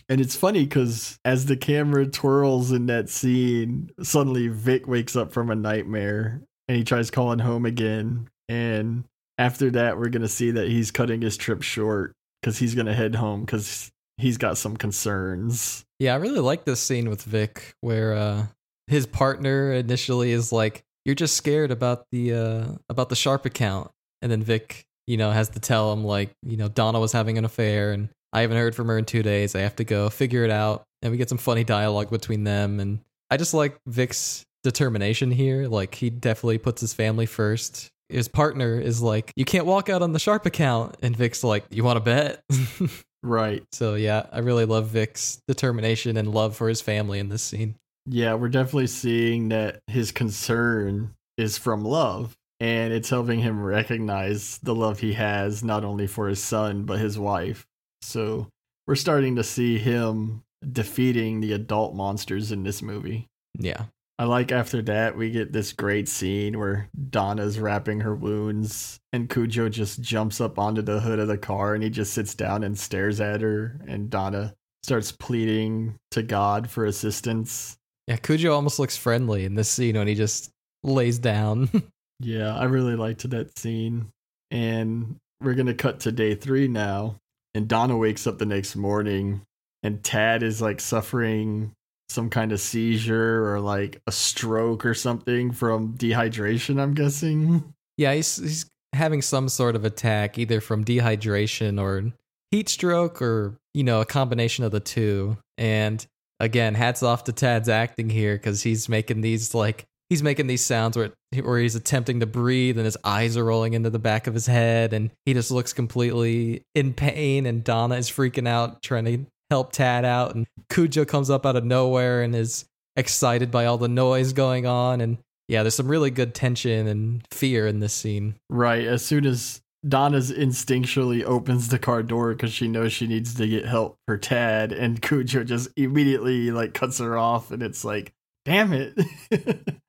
and 0.09 0.22
it's 0.22 0.36
funny 0.36 0.63
because 0.63 1.18
as 1.26 1.45
the 1.45 1.57
camera 1.57 2.05
twirls 2.05 2.72
in 2.72 2.86
that 2.86 3.09
scene, 3.09 3.89
suddenly 4.01 4.47
Vic 4.47 4.88
wakes 4.88 5.16
up 5.16 5.34
from 5.34 5.49
a 5.49 5.55
nightmare 5.55 6.41
and 6.68 6.78
he 6.78 6.84
tries 6.84 7.11
calling 7.11 7.39
home 7.39 7.66
again. 7.66 8.30
And 8.47 9.03
after 9.38 9.72
that, 9.72 9.97
we're 9.97 10.09
going 10.09 10.22
to 10.22 10.28
see 10.28 10.51
that 10.51 10.68
he's 10.68 10.91
cutting 10.91 11.22
his 11.22 11.38
trip 11.38 11.61
short 11.61 12.13
because 12.41 12.57
he's 12.57 12.76
going 12.76 12.88
to 12.88 12.93
head 12.93 13.16
home 13.16 13.41
because 13.41 13.91
he's 14.18 14.38
got 14.38 14.57
some 14.57 14.78
concerns. 14.78 15.86
Yeah, 15.99 16.13
I 16.13 16.18
really 16.18 16.39
like 16.39 16.66
this 16.66 16.80
scene 16.80 17.09
with 17.09 17.24
Vic 17.24 17.76
where 17.82 18.13
uh, 18.13 18.45
his 18.88 19.05
partner 19.05 19.74
initially 19.74 20.32
is 20.32 20.51
like, 20.51 20.84
"You're 21.05 21.16
just 21.16 21.36
scared 21.36 21.72
about 21.72 22.05
the 22.11 22.34
uh, 22.34 22.66
about 22.89 23.09
the 23.09 23.16
Sharp 23.16 23.45
account," 23.45 23.91
and 24.26 24.32
then 24.32 24.42
Vic, 24.42 24.88
you 25.06 25.18
know, 25.18 25.30
has 25.30 25.50
to 25.50 25.60
tell 25.60 25.94
him 25.94 26.04
like, 26.04 26.32
you 26.42 26.58
know, 26.58 26.68
Donna 26.68 27.00
was 27.00 27.12
having 27.12 27.38
an 27.38 27.46
affair, 27.46 27.92
and 27.92 28.10
I 28.34 28.42
haven't 28.42 28.58
heard 28.58 28.74
from 28.74 28.88
her 28.88 28.98
in 28.98 29.06
two 29.06 29.22
days. 29.22 29.54
I 29.54 29.60
have 29.60 29.76
to 29.76 29.84
go 29.84 30.10
figure 30.10 30.44
it 30.44 30.50
out, 30.50 30.84
and 31.04 31.12
we 31.12 31.18
get 31.18 31.30
some 31.30 31.38
funny 31.38 31.64
dialogue 31.64 32.10
between 32.10 32.44
them, 32.44 32.80
and 32.80 33.02
I 33.30 33.38
just 33.38 33.54
like 33.54 33.78
Vic's 33.86 34.44
determination 34.64 35.30
here. 35.30 35.68
Like 35.68 35.94
he 35.94 36.10
definitely 36.10 36.58
puts 36.58 36.82
his 36.82 36.92
family 36.92 37.28
first. 37.28 37.92
His 38.10 38.28
partner 38.28 38.80
is 38.80 39.00
like, 39.00 39.32
"You 39.36 39.46
can't 39.46 39.68
walk 39.68 39.90
out 39.90 40.02
on 40.02 40.12
the 40.12 40.18
Sharp 40.18 40.48
account," 40.48 40.98
and 41.04 41.16
Vic's 41.16 41.44
like, 41.44 41.66
"You 41.70 41.84
want 41.84 41.98
to 41.98 42.04
bet?" 42.04 42.42
right. 43.22 43.64
So 43.74 43.94
yeah, 43.94 44.26
I 44.32 44.40
really 44.40 44.66
love 44.66 44.88
Vic's 44.88 45.40
determination 45.48 46.18
and 46.18 46.34
love 46.34 46.56
for 46.56 46.68
his 46.68 46.82
family 46.82 47.20
in 47.20 47.30
this 47.30 47.44
scene. 47.44 47.76
Yeah, 48.08 48.34
we're 48.34 48.50
definitely 48.50 48.88
seeing 48.88 49.50
that 49.50 49.82
his 49.86 50.12
concern 50.12 51.14
is 51.38 51.60
from 51.60 51.86
love, 51.86 52.36
and 52.60 52.93
it's 52.93 53.10
helping 53.10 53.39
him 53.39 53.62
recognize 53.62 54.60
the 54.60 54.76
love 54.76 54.99
he 54.99 55.14
has 55.14 55.64
not 55.64 55.84
only 55.84 56.08
for 56.08 56.28
his 56.28 56.41
son 56.41 56.84
but 56.84 56.99
his 56.99 57.20
wife. 57.20 57.66
So 58.01 58.47
we're 58.88 58.95
starting 58.95 59.36
to 59.36 59.43
see 59.43 59.78
him 59.78 60.43
defeating 60.72 61.41
the 61.41 61.53
adult 61.53 61.95
monsters 61.95 62.51
in 62.51 62.64
this 62.64 62.82
movie. 62.82 63.28
Yeah. 63.58 63.86
I 64.18 64.24
like 64.24 64.51
after 64.53 64.82
that 64.84 65.18
we 65.18 65.30
get 65.30 65.51
this 65.51 65.74
great 65.74 66.08
scene 66.08 66.58
where 66.58 66.89
Donna's 67.10 67.60
wrapping 67.60 67.99
her 67.99 68.16
wounds 68.16 68.97
and 69.12 69.30
Cujo 69.30 69.68
just 69.68 70.01
jumps 70.01 70.39
up 70.39 70.58
onto 70.58 70.82
the 70.82 71.01
hood 71.01 71.20
of 71.20 71.28
the 71.28 71.38
car 71.38 71.74
and 71.74 71.84
he 71.84 71.89
just 71.89 72.14
sits 72.14 72.34
down 72.34 72.64
and 72.64 72.78
stares 72.80 73.20
at 73.20 73.41
her 73.41 73.82
and 73.88 74.10
Donna 74.10 74.53
starts 74.84 75.12
pleading 75.12 75.97
to 76.12 76.24
God 76.24 76.70
for 76.70 76.86
assistance. 76.86 77.76
Yeah, 78.08 78.18
Cujo 78.18 78.53
almost 78.53 78.80
looks 78.80 78.95
friendly 78.95 79.43
in 79.43 79.56
this 79.56 79.70
scene 79.70 79.97
when 79.97 80.08
he 80.08 80.16
just 80.16 80.51
lays 80.84 81.20
down. 81.20 81.70
yeah, 82.20 82.55
I 82.55 82.66
really 82.66 82.95
liked 82.95 83.30
that 83.30 83.57
scene. 83.57 84.09
And 84.51 85.18
we're 85.41 85.55
going 85.55 85.66
to 85.68 85.74
cut 85.74 86.01
to 86.01 86.11
day 86.11 86.36
3 86.36 86.68
now 86.68 87.18
and 87.55 87.68
Donna 87.70 87.97
wakes 87.97 88.28
up 88.28 88.38
the 88.38 88.45
next 88.45 88.76
morning 88.76 89.41
and 89.82 90.03
Tad 90.03 90.43
is 90.43 90.61
like 90.61 90.82
suffering 90.82 91.72
some 92.09 92.30
kind 92.30 92.51
of 92.51 92.59
seizure 92.59 93.51
or 93.51 93.59
like 93.59 94.01
a 94.05 94.11
stroke 94.11 94.86
or 94.86 94.93
something 94.93 95.51
from 95.51 95.93
dehydration, 95.97 96.80
I'm 96.80 96.93
guessing. 96.93 97.74
Yeah, 97.97 98.13
he's 98.13 98.36
he's 98.36 98.66
having 98.93 99.22
some 99.22 99.49
sort 99.49 99.76
of 99.76 99.86
attack 99.86 100.38
either 100.38 100.59
from 100.61 100.84
dehydration 100.84 101.82
or 101.82 102.11
heat 102.51 102.70
stroke 102.70 103.22
or, 103.22 103.55
you 103.74 103.84
know, 103.84 104.01
a 104.01 104.05
combination 104.05 104.66
of 104.66 104.72
the 104.72 104.80
two. 104.80 105.38
And 105.57 106.05
again, 106.39 106.76
hats 106.76 107.03
off 107.03 107.24
to 107.26 107.32
Tad's 107.32 107.70
acting 107.70 108.09
here 108.09 108.38
cuz 108.38 108.63
he's 108.63 108.89
making 108.89 109.22
these 109.22 109.55
like 109.55 109.86
he's 110.10 110.24
making 110.24 110.47
these 110.47 110.66
sounds 110.66 110.97
where 110.97 111.12
where 111.43 111.60
he's 111.60 111.76
attempting 111.76 112.20
to 112.20 112.26
breathe 112.26 112.78
and 112.78 112.86
his 112.86 112.97
eyes 113.03 113.36
are 113.36 113.43
rolling 113.43 113.74
into 113.74 113.89
the 113.89 113.99
back 113.99 114.28
of 114.28 114.34
his 114.34 114.45
head 114.45 114.93
and 114.93 115.12
he 115.26 115.34
just 115.34 115.51
looks 115.51 115.74
completely 115.74 116.64
in 116.74 116.93
pain 116.93 117.45
and 117.45 117.64
Donna 117.64 117.95
is 117.95 118.10
freaking 118.10 118.47
out 118.47 118.82
trying 118.82 119.06
to 119.06 119.26
help 119.49 119.72
Tad 119.72 120.06
out 120.06 120.36
and 120.36 120.45
Cujo 120.70 121.06
comes 121.06 121.30
up 121.30 121.45
out 121.45 121.56
of 121.56 121.66
nowhere 121.66 122.22
and 122.22 122.36
is 122.36 122.66
excited 122.95 123.51
by 123.51 123.66
all 123.66 123.78
the 123.78 123.89
noise 123.89 124.34
going 124.34 124.66
on 124.66 125.01
and 125.01 125.18
yeah, 125.47 125.62
there's 125.62 125.76
some 125.76 125.88
really 125.88 126.10
good 126.10 126.34
tension 126.34 126.88
and 126.88 127.22
fear 127.30 127.68
in 127.68 127.80
this 127.80 127.93
scene. 127.93 128.36
Right, 128.49 128.86
as 128.86 129.06
soon 129.06 129.26
as 129.26 129.62
Donna's 129.88 130.32
instinctually 130.32 131.24
opens 131.24 131.68
the 131.68 131.80
car 131.80 132.01
door 132.01 132.34
because 132.34 132.51
she 132.51 132.68
knows 132.68 132.91
she 132.91 133.08
needs 133.08 133.36
to 133.36 133.47
get 133.47 133.66
help 133.66 133.97
for 134.08 134.18
Tad, 134.18 134.72
and 134.72 135.01
Cujo 135.01 135.43
just 135.43 135.70
immediately 135.78 136.51
like 136.51 136.74
cuts 136.74 136.97
her 136.97 137.18
off, 137.18 137.51
and 137.51 137.62
it's 137.62 137.86
like, 137.86 138.12
damn 138.45 138.74
it. 138.74 138.97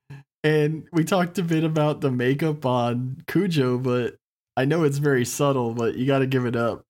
and 0.47 0.87
we 0.93 1.03
talked 1.03 1.39
a 1.39 1.43
bit 1.43 1.65
about 1.65 2.01
the 2.01 2.11
makeup 2.13 2.65
on 2.65 3.21
Cujo, 3.27 3.79
but 3.79 4.15
I 4.57 4.65
know 4.65 4.85
it's 4.85 4.99
very 4.99 5.25
subtle, 5.25 5.75
but 5.75 5.97
you 5.97 6.07
got 6.07 6.21
to 6.21 6.27
give 6.29 6.47
it 6.47 6.55
up 6.55 6.85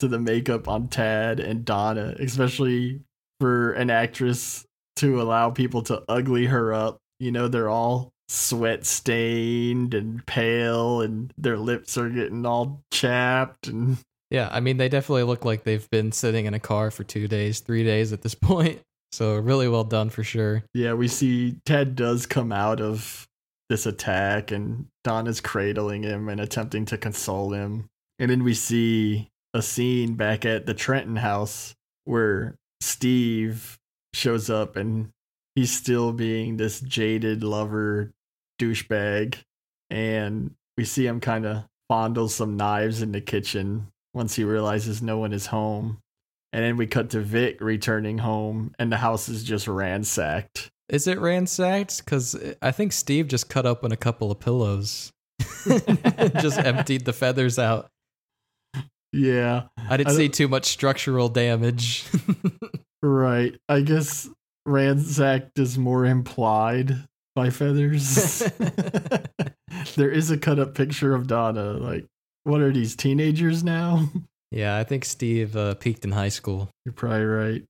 to 0.00 0.08
the 0.08 0.18
makeup 0.18 0.66
on 0.66 0.88
Tad 0.88 1.38
and 1.38 1.62
Donna, 1.62 2.14
especially 2.18 3.02
for 3.38 3.72
an 3.72 3.90
actress 3.90 4.64
to 4.96 5.20
allow 5.20 5.50
people 5.50 5.82
to 5.82 6.02
ugly 6.08 6.46
her 6.46 6.72
up. 6.72 7.00
You 7.20 7.32
know, 7.32 7.48
they're 7.48 7.68
all 7.68 8.14
sweat 8.28 8.86
stained 8.86 9.92
and 9.92 10.24
pale, 10.24 11.02
and 11.02 11.34
their 11.36 11.58
lips 11.58 11.98
are 11.98 12.08
getting 12.08 12.46
all 12.46 12.80
chapped. 12.90 13.68
And 13.68 13.98
yeah, 14.30 14.48
I 14.50 14.60
mean, 14.60 14.78
they 14.78 14.88
definitely 14.88 15.24
look 15.24 15.44
like 15.44 15.64
they've 15.64 15.88
been 15.90 16.12
sitting 16.12 16.46
in 16.46 16.54
a 16.54 16.60
car 16.60 16.90
for 16.90 17.04
two 17.04 17.28
days, 17.28 17.60
three 17.60 17.84
days 17.84 18.14
at 18.14 18.22
this 18.22 18.34
point. 18.34 18.80
So 19.12 19.36
really 19.36 19.68
well 19.68 19.84
done 19.84 20.10
for 20.10 20.24
sure. 20.24 20.64
Yeah, 20.72 20.94
we 20.94 21.06
see 21.06 21.56
Ted 21.66 21.94
does 21.94 22.26
come 22.26 22.50
out 22.50 22.80
of 22.80 23.28
this 23.68 23.86
attack, 23.86 24.50
and 24.50 24.86
Don 25.04 25.26
is 25.26 25.40
cradling 25.40 26.02
him 26.02 26.28
and 26.28 26.40
attempting 26.40 26.86
to 26.86 26.98
console 26.98 27.52
him. 27.52 27.88
And 28.18 28.30
then 28.30 28.42
we 28.42 28.54
see 28.54 29.28
a 29.54 29.62
scene 29.62 30.14
back 30.14 30.44
at 30.44 30.66
the 30.66 30.74
Trenton 30.74 31.16
house 31.16 31.74
where 32.04 32.56
Steve 32.80 33.78
shows 34.14 34.50
up 34.50 34.76
and 34.76 35.10
he's 35.54 35.72
still 35.72 36.12
being 36.12 36.56
this 36.56 36.80
jaded 36.80 37.42
lover 37.42 38.10
douchebag. 38.60 39.36
And 39.90 40.54
we 40.76 40.84
see 40.84 41.06
him 41.06 41.20
kind 41.20 41.46
of 41.46 41.64
fondle 41.88 42.28
some 42.28 42.56
knives 42.56 43.02
in 43.02 43.12
the 43.12 43.20
kitchen 43.20 43.88
once 44.14 44.36
he 44.36 44.44
realizes 44.44 45.02
no 45.02 45.18
one 45.18 45.32
is 45.32 45.46
home. 45.46 45.98
And 46.52 46.62
then 46.62 46.76
we 46.76 46.86
cut 46.86 47.10
to 47.10 47.20
Vic 47.20 47.60
returning 47.60 48.18
home 48.18 48.74
and 48.78 48.92
the 48.92 48.98
house 48.98 49.28
is 49.28 49.42
just 49.42 49.66
ransacked. 49.66 50.70
Is 50.88 51.06
it 51.06 51.18
ransacked? 51.18 52.04
Because 52.04 52.36
I 52.60 52.70
think 52.72 52.92
Steve 52.92 53.28
just 53.28 53.48
cut 53.48 53.64
open 53.64 53.92
a 53.92 53.96
couple 53.96 54.30
of 54.30 54.38
pillows, 54.38 55.10
just 55.66 56.58
emptied 56.58 57.06
the 57.06 57.14
feathers 57.14 57.58
out. 57.58 57.88
Yeah. 59.12 59.64
I 59.88 59.96
didn't 59.96 60.12
I 60.12 60.16
see 60.16 60.28
too 60.28 60.48
much 60.48 60.66
structural 60.66 61.28
damage. 61.28 62.04
right. 63.02 63.54
I 63.68 63.80
guess 63.80 64.28
ransacked 64.66 65.58
is 65.58 65.78
more 65.78 66.04
implied 66.04 67.06
by 67.34 67.50
feathers. 67.50 68.38
there 69.96 70.10
is 70.10 70.30
a 70.30 70.36
cut 70.36 70.58
up 70.58 70.74
picture 70.74 71.14
of 71.14 71.26
Donna. 71.26 71.72
Like, 71.72 72.06
what 72.44 72.60
are 72.60 72.72
these 72.72 72.96
teenagers 72.96 73.62
now? 73.62 74.08
Yeah, 74.52 74.76
I 74.76 74.84
think 74.84 75.04
Steve 75.04 75.56
uh, 75.56 75.74
peaked 75.74 76.04
in 76.04 76.12
high 76.12 76.28
school. 76.28 76.68
You're 76.84 76.92
probably 76.92 77.24
right. 77.24 77.64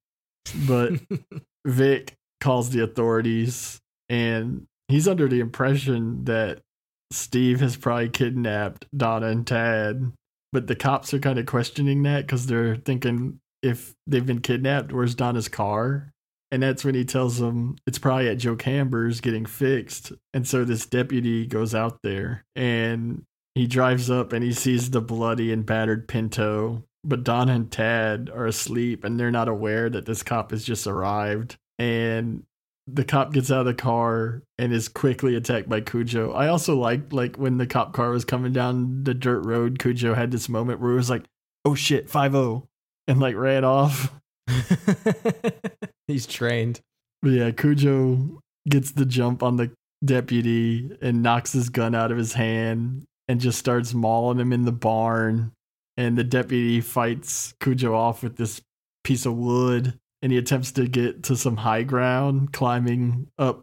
But 0.67 0.93
Vic 1.67 2.15
calls 2.41 2.71
the 2.71 2.83
authorities 2.83 3.79
and 4.09 4.67
he's 4.89 5.09
under 5.09 5.29
the 5.29 5.41
impression 5.41 6.25
that 6.25 6.61
Steve 7.13 7.61
has 7.61 7.77
probably 7.77 8.09
kidnapped 8.09 8.87
Donna 8.97 9.29
and 9.29 9.47
Tad 9.47 10.13
but 10.53 10.67
the 10.67 10.77
cops 10.77 11.13
are 11.15 11.19
kind 11.19 11.39
of 11.39 11.47
questioning 11.47 12.03
that 12.03 12.27
because 12.27 12.47
they're 12.47 12.77
thinking 12.77 13.41
if 13.63 13.95
they've 14.07 14.27
been 14.27 14.41
kidnapped, 14.41 14.93
where's 14.93 15.15
Donna's 15.15 15.49
car? 15.49 16.13
And 16.51 16.63
that's 16.63 16.85
when 16.85 16.95
he 16.95 17.05
tells 17.07 17.39
them 17.39 17.77
it's 17.87 17.99
probably 17.99 18.29
at 18.29 18.37
Joe 18.37 18.57
Camber's 18.57 19.23
getting 19.23 19.47
fixed. 19.47 20.13
And 20.35 20.47
so 20.47 20.65
this 20.65 20.85
deputy 20.85 21.47
goes 21.47 21.75
out 21.75 21.99
there 22.03 22.45
and 22.55 23.25
he 23.55 23.67
drives 23.67 24.11
up 24.11 24.33
and 24.33 24.43
he 24.43 24.53
sees 24.53 24.91
the 24.91 25.01
bloody 25.01 25.53
and 25.53 25.67
battered 25.67 26.09
Pinto. 26.09 26.85
But 27.05 27.25
Don 27.25 27.49
and 27.49 27.71
Tad 27.71 28.31
are 28.33 28.47
asleep 28.47 29.05
and 29.05 29.19
they're 29.19 29.31
not 29.31 29.49
aware 29.49 29.91
that 29.91 30.07
this 30.07 30.23
cop 30.23 30.53
has 30.53 30.65
just 30.65 30.87
arrived. 30.87 31.57
And 31.79 32.45
the 32.87 33.05
cop 33.05 33.33
gets 33.33 33.51
out 33.51 33.61
of 33.61 33.67
the 33.67 33.75
car 33.75 34.43
and 34.59 34.73
is 34.73 34.89
quickly 34.89 35.35
attacked 35.35 35.69
by 35.69 35.81
Cujo. 35.81 36.33
I 36.33 36.49
also 36.49 36.77
liked 36.77 37.13
like 37.13 37.37
when 37.37 37.59
the 37.59 37.67
cop 37.67 37.93
car 37.93 38.11
was 38.11 38.25
coming 38.25 38.53
down 38.53 39.05
the 39.05 39.15
dirt 39.15 39.45
road, 39.45 39.79
Cujo 39.79 40.15
had 40.15 40.31
this 40.31 40.49
moment 40.49 40.81
where 40.81 40.93
it 40.93 40.97
was 40.97 41.11
like, 41.11 41.25
"Oh 41.65 41.75
shit, 41.75 42.09
5-0," 42.09 42.67
and 43.07 43.21
like 43.21 43.37
ran 43.37 43.65
off. 43.65 44.13
He's 46.09 46.27
trained. 46.27 46.81
But 47.23 47.31
yeah, 47.31 47.51
Cujo 47.53 48.41
gets 48.69 48.93
the 48.93 49.07
jump 49.07 49.43
on 49.43 49.57
the 49.57 49.71
deputy 50.05 50.91
and 51.01 51.23
knocks 51.23 51.53
his 51.53 51.69
gun 51.69 51.95
out 51.95 52.11
of 52.11 52.19
his 52.19 52.33
hand 52.33 53.05
and 53.29 53.41
just 53.41 53.59
starts 53.59 53.95
mauling 53.95 54.41
him 54.41 54.53
in 54.53 54.65
the 54.65 54.73
barn. 54.73 55.53
And 55.97 56.17
the 56.17 56.25
deputy 56.25 56.81
fights 56.81 57.55
Cujo 57.61 57.95
off 57.95 58.23
with 58.23 58.37
this 58.37 58.63
piece 59.05 59.27
of 59.27 59.37
wood 59.37 59.99
and 60.23 60.31
he 60.31 60.39
attempts 60.39 60.73
to 60.73 60.87
get 60.87 61.25
to 61.25 61.37
some 61.37 61.57
high 61.57 61.83
ground, 61.83 62.53
climbing 62.53 63.27
up 63.39 63.63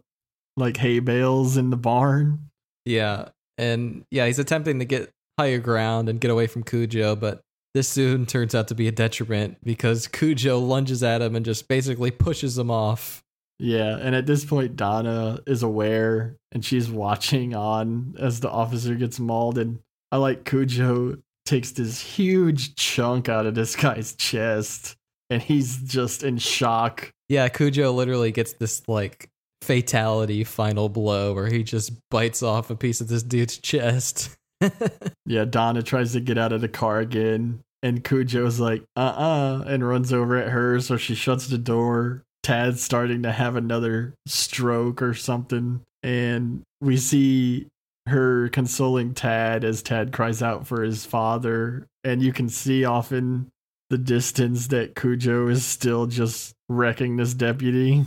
like 0.56 0.76
hay 0.76 0.98
bales 1.00 1.56
in 1.56 1.70
the 1.70 1.76
barn. 1.76 2.50
Yeah. 2.84 3.30
And 3.58 4.04
yeah, 4.10 4.26
he's 4.26 4.38
attempting 4.38 4.78
to 4.78 4.84
get 4.84 5.10
higher 5.38 5.58
ground 5.58 6.08
and 6.08 6.20
get 6.20 6.30
away 6.30 6.46
from 6.46 6.62
Cujo, 6.62 7.16
but 7.16 7.40
this 7.72 7.88
soon 7.88 8.26
turns 8.26 8.54
out 8.54 8.68
to 8.68 8.74
be 8.74 8.88
a 8.88 8.92
detriment 8.92 9.58
because 9.62 10.06
Cujo 10.08 10.58
lunges 10.58 11.02
at 11.02 11.22
him 11.22 11.34
and 11.34 11.44
just 11.44 11.68
basically 11.68 12.10
pushes 12.10 12.58
him 12.58 12.70
off. 12.70 13.22
Yeah, 13.60 13.98
and 14.00 14.14
at 14.14 14.24
this 14.24 14.42
point, 14.42 14.74
Donna 14.76 15.40
is 15.46 15.62
aware 15.62 16.36
and 16.50 16.64
she's 16.64 16.90
watching 16.90 17.54
on 17.54 18.16
as 18.18 18.40
the 18.40 18.50
officer 18.50 18.94
gets 18.94 19.20
mauled. 19.20 19.58
And 19.58 19.80
I 20.10 20.16
like 20.16 20.46
Cujo 20.46 21.18
takes 21.44 21.72
this 21.72 22.00
huge 22.00 22.74
chunk 22.76 23.28
out 23.28 23.44
of 23.44 23.54
this 23.54 23.76
guy's 23.76 24.14
chest 24.14 24.96
and 25.28 25.42
he's 25.42 25.76
just 25.82 26.22
in 26.22 26.38
shock. 26.38 27.12
Yeah, 27.28 27.48
Cujo 27.48 27.92
literally 27.92 28.32
gets 28.32 28.54
this 28.54 28.82
like 28.88 29.28
fatality 29.60 30.42
final 30.42 30.88
blow 30.88 31.34
where 31.34 31.48
he 31.48 31.62
just 31.62 31.92
bites 32.10 32.42
off 32.42 32.70
a 32.70 32.76
piece 32.76 33.02
of 33.02 33.08
this 33.08 33.22
dude's 33.22 33.58
chest. 33.58 34.36
yeah, 35.26 35.44
Donna 35.44 35.82
tries 35.82 36.14
to 36.14 36.20
get 36.20 36.38
out 36.38 36.52
of 36.52 36.62
the 36.62 36.68
car 36.68 36.98
again, 36.98 37.60
and 37.82 38.02
Cujo's 38.02 38.58
like, 38.58 38.82
uh 38.96 39.00
uh-uh, 39.00 39.58
uh, 39.58 39.64
and 39.66 39.86
runs 39.86 40.12
over 40.12 40.36
at 40.36 40.48
her, 40.48 40.80
so 40.80 40.96
she 40.96 41.14
shuts 41.14 41.46
the 41.46 41.58
door. 41.58 42.24
Tad's 42.42 42.82
starting 42.82 43.22
to 43.22 43.32
have 43.32 43.56
another 43.56 44.14
stroke 44.26 45.02
or 45.02 45.14
something, 45.14 45.80
and 46.02 46.62
we 46.80 46.96
see 46.96 47.66
her 48.06 48.48
consoling 48.48 49.14
Tad 49.14 49.64
as 49.64 49.82
Tad 49.82 50.12
cries 50.12 50.42
out 50.42 50.66
for 50.66 50.82
his 50.82 51.04
father, 51.04 51.86
and 52.04 52.22
you 52.22 52.32
can 52.32 52.48
see 52.48 52.84
off 52.84 53.12
in 53.12 53.50
the 53.90 53.98
distance 53.98 54.68
that 54.68 54.94
Cujo 54.94 55.48
is 55.48 55.64
still 55.64 56.06
just 56.06 56.54
wrecking 56.68 57.16
this 57.16 57.34
deputy. 57.34 58.04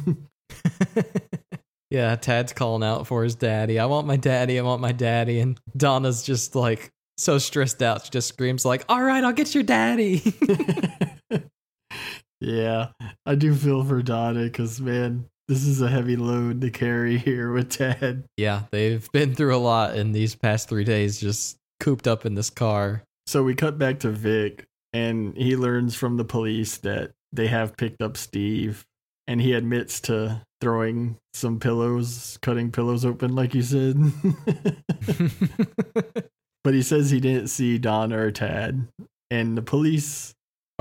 yeah, 1.89 2.15
Tad's 2.15 2.53
calling 2.53 2.83
out 2.83 3.05
for 3.05 3.23
his 3.23 3.35
daddy. 3.35 3.79
I 3.79 3.85
want 3.85 4.07
my 4.07 4.15
daddy. 4.15 4.57
I 4.57 4.63
want 4.63 4.81
my 4.81 4.93
daddy. 4.93 5.39
And 5.39 5.59
Donna's 5.75 6.23
just 6.23 6.55
like 6.55 6.89
so 7.17 7.37
stressed 7.37 7.83
out. 7.83 8.05
She 8.05 8.11
just 8.11 8.29
screams 8.29 8.65
like, 8.65 8.83
"All 8.89 9.03
right, 9.03 9.23
I'll 9.23 9.33
get 9.33 9.53
your 9.53 9.63
daddy." 9.63 10.33
yeah, 12.43 12.89
I 13.25 13.35
do 13.35 13.55
feel 13.55 13.83
for 13.83 14.01
Donna 14.01 14.43
because 14.43 14.81
man, 14.81 15.25
this 15.47 15.65
is 15.65 15.81
a 15.81 15.89
heavy 15.89 16.15
load 16.15 16.61
to 16.61 16.69
carry 16.69 17.17
here 17.19 17.51
with 17.51 17.69
Tad. 17.69 18.25
Yeah, 18.37 18.63
they've 18.71 19.09
been 19.11 19.35
through 19.35 19.55
a 19.55 19.57
lot 19.57 19.95
in 19.95 20.11
these 20.11 20.35
past 20.35 20.69
three 20.69 20.83
days, 20.83 21.19
just 21.19 21.57
cooped 21.79 22.07
up 22.07 22.25
in 22.25 22.35
this 22.35 22.49
car. 22.49 23.03
So 23.27 23.43
we 23.43 23.55
cut 23.55 23.77
back 23.77 23.99
to 23.99 24.09
Vic, 24.09 24.65
and 24.91 25.35
he 25.37 25.55
learns 25.55 25.95
from 25.95 26.17
the 26.17 26.25
police 26.25 26.77
that 26.77 27.11
they 27.31 27.47
have 27.47 27.77
picked 27.77 28.01
up 28.01 28.17
Steve, 28.17 28.83
and 29.27 29.41
he 29.41 29.53
admits 29.53 30.01
to 30.01 30.41
throwing 30.59 31.17
some 31.33 31.59
pillows, 31.59 32.37
cutting 32.41 32.71
pillows 32.71 33.05
open, 33.05 33.35
like 33.35 33.53
you 33.53 33.63
said. 33.63 33.95
but 36.63 36.73
he 36.73 36.81
says 36.81 37.09
he 37.09 37.19
didn't 37.19 37.47
see 37.47 37.77
Donna 37.77 38.17
or 38.17 38.31
Tad, 38.31 38.87
and 39.31 39.57
the 39.57 39.61
police 39.61 40.33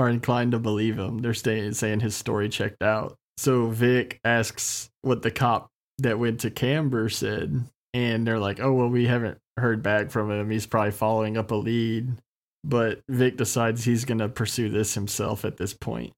are 0.03 0.09
inclined 0.09 0.50
to 0.53 0.59
believe 0.59 0.98
him. 0.98 1.18
They're 1.18 1.32
staying, 1.32 1.74
saying 1.74 2.00
his 2.00 2.16
story 2.16 2.48
checked 2.48 2.82
out. 2.82 3.16
So 3.36 3.68
Vic 3.68 4.18
asks 4.24 4.90
what 5.03 5.22
the 5.22 5.30
cop 5.30 5.68
that 5.98 6.18
went 6.18 6.40
to 6.40 6.50
Camber 6.50 7.09
said, 7.09 7.64
and 7.94 8.26
they're 8.26 8.38
like, 8.38 8.61
"Oh 8.61 8.72
well, 8.72 8.88
we 8.88 9.07
haven't 9.07 9.38
heard 9.57 9.82
back 9.82 10.11
from 10.11 10.30
him. 10.30 10.50
He's 10.50 10.66
probably 10.66 10.90
following 10.90 11.36
up 11.36 11.50
a 11.50 11.55
lead." 11.55 12.16
But 12.64 13.03
Vic 13.09 13.36
decides 13.36 13.84
he's 13.84 14.05
gonna 14.05 14.28
pursue 14.28 14.68
this 14.68 14.94
himself 14.94 15.44
at 15.44 15.57
this 15.57 15.72
point. 15.72 16.12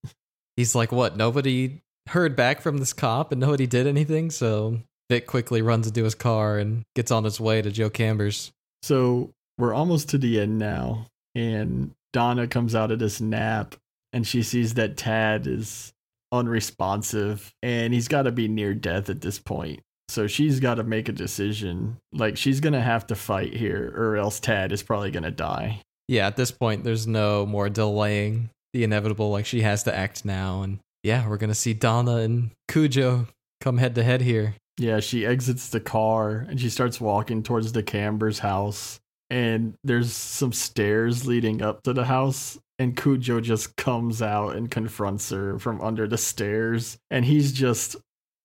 He's 0.56 0.74
like, 0.74 0.90
"What? 0.90 1.16
Nobody 1.16 1.82
heard 2.08 2.36
back 2.36 2.62
from 2.62 2.78
this 2.78 2.92
cop, 2.92 3.32
and 3.32 3.40
nobody 3.40 3.66
did 3.66 3.86
anything." 3.86 4.30
So 4.30 4.80
Vic 5.10 5.26
quickly 5.26 5.60
runs 5.60 5.86
into 5.86 6.04
his 6.04 6.14
car 6.14 6.58
and 6.58 6.84
gets 6.94 7.10
on 7.10 7.24
his 7.24 7.38
way 7.38 7.60
to 7.60 7.70
Joe 7.70 7.90
Camber's. 7.90 8.50
So 8.82 9.30
we're 9.58 9.74
almost 9.74 10.08
to 10.10 10.18
the 10.18 10.40
end 10.40 10.58
now, 10.58 11.06
and 11.34 11.92
Donna 12.14 12.46
comes 12.46 12.74
out 12.74 12.90
of 12.90 12.98
this 12.98 13.20
nap, 13.20 13.74
and 14.14 14.26
she 14.26 14.42
sees 14.42 14.74
that 14.74 14.96
Tad 14.96 15.46
is 15.46 15.92
unresponsive 16.34 17.54
and 17.62 17.94
he's 17.94 18.08
got 18.08 18.22
to 18.22 18.32
be 18.32 18.48
near 18.48 18.74
death 18.74 19.08
at 19.08 19.20
this 19.20 19.38
point. 19.38 19.80
So 20.08 20.26
she's 20.26 20.60
got 20.60 20.74
to 20.74 20.84
make 20.84 21.08
a 21.08 21.12
decision. 21.12 21.98
Like 22.12 22.36
she's 22.36 22.60
going 22.60 22.72
to 22.72 22.80
have 22.80 23.06
to 23.08 23.14
fight 23.14 23.54
here 23.54 23.92
or 23.96 24.16
else 24.16 24.40
Tad 24.40 24.72
is 24.72 24.82
probably 24.82 25.10
going 25.10 25.22
to 25.24 25.30
die. 25.30 25.80
Yeah, 26.08 26.26
at 26.26 26.36
this 26.36 26.50
point 26.50 26.84
there's 26.84 27.06
no 27.06 27.46
more 27.46 27.68
delaying 27.68 28.50
the 28.72 28.84
inevitable 28.84 29.30
like 29.30 29.46
she 29.46 29.62
has 29.62 29.84
to 29.84 29.96
act 29.96 30.24
now 30.24 30.62
and 30.62 30.78
yeah, 31.02 31.28
we're 31.28 31.36
going 31.36 31.48
to 31.48 31.54
see 31.54 31.74
Donna 31.74 32.16
and 32.16 32.50
Cujo 32.68 33.26
come 33.60 33.78
head 33.78 33.94
to 33.94 34.02
head 34.02 34.22
here. 34.22 34.54
Yeah, 34.78 35.00
she 35.00 35.24
exits 35.24 35.68
the 35.68 35.80
car 35.80 36.46
and 36.48 36.60
she 36.60 36.68
starts 36.70 37.00
walking 37.00 37.42
towards 37.42 37.72
the 37.72 37.82
Camber's 37.82 38.40
house 38.40 38.98
and 39.30 39.74
there's 39.84 40.12
some 40.12 40.52
stairs 40.52 41.26
leading 41.26 41.62
up 41.62 41.82
to 41.82 41.92
the 41.92 42.04
house 42.04 42.58
and 42.78 42.96
Cujo 42.96 43.40
just 43.40 43.76
comes 43.76 44.20
out 44.20 44.56
and 44.56 44.70
confronts 44.70 45.30
her 45.30 45.58
from 45.58 45.80
under 45.80 46.06
the 46.06 46.18
stairs 46.18 46.98
and 47.10 47.24
he's 47.24 47.52
just 47.52 47.96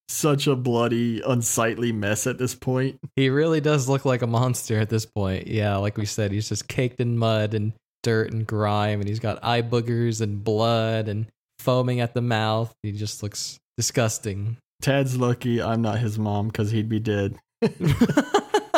such 0.08 0.48
a 0.48 0.56
bloody 0.56 1.22
unsightly 1.22 1.92
mess 1.92 2.26
at 2.26 2.38
this 2.38 2.56
point. 2.56 3.00
He 3.16 3.30
really 3.30 3.62
does 3.62 3.88
look 3.88 4.06
like 4.06 4.22
a 4.22 4.28
monster 4.28 4.80
at 4.80 4.90
this 4.90 5.06
point. 5.06 5.48
Yeah, 5.48 5.78
like 5.78 5.98
we 5.98 6.06
said, 6.06 6.32
he's 6.32 6.50
just 6.50 6.68
caked 6.68 7.00
in 7.00 7.18
mud 7.18 7.54
and 7.54 7.74
dirt 8.02 8.32
and 8.32 8.48
grime 8.48 9.00
and 9.00 9.10
he's 9.10 9.20
got 9.20 9.44
eye 9.44 9.62
boogers 9.62 10.22
and 10.22 10.44
blood 10.44 11.08
and 11.08 11.28
foaming 11.60 12.00
at 12.00 12.14
the 12.14 12.22
mouth. 12.22 12.74
He 12.82 12.92
just 12.92 13.22
looks 13.22 13.60
disgusting. 13.78 14.58
Tad's 14.82 15.18
lucky 15.18 15.62
I'm 15.62 15.82
not 15.82 16.00
his 16.00 16.18
mom 16.18 16.50
cuz 16.52 16.72
he'd 16.72 16.90
be 16.90 17.00
dead. 17.00 17.36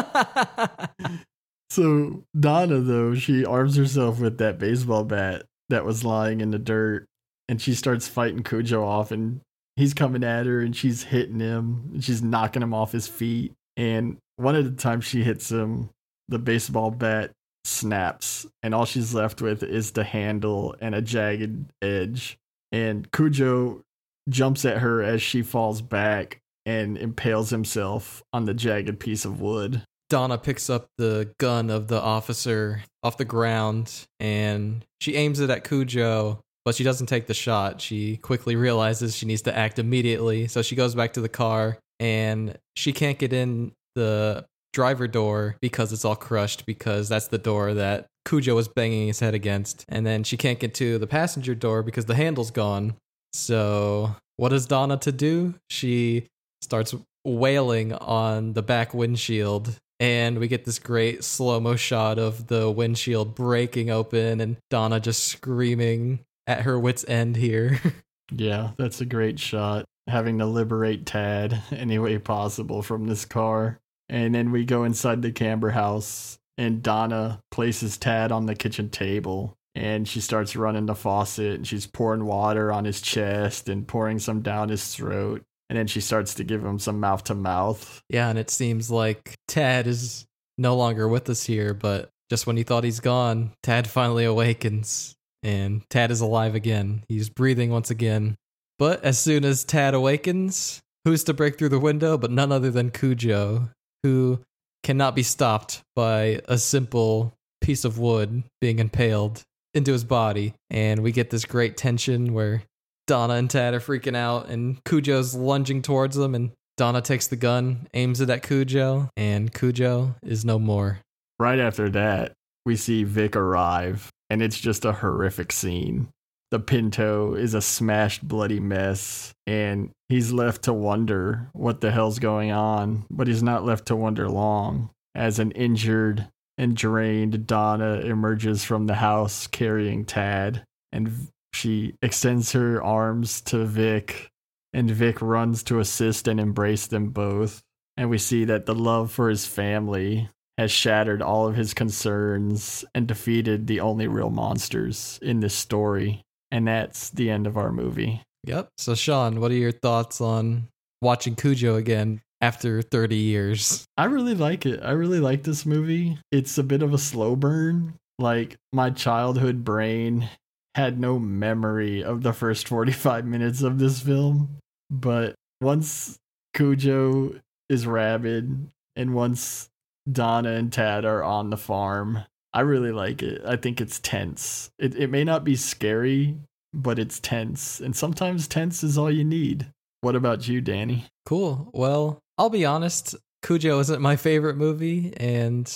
So 1.71 2.25
Donna, 2.37 2.81
though, 2.81 3.15
she 3.15 3.45
arms 3.45 3.77
herself 3.77 4.19
with 4.19 4.39
that 4.39 4.59
baseball 4.59 5.05
bat 5.05 5.45
that 5.69 5.85
was 5.85 6.03
lying 6.03 6.41
in 6.41 6.51
the 6.51 6.59
dirt, 6.59 7.05
and 7.47 7.61
she 7.61 7.75
starts 7.75 8.09
fighting 8.09 8.43
Cujo 8.43 8.83
off, 8.83 9.09
and 9.09 9.39
he's 9.77 9.93
coming 9.93 10.21
at 10.21 10.47
her, 10.47 10.59
and 10.59 10.75
she's 10.75 11.03
hitting 11.03 11.39
him, 11.39 11.91
and 11.93 12.03
she's 12.03 12.21
knocking 12.21 12.61
him 12.61 12.73
off 12.73 12.91
his 12.91 13.07
feet. 13.07 13.53
And 13.77 14.17
one 14.35 14.57
of 14.57 14.65
the 14.65 14.81
times 14.81 15.05
she 15.05 15.23
hits 15.23 15.49
him, 15.49 15.91
the 16.27 16.39
baseball 16.39 16.91
bat 16.91 17.31
snaps, 17.63 18.45
and 18.61 18.75
all 18.75 18.83
she's 18.83 19.13
left 19.13 19.41
with 19.41 19.63
is 19.63 19.91
the 19.91 20.03
handle 20.03 20.75
and 20.81 20.93
a 20.93 21.01
jagged 21.01 21.71
edge. 21.81 22.37
And 22.73 23.09
Cujo 23.13 23.79
jumps 24.27 24.65
at 24.65 24.79
her 24.79 25.01
as 25.01 25.21
she 25.21 25.41
falls 25.41 25.81
back 25.81 26.39
and 26.65 26.97
impales 26.97 27.49
himself 27.49 28.23
on 28.33 28.43
the 28.43 28.53
jagged 28.53 28.99
piece 28.99 29.23
of 29.23 29.39
wood. 29.39 29.83
Donna 30.11 30.37
picks 30.37 30.69
up 30.69 30.89
the 30.97 31.33
gun 31.39 31.69
of 31.69 31.87
the 31.87 31.99
officer 31.99 32.83
off 33.01 33.15
the 33.15 33.23
ground 33.23 34.05
and 34.19 34.85
she 34.99 35.15
aims 35.15 35.39
it 35.39 35.49
at 35.49 35.63
Cujo, 35.63 36.41
but 36.65 36.75
she 36.75 36.83
doesn't 36.83 37.07
take 37.07 37.27
the 37.27 37.33
shot. 37.33 37.79
She 37.79 38.17
quickly 38.17 38.57
realizes 38.57 39.15
she 39.15 39.25
needs 39.25 39.43
to 39.43 39.57
act 39.57 39.79
immediately. 39.79 40.49
So 40.49 40.61
she 40.61 40.75
goes 40.75 40.95
back 40.95 41.13
to 41.13 41.21
the 41.21 41.29
car 41.29 41.77
and 42.01 42.57
she 42.75 42.91
can't 42.91 43.17
get 43.17 43.31
in 43.31 43.71
the 43.95 44.45
driver 44.73 45.07
door 45.07 45.55
because 45.61 45.93
it's 45.93 46.03
all 46.03 46.17
crushed 46.17 46.65
because 46.65 47.07
that's 47.07 47.29
the 47.29 47.37
door 47.37 47.73
that 47.75 48.07
Cujo 48.25 48.53
was 48.53 48.67
banging 48.67 49.07
his 49.07 49.21
head 49.21 49.33
against. 49.33 49.85
And 49.87 50.05
then 50.05 50.25
she 50.25 50.35
can't 50.35 50.59
get 50.59 50.73
to 50.75 50.97
the 50.97 51.07
passenger 51.07 51.55
door 51.55 51.83
because 51.83 52.05
the 52.05 52.15
handle's 52.15 52.51
gone. 52.51 52.95
So, 53.31 54.13
what 54.35 54.51
is 54.51 54.65
Donna 54.65 54.97
to 54.97 55.13
do? 55.13 55.55
She 55.69 56.27
starts 56.61 56.93
wailing 57.23 57.93
on 57.93 58.51
the 58.53 58.61
back 58.61 58.93
windshield 58.93 59.79
and 60.01 60.39
we 60.39 60.47
get 60.47 60.65
this 60.65 60.79
great 60.79 61.23
slow 61.23 61.59
mo 61.59 61.75
shot 61.75 62.17
of 62.17 62.47
the 62.47 62.69
windshield 62.71 63.35
breaking 63.35 63.91
open 63.91 64.41
and 64.41 64.57
Donna 64.71 64.99
just 64.99 65.27
screaming 65.27 66.21
at 66.47 66.61
her 66.61 66.79
wits 66.79 67.05
end 67.07 67.35
here. 67.35 67.79
yeah, 68.31 68.71
that's 68.77 68.99
a 68.99 69.05
great 69.05 69.39
shot. 69.39 69.85
Having 70.07 70.39
to 70.39 70.47
liberate 70.47 71.05
Tad 71.05 71.61
any 71.71 71.99
way 71.99 72.17
possible 72.17 72.81
from 72.81 73.05
this 73.05 73.25
car. 73.25 73.77
And 74.09 74.33
then 74.33 74.51
we 74.51 74.65
go 74.65 74.83
inside 74.83 75.21
the 75.21 75.31
Camber 75.31 75.69
house 75.69 76.39
and 76.57 76.81
Donna 76.81 77.39
places 77.51 77.97
Tad 77.97 78.31
on 78.31 78.47
the 78.47 78.55
kitchen 78.55 78.89
table 78.89 79.55
and 79.75 80.07
she 80.07 80.19
starts 80.19 80.55
running 80.55 80.87
the 80.87 80.95
faucet 80.95 81.53
and 81.53 81.67
she's 81.67 81.85
pouring 81.85 82.25
water 82.25 82.71
on 82.71 82.85
his 82.85 83.01
chest 83.01 83.69
and 83.69 83.87
pouring 83.87 84.17
some 84.17 84.41
down 84.41 84.69
his 84.69 84.93
throat 84.93 85.43
and 85.71 85.77
then 85.77 85.87
she 85.87 86.01
starts 86.01 86.33
to 86.33 86.43
give 86.43 86.65
him 86.65 86.79
some 86.79 86.99
mouth 86.99 87.23
to 87.23 87.33
mouth. 87.33 88.03
Yeah, 88.09 88.27
and 88.27 88.37
it 88.37 88.49
seems 88.49 88.91
like 88.91 89.35
Tad 89.47 89.87
is 89.87 90.25
no 90.57 90.75
longer 90.75 91.07
with 91.07 91.29
us 91.29 91.45
here, 91.45 91.73
but 91.73 92.09
just 92.29 92.45
when 92.45 92.57
you 92.57 92.65
thought 92.65 92.83
he's 92.83 92.99
gone, 92.99 93.53
Tad 93.63 93.87
finally 93.87 94.25
awakens, 94.25 95.15
and 95.43 95.81
Tad 95.89 96.11
is 96.11 96.19
alive 96.19 96.55
again. 96.55 97.05
He's 97.07 97.29
breathing 97.29 97.69
once 97.69 97.89
again. 97.89 98.35
But 98.79 99.05
as 99.05 99.17
soon 99.17 99.45
as 99.45 99.63
Tad 99.63 99.93
awakens, 99.93 100.81
who's 101.05 101.23
to 101.23 101.33
break 101.33 101.57
through 101.57 101.69
the 101.69 101.79
window 101.79 102.17
but 102.17 102.31
none 102.31 102.51
other 102.51 102.69
than 102.69 102.91
Cujo, 102.91 103.69
who 104.03 104.41
cannot 104.83 105.15
be 105.15 105.23
stopped 105.23 105.83
by 105.95 106.41
a 106.49 106.57
simple 106.57 107.33
piece 107.61 107.85
of 107.85 107.97
wood 107.97 108.43
being 108.59 108.79
impaled 108.79 109.41
into 109.73 109.93
his 109.93 110.03
body. 110.03 110.53
And 110.69 111.01
we 111.01 111.13
get 111.13 111.29
this 111.29 111.45
great 111.45 111.77
tension 111.77 112.33
where 112.33 112.63
Donna 113.07 113.33
and 113.33 113.49
Tad 113.49 113.73
are 113.73 113.79
freaking 113.79 114.15
out, 114.15 114.47
and 114.47 114.83
Cujo's 114.83 115.35
lunging 115.35 115.81
towards 115.81 116.15
them, 116.15 116.35
and 116.35 116.51
Donna 116.77 117.01
takes 117.01 117.27
the 117.27 117.35
gun, 117.35 117.87
aims 117.93 118.21
it 118.21 118.29
at 118.29 118.43
Cujo, 118.43 119.09
and 119.17 119.53
Cujo 119.53 120.15
is 120.23 120.45
no 120.45 120.57
more. 120.57 120.99
Right 121.39 121.59
after 121.59 121.89
that, 121.89 122.33
we 122.65 122.75
see 122.75 123.03
Vic 123.03 123.35
arrive, 123.35 124.09
and 124.29 124.41
it's 124.41 124.59
just 124.59 124.85
a 124.85 124.93
horrific 124.93 125.51
scene. 125.51 126.09
The 126.51 126.59
Pinto 126.59 127.33
is 127.33 127.53
a 127.53 127.61
smashed, 127.61 128.27
bloody 128.27 128.59
mess, 128.59 129.33
and 129.47 129.91
he's 130.09 130.31
left 130.31 130.63
to 130.63 130.73
wonder 130.73 131.49
what 131.53 131.81
the 131.81 131.91
hell's 131.91 132.19
going 132.19 132.51
on, 132.51 133.05
but 133.09 133.27
he's 133.27 133.43
not 133.43 133.65
left 133.65 133.85
to 133.87 133.95
wonder 133.95 134.27
long. 134.27 134.89
As 135.15 135.39
an 135.39 135.51
injured 135.51 136.27
and 136.57 136.75
drained 136.75 137.47
Donna 137.47 138.01
emerges 138.01 138.63
from 138.63 138.87
the 138.87 138.95
house 138.95 139.47
carrying 139.47 140.03
Tad, 140.03 140.63
and 140.91 141.29
she 141.53 141.95
extends 142.01 142.51
her 142.53 142.81
arms 142.81 143.41
to 143.41 143.65
Vic, 143.65 144.29
and 144.73 144.89
Vic 144.89 145.21
runs 145.21 145.63
to 145.63 145.79
assist 145.79 146.27
and 146.27 146.39
embrace 146.39 146.87
them 146.87 147.09
both. 147.09 147.61
And 147.97 148.09
we 148.09 148.17
see 148.17 148.45
that 148.45 148.65
the 148.65 148.75
love 148.75 149.11
for 149.11 149.29
his 149.29 149.45
family 149.45 150.29
has 150.57 150.71
shattered 150.71 151.21
all 151.21 151.47
of 151.47 151.55
his 151.55 151.73
concerns 151.73 152.85
and 152.95 153.07
defeated 153.07 153.67
the 153.67 153.79
only 153.79 154.07
real 154.07 154.29
monsters 154.29 155.19
in 155.21 155.39
this 155.39 155.53
story. 155.53 156.23
And 156.51 156.67
that's 156.67 157.09
the 157.09 157.29
end 157.29 157.47
of 157.47 157.57
our 157.57 157.71
movie. 157.71 158.21
Yep. 158.45 158.69
So, 158.77 158.95
Sean, 158.95 159.39
what 159.39 159.51
are 159.51 159.55
your 159.55 159.71
thoughts 159.71 160.21
on 160.21 160.67
watching 161.01 161.35
Cujo 161.35 161.75
again 161.75 162.21
after 162.41 162.81
30 162.81 163.15
years? 163.15 163.85
I 163.97 164.05
really 164.05 164.35
like 164.35 164.65
it. 164.65 164.81
I 164.83 164.91
really 164.91 165.19
like 165.19 165.43
this 165.43 165.65
movie. 165.65 166.17
It's 166.31 166.57
a 166.57 166.63
bit 166.63 166.81
of 166.81 166.93
a 166.93 166.97
slow 166.97 167.35
burn. 167.35 167.95
Like, 168.19 168.57
my 168.73 168.89
childhood 168.89 169.63
brain 169.63 170.29
had 170.75 170.99
no 170.99 171.19
memory 171.19 172.03
of 172.03 172.23
the 172.23 172.33
first 172.33 172.67
45 172.67 173.25
minutes 173.25 173.61
of 173.61 173.79
this 173.79 174.01
film. 174.01 174.57
But 174.89 175.35
once 175.59 176.17
Cujo 176.53 177.39
is 177.69 177.87
rabid 177.87 178.69
and 178.95 179.13
once 179.13 179.69
Donna 180.11 180.51
and 180.51 180.71
Tad 180.71 181.05
are 181.05 181.23
on 181.23 181.49
the 181.49 181.57
farm, 181.57 182.23
I 182.53 182.61
really 182.61 182.91
like 182.91 183.23
it. 183.23 183.41
I 183.45 183.55
think 183.55 183.79
it's 183.79 183.99
tense. 183.99 184.71
It 184.77 184.95
it 184.95 185.09
may 185.09 185.23
not 185.23 185.43
be 185.43 185.55
scary, 185.55 186.37
but 186.73 186.99
it's 186.99 187.19
tense. 187.19 187.79
And 187.79 187.95
sometimes 187.95 188.47
tense 188.47 188.83
is 188.83 188.97
all 188.97 189.11
you 189.11 189.23
need. 189.23 189.67
What 190.01 190.15
about 190.15 190.47
you, 190.47 190.61
Danny? 190.61 191.05
Cool. 191.25 191.69
Well, 191.73 192.19
I'll 192.37 192.49
be 192.49 192.65
honest, 192.65 193.15
Cujo 193.43 193.79
isn't 193.79 194.01
my 194.01 194.15
favorite 194.15 194.57
movie 194.57 195.13
and 195.17 195.71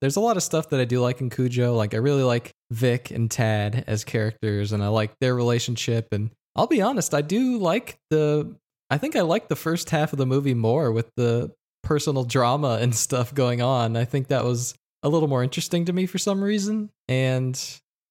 there's 0.00 0.16
a 0.16 0.20
lot 0.20 0.36
of 0.36 0.42
stuff 0.42 0.70
that 0.70 0.80
I 0.80 0.84
do 0.84 1.00
like 1.00 1.20
in 1.20 1.30
Cujo. 1.30 1.74
Like 1.74 1.94
I 1.94 1.98
really 1.98 2.22
like 2.22 2.52
Vic 2.70 3.10
and 3.10 3.30
Tad 3.30 3.84
as 3.86 4.04
characters 4.04 4.72
and 4.72 4.82
I 4.82 4.88
like 4.88 5.12
their 5.20 5.34
relationship 5.34 6.08
and 6.12 6.30
I'll 6.54 6.66
be 6.66 6.82
honest, 6.82 7.14
I 7.14 7.20
do 7.22 7.58
like 7.58 7.98
the 8.10 8.56
I 8.90 8.98
think 8.98 9.16
I 9.16 9.20
like 9.20 9.48
the 9.48 9.56
first 9.56 9.90
half 9.90 10.12
of 10.12 10.18
the 10.18 10.26
movie 10.26 10.54
more 10.54 10.90
with 10.90 11.10
the 11.16 11.52
personal 11.82 12.24
drama 12.24 12.78
and 12.80 12.94
stuff 12.94 13.34
going 13.34 13.62
on. 13.62 13.96
I 13.96 14.04
think 14.04 14.28
that 14.28 14.44
was 14.44 14.74
a 15.02 15.08
little 15.08 15.28
more 15.28 15.42
interesting 15.42 15.84
to 15.86 15.92
me 15.92 16.06
for 16.06 16.18
some 16.18 16.42
reason. 16.42 16.90
And 17.06 17.60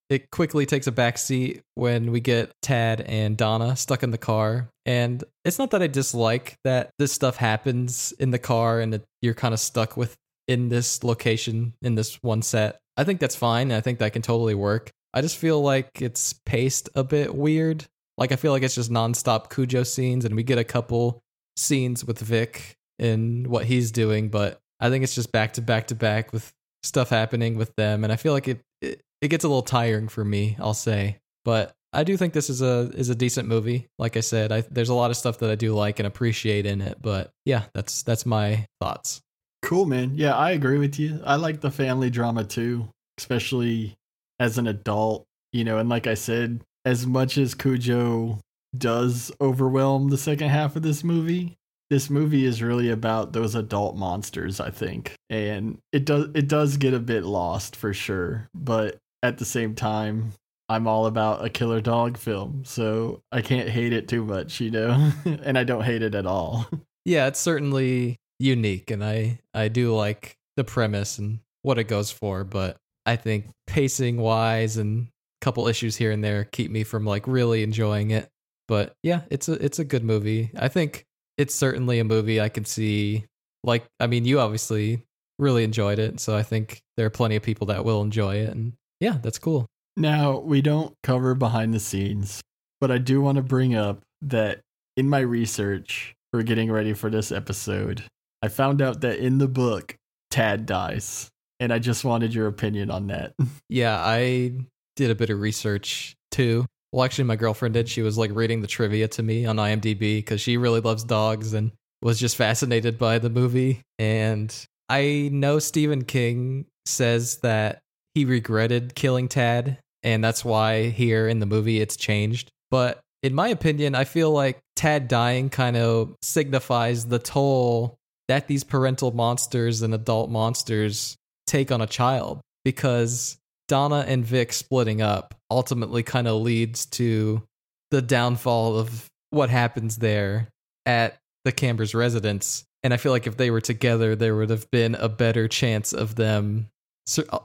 it 0.09 0.31
quickly 0.31 0.65
takes 0.65 0.88
a 0.88 0.91
back 0.91 1.17
seat 1.17 1.61
when 1.75 2.11
we 2.11 2.21
get 2.21 2.51
Tad 2.61 3.01
and 3.01 3.35
Donna 3.35 3.75
stuck 3.75 4.03
in 4.03 4.11
the 4.11 4.17
car. 4.17 4.69
And 4.85 5.23
it's 5.43 5.59
not 5.59 5.71
that 5.71 5.81
I 5.81 5.88
dislike 5.88 6.55
that 6.63 6.91
this 6.97 7.11
stuff 7.11 7.35
happens 7.35 8.13
in 8.13 8.31
the 8.31 8.39
car 8.39 8.79
and 8.79 8.93
that 8.93 9.03
you're 9.21 9.33
kind 9.33 9.53
of 9.53 9.59
stuck 9.59 9.97
with 9.97 10.15
in 10.48 10.70
this 10.70 11.04
location 11.04 11.74
in 11.82 11.95
this 11.95 12.22
one 12.24 12.41
set. 12.41 12.80
I 12.95 13.04
think 13.04 13.20
that's 13.20 13.36
fine. 13.36 13.72
I 13.72 13.82
think 13.82 14.00
that 14.00 14.14
can 14.14 14.22
totally 14.22 14.56
work. 14.56 14.91
I 15.14 15.22
just 15.22 15.38
feel 15.38 15.62
like 15.62 16.02
it's 16.02 16.34
paced 16.34 16.89
a 16.95 17.04
bit 17.04 17.34
weird. 17.34 17.86
Like 18.18 18.32
I 18.32 18.36
feel 18.36 18.52
like 18.52 18.64
it's 18.64 18.76
just 18.76 18.91
nonstop 18.91 19.50
Cujo 19.54 19.84
scenes 19.84 20.26
and 20.26 20.36
we 20.36 20.43
get 20.43 20.58
a 20.58 20.64
couple 20.64 21.22
scenes 21.56 22.04
with 22.04 22.20
Vic 22.20 22.76
and 23.00 23.48
what 23.48 23.66
he's 23.66 23.91
doing, 23.91 24.30
but 24.30 24.60
I 24.80 24.89
think 24.89 25.04
it's 25.04 25.16
just 25.16 25.32
back 25.32 25.54
to 25.54 25.62
back 25.62 25.88
to 25.88 25.95
back 25.95 26.34
with 26.34 26.52
stuff 26.84 27.10
happening 27.10 27.58
with 27.58 27.76
them 27.76 28.04
and 28.04 28.14
I 28.14 28.16
feel 28.16 28.34
like 28.34 28.48
it, 28.48 28.62
it 28.82 29.02
it 29.22 29.30
gets 29.30 29.43
a 29.43 29.48
little 29.48 29.64
tiring 29.64 30.08
for 30.08 30.24
me, 30.24 30.56
I'll 30.60 30.74
say. 30.74 31.18
But 31.43 31.74
I 31.93 32.04
do 32.04 32.18
think 32.18 32.34
this 32.34 32.50
is 32.50 32.62
a 32.62 32.91
is 32.93 33.10
a 33.10 33.16
decent 33.16 33.48
movie. 33.48 33.88
Like 33.98 34.18
I 34.18 34.20
said, 34.20 34.52
I, 34.52 34.62
there's 34.62 34.89
a 34.89 34.93
lot 34.93 35.12
of 35.12 35.18
stuff 35.18 35.39
that 35.39 35.50
I 35.50 35.56
do 35.56 35.74
like 35.74 36.00
and 36.00 36.08
appreciate 36.08 36.66
in 36.66 36.82
it. 36.82 36.98
But 37.02 37.32
yeah, 37.45 37.64
that's 37.74 38.04
that's 38.04 38.26
my 38.26 38.68
thoughts. 38.82 39.22
Cool, 39.62 39.86
man. 39.86 40.12
Yeah, 40.16 40.36
I 40.36 40.51
agree 40.51 40.78
with 40.78 40.99
you. 40.99 41.20
I 41.26 41.36
like 41.36 41.62
the 41.62 41.72
family 41.72 42.10
drama 42.10 42.43
too, 42.43 42.89
especially 43.18 43.95
as 44.39 44.58
an 44.58 44.68
adult. 44.68 45.26
You 45.51 45.64
know, 45.64 45.78
and 45.78 45.89
like 45.89 46.08
I 46.08 46.14
said, 46.14 46.62
as 46.86 47.08
much 47.08 47.38
as 47.38 47.55
Cujo 47.55 48.39
does 48.78 49.32
overwhelm 49.41 50.10
the 50.10 50.18
second 50.18 50.49
half 50.49 50.76
of 50.76 50.84
this 50.84 51.03
movie, 51.03 51.58
this 51.89 52.10
movie 52.10 52.45
is 52.45 52.62
really 52.62 52.89
about 52.89 53.34
those 53.34 53.55
adult 53.55 53.95
monsters, 53.95 54.60
I 54.60 54.70
think. 54.70 55.16
And 55.30 55.80
it 55.91 56.05
does 56.05 56.28
it 56.36 56.47
does 56.47 56.78
get 56.78 56.93
a 56.93 56.99
bit 56.99 57.24
lost 57.24 57.76
for 57.76 57.93
sure, 57.93 58.49
but 58.53 58.97
at 59.24 59.38
the 59.38 59.45
same 59.45 59.74
time, 59.74 60.34
I'm 60.70 60.88
all 60.88 61.05
about 61.05 61.45
a 61.45 61.49
killer 61.49 61.82
dog 61.82 62.18
film, 62.18 62.64
so 62.66 63.22
I 63.32 63.41
can't 63.41 63.70
hate 63.70 63.93
it 63.93 64.08
too 64.08 64.24
much, 64.24 64.60
you 64.60 64.70
know. 64.70 65.12
and 65.26 65.58
I 65.58 65.64
don't 65.64 65.84
hate 65.84 66.01
it 66.01 66.16
at 66.16 66.26
all. 66.26 66.68
Yeah, 67.05 67.28
it's 67.28 67.39
certainly 67.39 68.18
unique 68.39 68.91
and 68.91 69.03
I 69.03 69.39
I 69.53 69.67
do 69.67 69.95
like 69.95 70.38
the 70.55 70.63
premise 70.63 71.17
and 71.17 71.39
what 71.61 71.77
it 71.77 71.85
goes 71.85 72.11
for, 72.11 72.43
but 72.43 72.77
I 73.05 73.15
think 73.15 73.47
pacing 73.65 74.17
wise 74.17 74.77
and 74.77 75.07
a 75.41 75.45
couple 75.45 75.67
issues 75.67 75.95
here 75.95 76.11
and 76.11 76.23
there 76.23 76.45
keep 76.45 76.71
me 76.71 76.83
from 76.83 77.05
like 77.05 77.27
really 77.27 77.63
enjoying 77.63 78.11
it. 78.11 78.29
But 78.67 78.93
yeah, 79.03 79.21
it's 79.29 79.47
a 79.49 79.53
it's 79.53 79.79
a 79.79 79.85
good 79.85 80.03
movie. 80.03 80.51
I 80.57 80.67
think 80.67 81.05
it's 81.38 81.55
certainly 81.55 81.99
a 81.99 82.03
movie 82.03 82.41
I 82.41 82.49
can 82.49 82.65
see 82.65 83.25
like 83.63 83.85
I 83.99 84.07
mean 84.07 84.25
you 84.25 84.39
obviously 84.39 85.03
really 85.39 85.63
enjoyed 85.63 85.99
it, 85.99 86.19
so 86.19 86.35
I 86.35 86.43
think 86.43 86.81
there 86.95 87.05
are 87.05 87.11
plenty 87.11 87.35
of 87.35 87.43
people 87.43 87.67
that 87.67 87.85
will 87.85 88.01
enjoy 88.01 88.35
it 88.38 88.49
and 88.49 88.73
yeah, 88.99 89.17
that's 89.21 89.39
cool. 89.39 89.67
Now, 89.95 90.38
we 90.38 90.61
don't 90.61 90.93
cover 91.01 91.33
behind 91.33 91.73
the 91.73 91.79
scenes, 91.79 92.41
but 92.79 92.91
I 92.91 92.97
do 92.97 93.21
want 93.21 93.38
to 93.38 93.41
bring 93.41 93.75
up 93.75 94.01
that 94.21 94.61
in 94.95 95.09
my 95.09 95.19
research 95.19 96.15
for 96.31 96.43
getting 96.43 96.71
ready 96.71 96.93
for 96.93 97.09
this 97.09 97.31
episode, 97.31 98.03
I 98.41 98.47
found 98.49 98.81
out 98.81 99.01
that 99.01 99.19
in 99.19 99.38
the 99.38 99.47
book, 99.47 99.95
Tad 100.31 100.65
dies. 100.65 101.29
And 101.59 101.73
I 101.73 101.79
just 101.79 102.05
wanted 102.05 102.33
your 102.33 102.47
opinion 102.47 102.91
on 102.91 103.07
that. 103.07 103.33
Yeah, 103.69 103.97
I 103.99 104.53
did 104.95 105.11
a 105.11 105.15
bit 105.15 105.29
of 105.29 105.39
research 105.39 106.15
too. 106.31 106.65
Well, 106.91 107.03
actually, 107.03 107.25
my 107.25 107.35
girlfriend 107.35 107.73
did. 107.73 107.89
She 107.89 108.01
was 108.01 108.17
like 108.17 108.31
reading 108.33 108.61
the 108.61 108.67
trivia 108.67 109.07
to 109.09 109.23
me 109.23 109.45
on 109.45 109.57
IMDb 109.57 110.19
because 110.19 110.39
she 110.39 110.55
really 110.55 110.79
loves 110.79 111.03
dogs 111.03 111.53
and 111.53 111.71
was 112.01 112.19
just 112.19 112.38
fascinated 112.38 112.97
by 112.97 113.19
the 113.19 113.29
movie. 113.29 113.81
And 113.99 114.55
I 114.88 115.29
know 115.33 115.59
Stephen 115.59 116.05
King 116.05 116.65
says 116.85 117.38
that 117.38 117.79
he 118.15 118.23
regretted 118.23 118.95
killing 118.95 119.27
Tad, 119.27 119.79
and 120.01 120.23
that's 120.23 120.45
why 120.45 120.89
here 120.89 121.27
in 121.27 121.39
the 121.39 121.45
movie 121.45 121.81
it's 121.81 121.97
changed. 121.97 122.49
But 122.71 122.99
in 123.21 123.35
my 123.35 123.49
opinion, 123.49 123.95
I 123.95 124.05
feel 124.05 124.31
like 124.31 124.59
Tad 124.75 125.07
dying 125.07 125.49
kind 125.49 125.75
of 125.75 126.15
signifies 126.21 127.05
the 127.05 127.19
toll 127.19 127.97
that 128.28 128.47
these 128.47 128.63
parental 128.63 129.11
monsters 129.11 129.82
and 129.82 129.93
adult 129.93 130.30
monsters 130.30 131.15
take 131.45 131.71
on 131.71 131.82
a 131.82 131.88
child 131.88 132.41
because 132.65 133.38
Donna 133.67 134.05
and 134.07 134.25
Vic 134.25 134.53
splitting 134.53 135.01
up 135.01 135.36
ultimately 135.49 136.03
kind 136.03 136.28
of 136.28 136.41
leads 136.41 136.86
to 136.88 137.43
the 137.91 138.01
downfall 138.01 138.78
of 138.78 139.07
what 139.30 139.49
happens 139.49 139.97
there 139.97 140.49
at 140.86 141.17
the 141.45 141.51
Camber's 141.51 141.95
residence. 141.95 142.63
And 142.84 142.93
I 142.93 142.97
feel 142.97 143.11
like 143.11 143.28
if 143.28 143.38
they 143.38 143.51
were 143.51 143.61
together, 143.61 144.15
there 144.15 144.36
would 144.36 144.49
have 144.49 144.69
been 144.71 144.95
a 144.95 145.09
better 145.09 145.47
chance 145.47 145.93
of 145.93 146.15
them, 146.15 146.67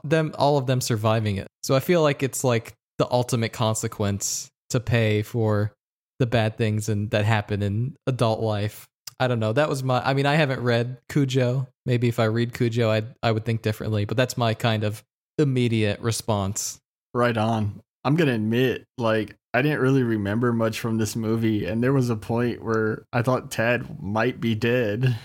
them, 0.03 0.33
all 0.37 0.57
of 0.57 0.67
them 0.67 0.81
surviving 0.81 1.37
it. 1.37 1.47
So 1.63 1.75
I 1.75 1.79
feel 1.79 2.01
like 2.01 2.23
it's 2.23 2.43
like 2.43 2.73
the 2.97 3.07
ultimate 3.09 3.53
consequence 3.53 4.49
to 4.69 4.79
pay 4.79 5.21
for 5.21 5.73
the 6.19 6.25
bad 6.25 6.57
things 6.57 6.89
and 6.89 7.09
that 7.11 7.25
happen 7.25 7.61
in 7.61 7.95
adult 8.07 8.39
life. 8.39 8.87
I 9.23 9.27
don't 9.27 9.39
know. 9.39 9.53
That 9.53 9.69
was 9.69 9.83
my. 9.83 10.01
I 10.03 10.13
mean, 10.13 10.25
I 10.25 10.35
haven't 10.35 10.61
read 10.61 10.97
Cujo. 11.09 11.67
Maybe 11.85 12.07
if 12.07 12.19
I 12.19 12.25
read 12.25 12.53
Cujo, 12.53 12.89
I 12.89 13.03
I 13.21 13.31
would 13.31 13.45
think 13.45 13.61
differently. 13.61 14.05
But 14.05 14.17
that's 14.17 14.37
my 14.37 14.53
kind 14.53 14.83
of 14.83 15.03
immediate 15.37 15.99
response. 15.99 16.79
Right 17.13 17.37
on. 17.37 17.81
I'm 18.05 18.15
going 18.15 18.27
to 18.27 18.35
admit, 18.35 18.85
like, 18.97 19.37
I 19.53 19.61
didn't 19.61 19.79
really 19.79 20.03
remember 20.03 20.51
much 20.51 20.79
from 20.79 20.97
this 20.97 21.15
movie. 21.15 21.65
And 21.65 21.81
there 21.81 21.93
was 21.93 22.09
a 22.09 22.17
point 22.17 22.63
where 22.63 23.05
I 23.13 23.21
thought 23.21 23.49
Tad 23.49 24.01
might 24.01 24.41
be 24.41 24.55
dead. 24.55 25.17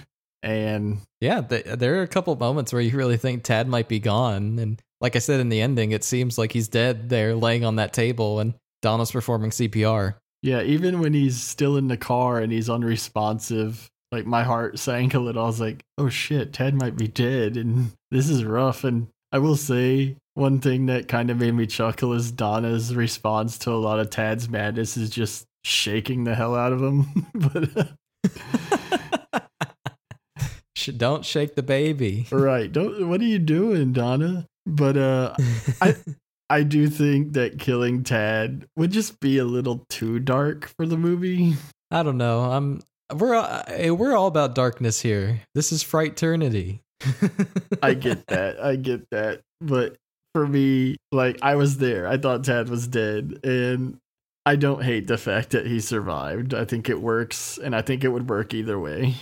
And 0.43 0.99
Yeah, 1.21 1.41
th- 1.41 1.65
there 1.65 1.97
are 1.97 2.03
a 2.03 2.09
couple 2.09 2.37
moments 2.37 2.73
where 2.73 2.83
you 2.83 2.97
really 2.97 3.17
think 3.17 3.43
Tad 3.43 3.67
might 3.67 3.89
be 3.89 3.99
gone, 3.99 4.59
and 4.61 4.81
like 5.01 5.17
I 5.17 5.19
said 5.19 5.41
in 5.41 5.49
the 5.49 5.61
ending, 5.61 5.91
it 5.91 6.05
seems 6.05 6.39
like 6.39 6.53
he's 6.53 6.69
dead 6.69 7.09
there, 7.09 7.35
laying 7.35 7.65
on 7.65 7.77
that 7.77 7.93
table, 7.93 8.39
and 8.39 8.55
Donna's 8.81 9.11
performing 9.11 9.51
CPR. 9.51 10.15
Yeah, 10.43 10.63
even 10.63 11.01
when 11.01 11.15
he's 11.15 11.41
still 11.43 11.77
in 11.77 11.89
the 11.89 11.97
car 11.97 12.39
and 12.39 12.53
he's 12.53 12.71
unresponsive, 12.71 13.89
like, 14.13 14.27
my 14.27 14.43
heart 14.43 14.79
sank 14.79 15.15
a 15.15 15.19
little. 15.19 15.43
I 15.43 15.47
was 15.47 15.61
like, 15.61 15.83
oh 15.99 16.09
shit, 16.09 16.53
Ted 16.53 16.75
might 16.75 16.97
be 16.97 17.09
dead. 17.09 17.57
And 17.57 17.93
this 18.11 18.29
is 18.29 18.45
rough. 18.45 18.85
And 18.85 19.09
I 19.33 19.39
will 19.39 19.57
say, 19.57 20.17
one 20.35 20.61
thing 20.61 20.87
that 20.87 21.09
kind 21.09 21.31
of 21.31 21.39
made 21.39 21.55
me 21.55 21.67
chuckle 21.67 22.13
is 22.15 22.31
Donna's 22.31 22.95
response 22.95 23.59
to 23.59 23.71
a 23.71 23.75
lot 23.75 23.99
of 23.99 24.09
Tad's 24.11 24.49
madness 24.49 24.97
is 24.97 25.11
just 25.11 25.45
shaking 25.65 26.25
the 26.25 26.35
hell 26.35 26.55
out 26.55 26.73
of 26.73 26.81
him. 26.81 27.27
but 27.35 27.77
uh, 27.77 27.85
Don't 30.97 31.25
shake 31.25 31.55
the 31.55 31.63
baby. 31.63 32.27
right, 32.31 32.73
don't. 32.73 33.09
What 33.09 33.21
are 33.21 33.25
you 33.25 33.39
doing, 33.39 33.93
Donna? 33.93 34.47
But 34.65 34.97
uh, 34.97 35.35
I 35.83 35.97
I 36.51 36.63
do 36.63 36.89
think 36.89 37.35
that 37.35 37.59
killing 37.59 38.03
Tad 38.03 38.67
would 38.77 38.91
just 38.91 39.21
be 39.21 39.39
a 39.39 39.45
little 39.45 39.85
too 39.89 40.19
dark 40.19 40.71
for 40.77 40.87
the 40.87 40.97
movie. 40.97 41.55
I 41.91 42.03
don't 42.03 42.19
know. 42.19 42.41
I'm 42.41 42.81
we're 43.15 43.35
all, 43.35 43.63
eh, 43.69 43.91
we're 43.91 44.17
all 44.17 44.27
about 44.27 44.55
darkness 44.55 45.01
here. 45.01 45.43
This 45.55 45.73
is 45.73 45.83
Fright 45.83 46.13
Eternity. 46.13 46.83
I 47.83 47.95
get 47.95 48.27
that. 48.27 48.63
I 48.63 48.77
get 48.77 49.09
that. 49.11 49.41
But 49.61 49.97
for 50.35 50.47
me, 50.47 50.97
like 51.13 51.39
I 51.43 51.57
was 51.57 51.79
there. 51.79 52.07
I 52.07 52.19
thought 52.19 52.45
Tad 52.45 52.69
was 52.69 52.87
dead 52.87 53.41
and 53.45 53.99
I 54.45 54.57
don't 54.57 54.83
hate 54.83 55.07
the 55.07 55.19
fact 55.19 55.51
that 55.51 55.67
he 55.67 55.81
survived. 55.81 56.55
I 56.55 56.65
think 56.65 56.89
it 56.89 57.01
works 57.01 57.59
and 57.59 57.75
I 57.75 57.83
think 57.83 58.05
it 58.05 58.09
would 58.09 58.29
work 58.29 58.55
either 58.55 58.79
way. 58.79 59.15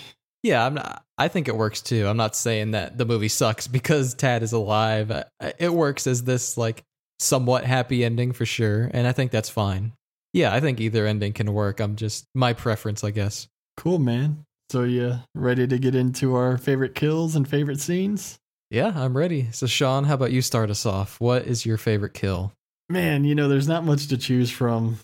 Yeah, 0.43 0.65
I'm 0.65 0.75
not. 0.75 1.05
I 1.19 1.29
think 1.29 1.49
it 1.49 1.57
works 1.57 1.81
too. 1.81 2.07
I'm 2.07 2.17
not 2.17 2.37
saying 2.37 2.73
that 2.73 2.99
the 2.99 3.05
movie 3.05 3.29
sucks 3.29 3.67
because 3.67 4.15
Tad 4.15 4.43
is 4.43 4.53
alive. 4.53 5.25
It 5.59 5.73
works 5.73 6.07
as 6.07 6.23
this 6.23 6.57
like 6.57 6.85
somewhat 7.19 7.65
happy 7.65 8.05
ending 8.05 8.33
for 8.33 8.47
sure, 8.47 8.91
and 8.93 9.07
I 9.07 9.13
think 9.13 9.31
that's 9.31 9.49
fine. 9.49 9.93
Yeah, 10.33 10.53
I 10.53 10.61
think 10.61 10.81
either 10.81 11.07
ending 11.07 11.33
can 11.33 11.53
work. 11.53 11.81
I'm 11.81 11.97
just 11.97 12.27
my 12.35 12.53
preference, 12.53 13.03
I 13.03 13.11
guess. 13.11 13.49
Cool, 13.77 13.99
man. 13.99 14.45
So 14.71 14.83
you 14.83 15.19
ready 15.35 15.67
to 15.67 15.79
get 15.79 15.95
into 15.95 16.35
our 16.35 16.59
favorite 16.59 16.95
kills 16.95 17.37
and 17.37 17.49
favorite 17.49 17.81
scenes? 17.81 18.39
Yeah, 18.71 18.93
I'm 18.97 19.17
ready. 19.17 19.49
So, 19.53 19.67
Sean, 19.67 20.05
how 20.05 20.15
about 20.15 20.33
you 20.33 20.43
start 20.43 20.71
us 20.71 20.85
off? 20.85 21.21
What 21.21 21.45
is 21.47 21.65
your 21.65 21.77
favorite 21.77 22.15
kill? 22.15 22.53
Man, 22.89 23.25
you 23.25 23.35
know, 23.35 23.49
there's 23.49 23.69
not 23.69 23.85
much 23.85 24.09
to 24.09 24.19
choose 24.19 24.51
from. 24.51 24.99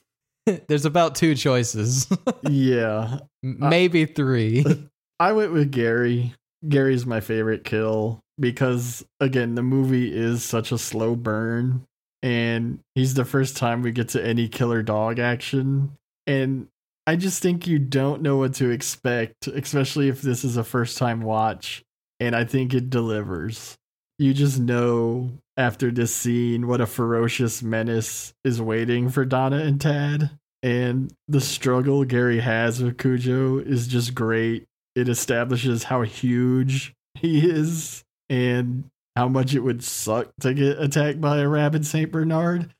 There's 0.67 0.85
about 0.85 1.15
two 1.15 1.37
choices, 1.37 2.09
Yeah. 2.43 3.21
maybe 3.43 4.05
three. 4.07 4.65
I 5.21 5.33
went 5.33 5.53
with 5.53 5.71
Gary. 5.71 6.35
Gary's 6.69 7.07
my 7.07 7.21
favorite 7.21 7.65
kill 7.65 8.21
because 8.41 9.05
again, 9.21 9.55
the 9.55 9.63
movie 9.63 10.13
is 10.13 10.43
such 10.45 10.73
a 10.73 10.79
slow 10.79 11.15
burn 11.15 11.85
and 12.23 12.79
he's 12.95 13.15
the 13.15 13.25
first 13.25 13.57
time 13.57 13.83
we 13.83 13.93
get 13.93 14.11
to 14.11 14.25
any 14.25 14.49
killer 14.49 14.83
dog 14.83 15.19
action 15.19 15.97
and 16.27 16.69
I 17.07 17.17
just 17.17 17.43
think 17.43 17.67
you 17.67 17.81
don't 17.81 18.23
know 18.23 18.37
what 18.37 18.55
to 18.55 18.71
expect, 18.71 19.49
especially 19.49 20.09
if 20.09 20.23
this 20.23 20.45
is 20.45 20.57
a 20.57 20.63
first 20.63 20.99
time 20.99 21.23
watch 21.23 21.83
and 22.21 22.37
I 22.37 22.45
think 22.45 22.75
it 22.75 22.91
delivers. 22.91 23.77
You 24.21 24.33
just 24.33 24.61
know 24.61 25.33
after 25.57 25.91
this 25.91 26.15
scene 26.15 26.69
what 26.69 26.81
a 26.81 26.87
ferocious 26.87 27.61
menace 27.63 28.33
is 28.45 28.63
waiting 28.63 29.09
for 29.09 29.25
Donna 29.25 29.59
and 29.59 29.81
Tad 29.81 30.31
and 30.63 31.13
the 31.27 31.41
struggle 31.41 32.05
Gary 32.05 32.39
has 32.39 32.81
with 32.81 32.99
Cujo 32.99 33.59
is 33.59 33.89
just 33.89 34.15
great 34.15 34.67
it 34.95 35.09
establishes 35.09 35.85
how 35.85 36.03
huge 36.03 36.95
he 37.15 37.49
is 37.49 38.05
and 38.29 38.85
how 39.17 39.29
much 39.29 39.55
it 39.55 39.61
would 39.61 39.85
suck 39.85 40.33
to 40.41 40.55
get 40.55 40.81
attacked 40.81 41.21
by 41.21 41.39
a 41.39 41.49
rabid 41.49 41.87
Saint 41.87 42.11
Bernard. 42.13 42.75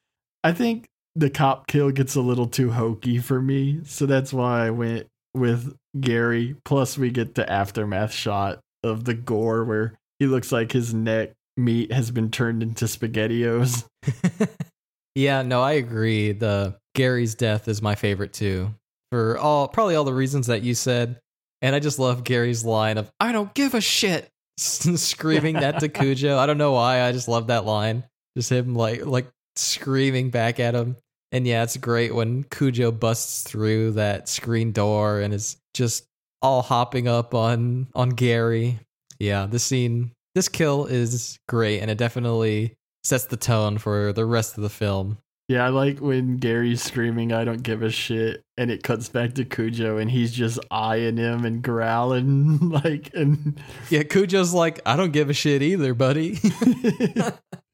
I 0.45 0.53
think 0.53 0.87
the 1.15 1.31
cop 1.31 1.67
kill 1.67 1.91
gets 1.91 2.15
a 2.15 2.21
little 2.21 2.47
too 2.47 2.71
hokey 2.71 3.19
for 3.19 3.41
me, 3.41 3.81
so 3.85 4.07
that's 4.07 4.33
why 4.33 4.67
I 4.67 4.71
went 4.71 5.07
with 5.35 5.77
Gary. 6.01 6.57
Plus, 6.65 6.97
we 6.97 7.11
get 7.11 7.35
the 7.35 7.51
aftermath 7.51 8.13
shot 8.13 8.61
of 8.83 9.05
the 9.05 9.15
gore 9.15 9.65
where 9.65 9.95
he 10.19 10.27
looks 10.27 10.53
like 10.53 10.73
his 10.73 10.95
neck 10.95 11.33
meat 11.57 11.93
has 11.93 12.11
been 12.11 12.31
turned 12.31 12.63
into 12.63 12.87
spaghettios. 12.87 13.85
yeah, 15.15 15.43
no, 15.43 15.61
I 15.61 15.73
agree. 15.73 16.33
The 16.33 16.77
Gary's 16.95 17.35
death 17.35 17.69
is 17.69 17.83
my 17.83 17.95
favorite 17.95 18.33
too. 18.33 18.75
For 19.11 19.37
all 19.39 19.69
probably 19.69 19.95
all 19.95 20.05
the 20.05 20.15
reasons 20.15 20.47
that 20.47 20.63
you 20.63 20.75
said. 20.75 21.19
And 21.61 21.77
I 21.77 21.79
just 21.79 22.01
love 22.01 22.25
Gary's 22.25 22.65
line 22.65 22.99
of 22.99 23.13
"I 23.21 23.31
don't 23.31 23.55
give 23.55 23.75
a 23.75 23.81
shit," 23.81 24.29
screaming 24.57 25.55
that 25.55 25.81
to 25.81 25.89
Cujo. 25.89 26.39
I 26.39 26.47
don't 26.47 26.59
know 26.59 26.73
why. 26.73 27.03
I 27.03 27.13
just 27.13 27.29
love 27.29 27.49
that 27.49 27.65
line. 27.65 28.05
Just 28.37 28.51
him 28.51 28.75
like 28.75 29.05
like 29.07 29.29
screaming 29.57 30.31
back 30.31 30.61
at 30.61 30.75
him. 30.75 30.97
And 31.31 31.47
yeah, 31.47 31.63
it's 31.63 31.77
great 31.77 32.15
when 32.15 32.45
Cujo 32.45 32.91
busts 32.93 33.43
through 33.43 33.93
that 33.93 34.29
screen 34.29 34.73
door 34.73 35.21
and 35.21 35.33
is 35.33 35.57
just 35.73 36.05
all 36.43 36.63
hopping 36.63 37.09
up 37.09 37.35
on 37.35 37.89
on 37.95 38.11
Gary. 38.11 38.81
Yeah, 39.19 39.47
this 39.47 39.65
scene, 39.65 40.13
this 40.35 40.49
kill 40.49 40.87
is 40.87 41.39
great, 41.49 41.81
and 41.81 41.91
it 41.91 41.99
definitely 41.99 42.75
sets 43.05 43.27
the 43.27 43.37
tone 43.37 43.79
for 43.79 44.13
the 44.13 44.27
rest 44.27 44.57
of 44.57 44.63
the 44.63 44.71
film. 44.71 45.19
Yeah, 45.53 45.67
I 45.67 45.69
like 45.69 45.99
when 45.99 46.39
Gary's 46.39 46.83
screaming, 46.83 47.31
I 47.31 47.45
don't 47.45 47.63
give 47.63 47.83
a 47.83 47.91
shit, 47.91 48.43
and 48.57 48.71
it 48.71 48.83
cuts 48.83 49.11
back 49.11 49.35
to 49.35 49.45
Cujo 49.45 49.99
and 49.99 50.11
he's 50.11 50.33
just 50.33 50.59
eyeing 50.71 51.19
him 51.19 51.45
and 51.45 51.61
growling 51.63 52.71
like 52.71 53.11
and 53.13 53.61
Yeah, 53.91 54.03
Cujo's 54.03 54.55
like, 54.55 54.81
I 54.87 54.97
don't 54.97 55.13
give 55.13 55.29
a 55.29 55.35
shit 55.35 55.61
either, 55.61 55.93
buddy. 55.93 56.39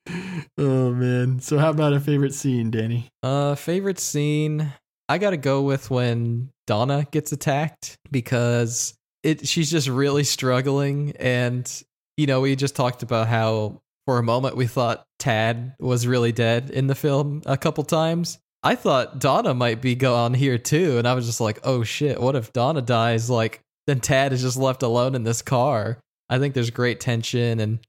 Oh 0.57 0.91
man. 0.91 1.39
So 1.39 1.59
how 1.59 1.71
about 1.71 1.93
a 1.93 2.01
favorite 2.01 2.35
scene, 2.35 2.71
Danny? 2.73 3.09
uh, 3.23 3.55
favorite 3.55 4.01
scene, 4.01 4.73
I 5.09 5.19
gotta 5.19 5.37
go 5.37 5.63
with 5.63 5.89
when 5.91 6.51
Donna 6.67 7.07
gets 7.13 7.31
attacked 7.31 7.97
because 8.11 8.95
it 9.23 9.47
she's 9.47 9.71
just 9.71 9.87
really 9.87 10.25
struggling, 10.25 11.13
and 11.21 11.71
you 12.17 12.27
know 12.27 12.41
we 12.41 12.57
just 12.57 12.75
talked 12.75 13.03
about 13.05 13.29
how 13.29 13.81
for 14.09 14.19
a 14.19 14.23
moment 14.23 14.57
we 14.57 14.67
thought 14.67 15.05
Tad 15.19 15.75
was 15.79 16.07
really 16.07 16.33
dead 16.33 16.71
in 16.71 16.87
the 16.87 16.95
film 16.95 17.43
a 17.45 17.59
couple 17.59 17.85
times. 17.85 18.39
I 18.63 18.75
thought 18.75 19.19
Donna 19.19 19.53
might 19.53 19.83
be 19.83 19.97
gone 19.97 20.33
here 20.33 20.57
too, 20.57 20.97
and 20.97 21.07
I 21.07 21.13
was 21.13 21.27
just 21.27 21.43
like, 21.43 21.59
oh 21.63 21.83
shit, 21.83 22.19
what 22.19 22.35
if 22.35 22.51
Donna 22.55 22.81
dies? 22.81 23.29
Like, 23.29 23.61
then 23.87 24.01
Tad 24.01 24.33
is 24.33 24.41
just 24.41 24.57
left 24.57 24.83
alone 24.83 25.15
in 25.15 25.25
this 25.25 25.43
car. 25.43 25.99
I 26.31 26.39
think 26.39 26.55
there's 26.55 26.71
great 26.71 27.01
tension 27.01 27.61
and 27.61 27.81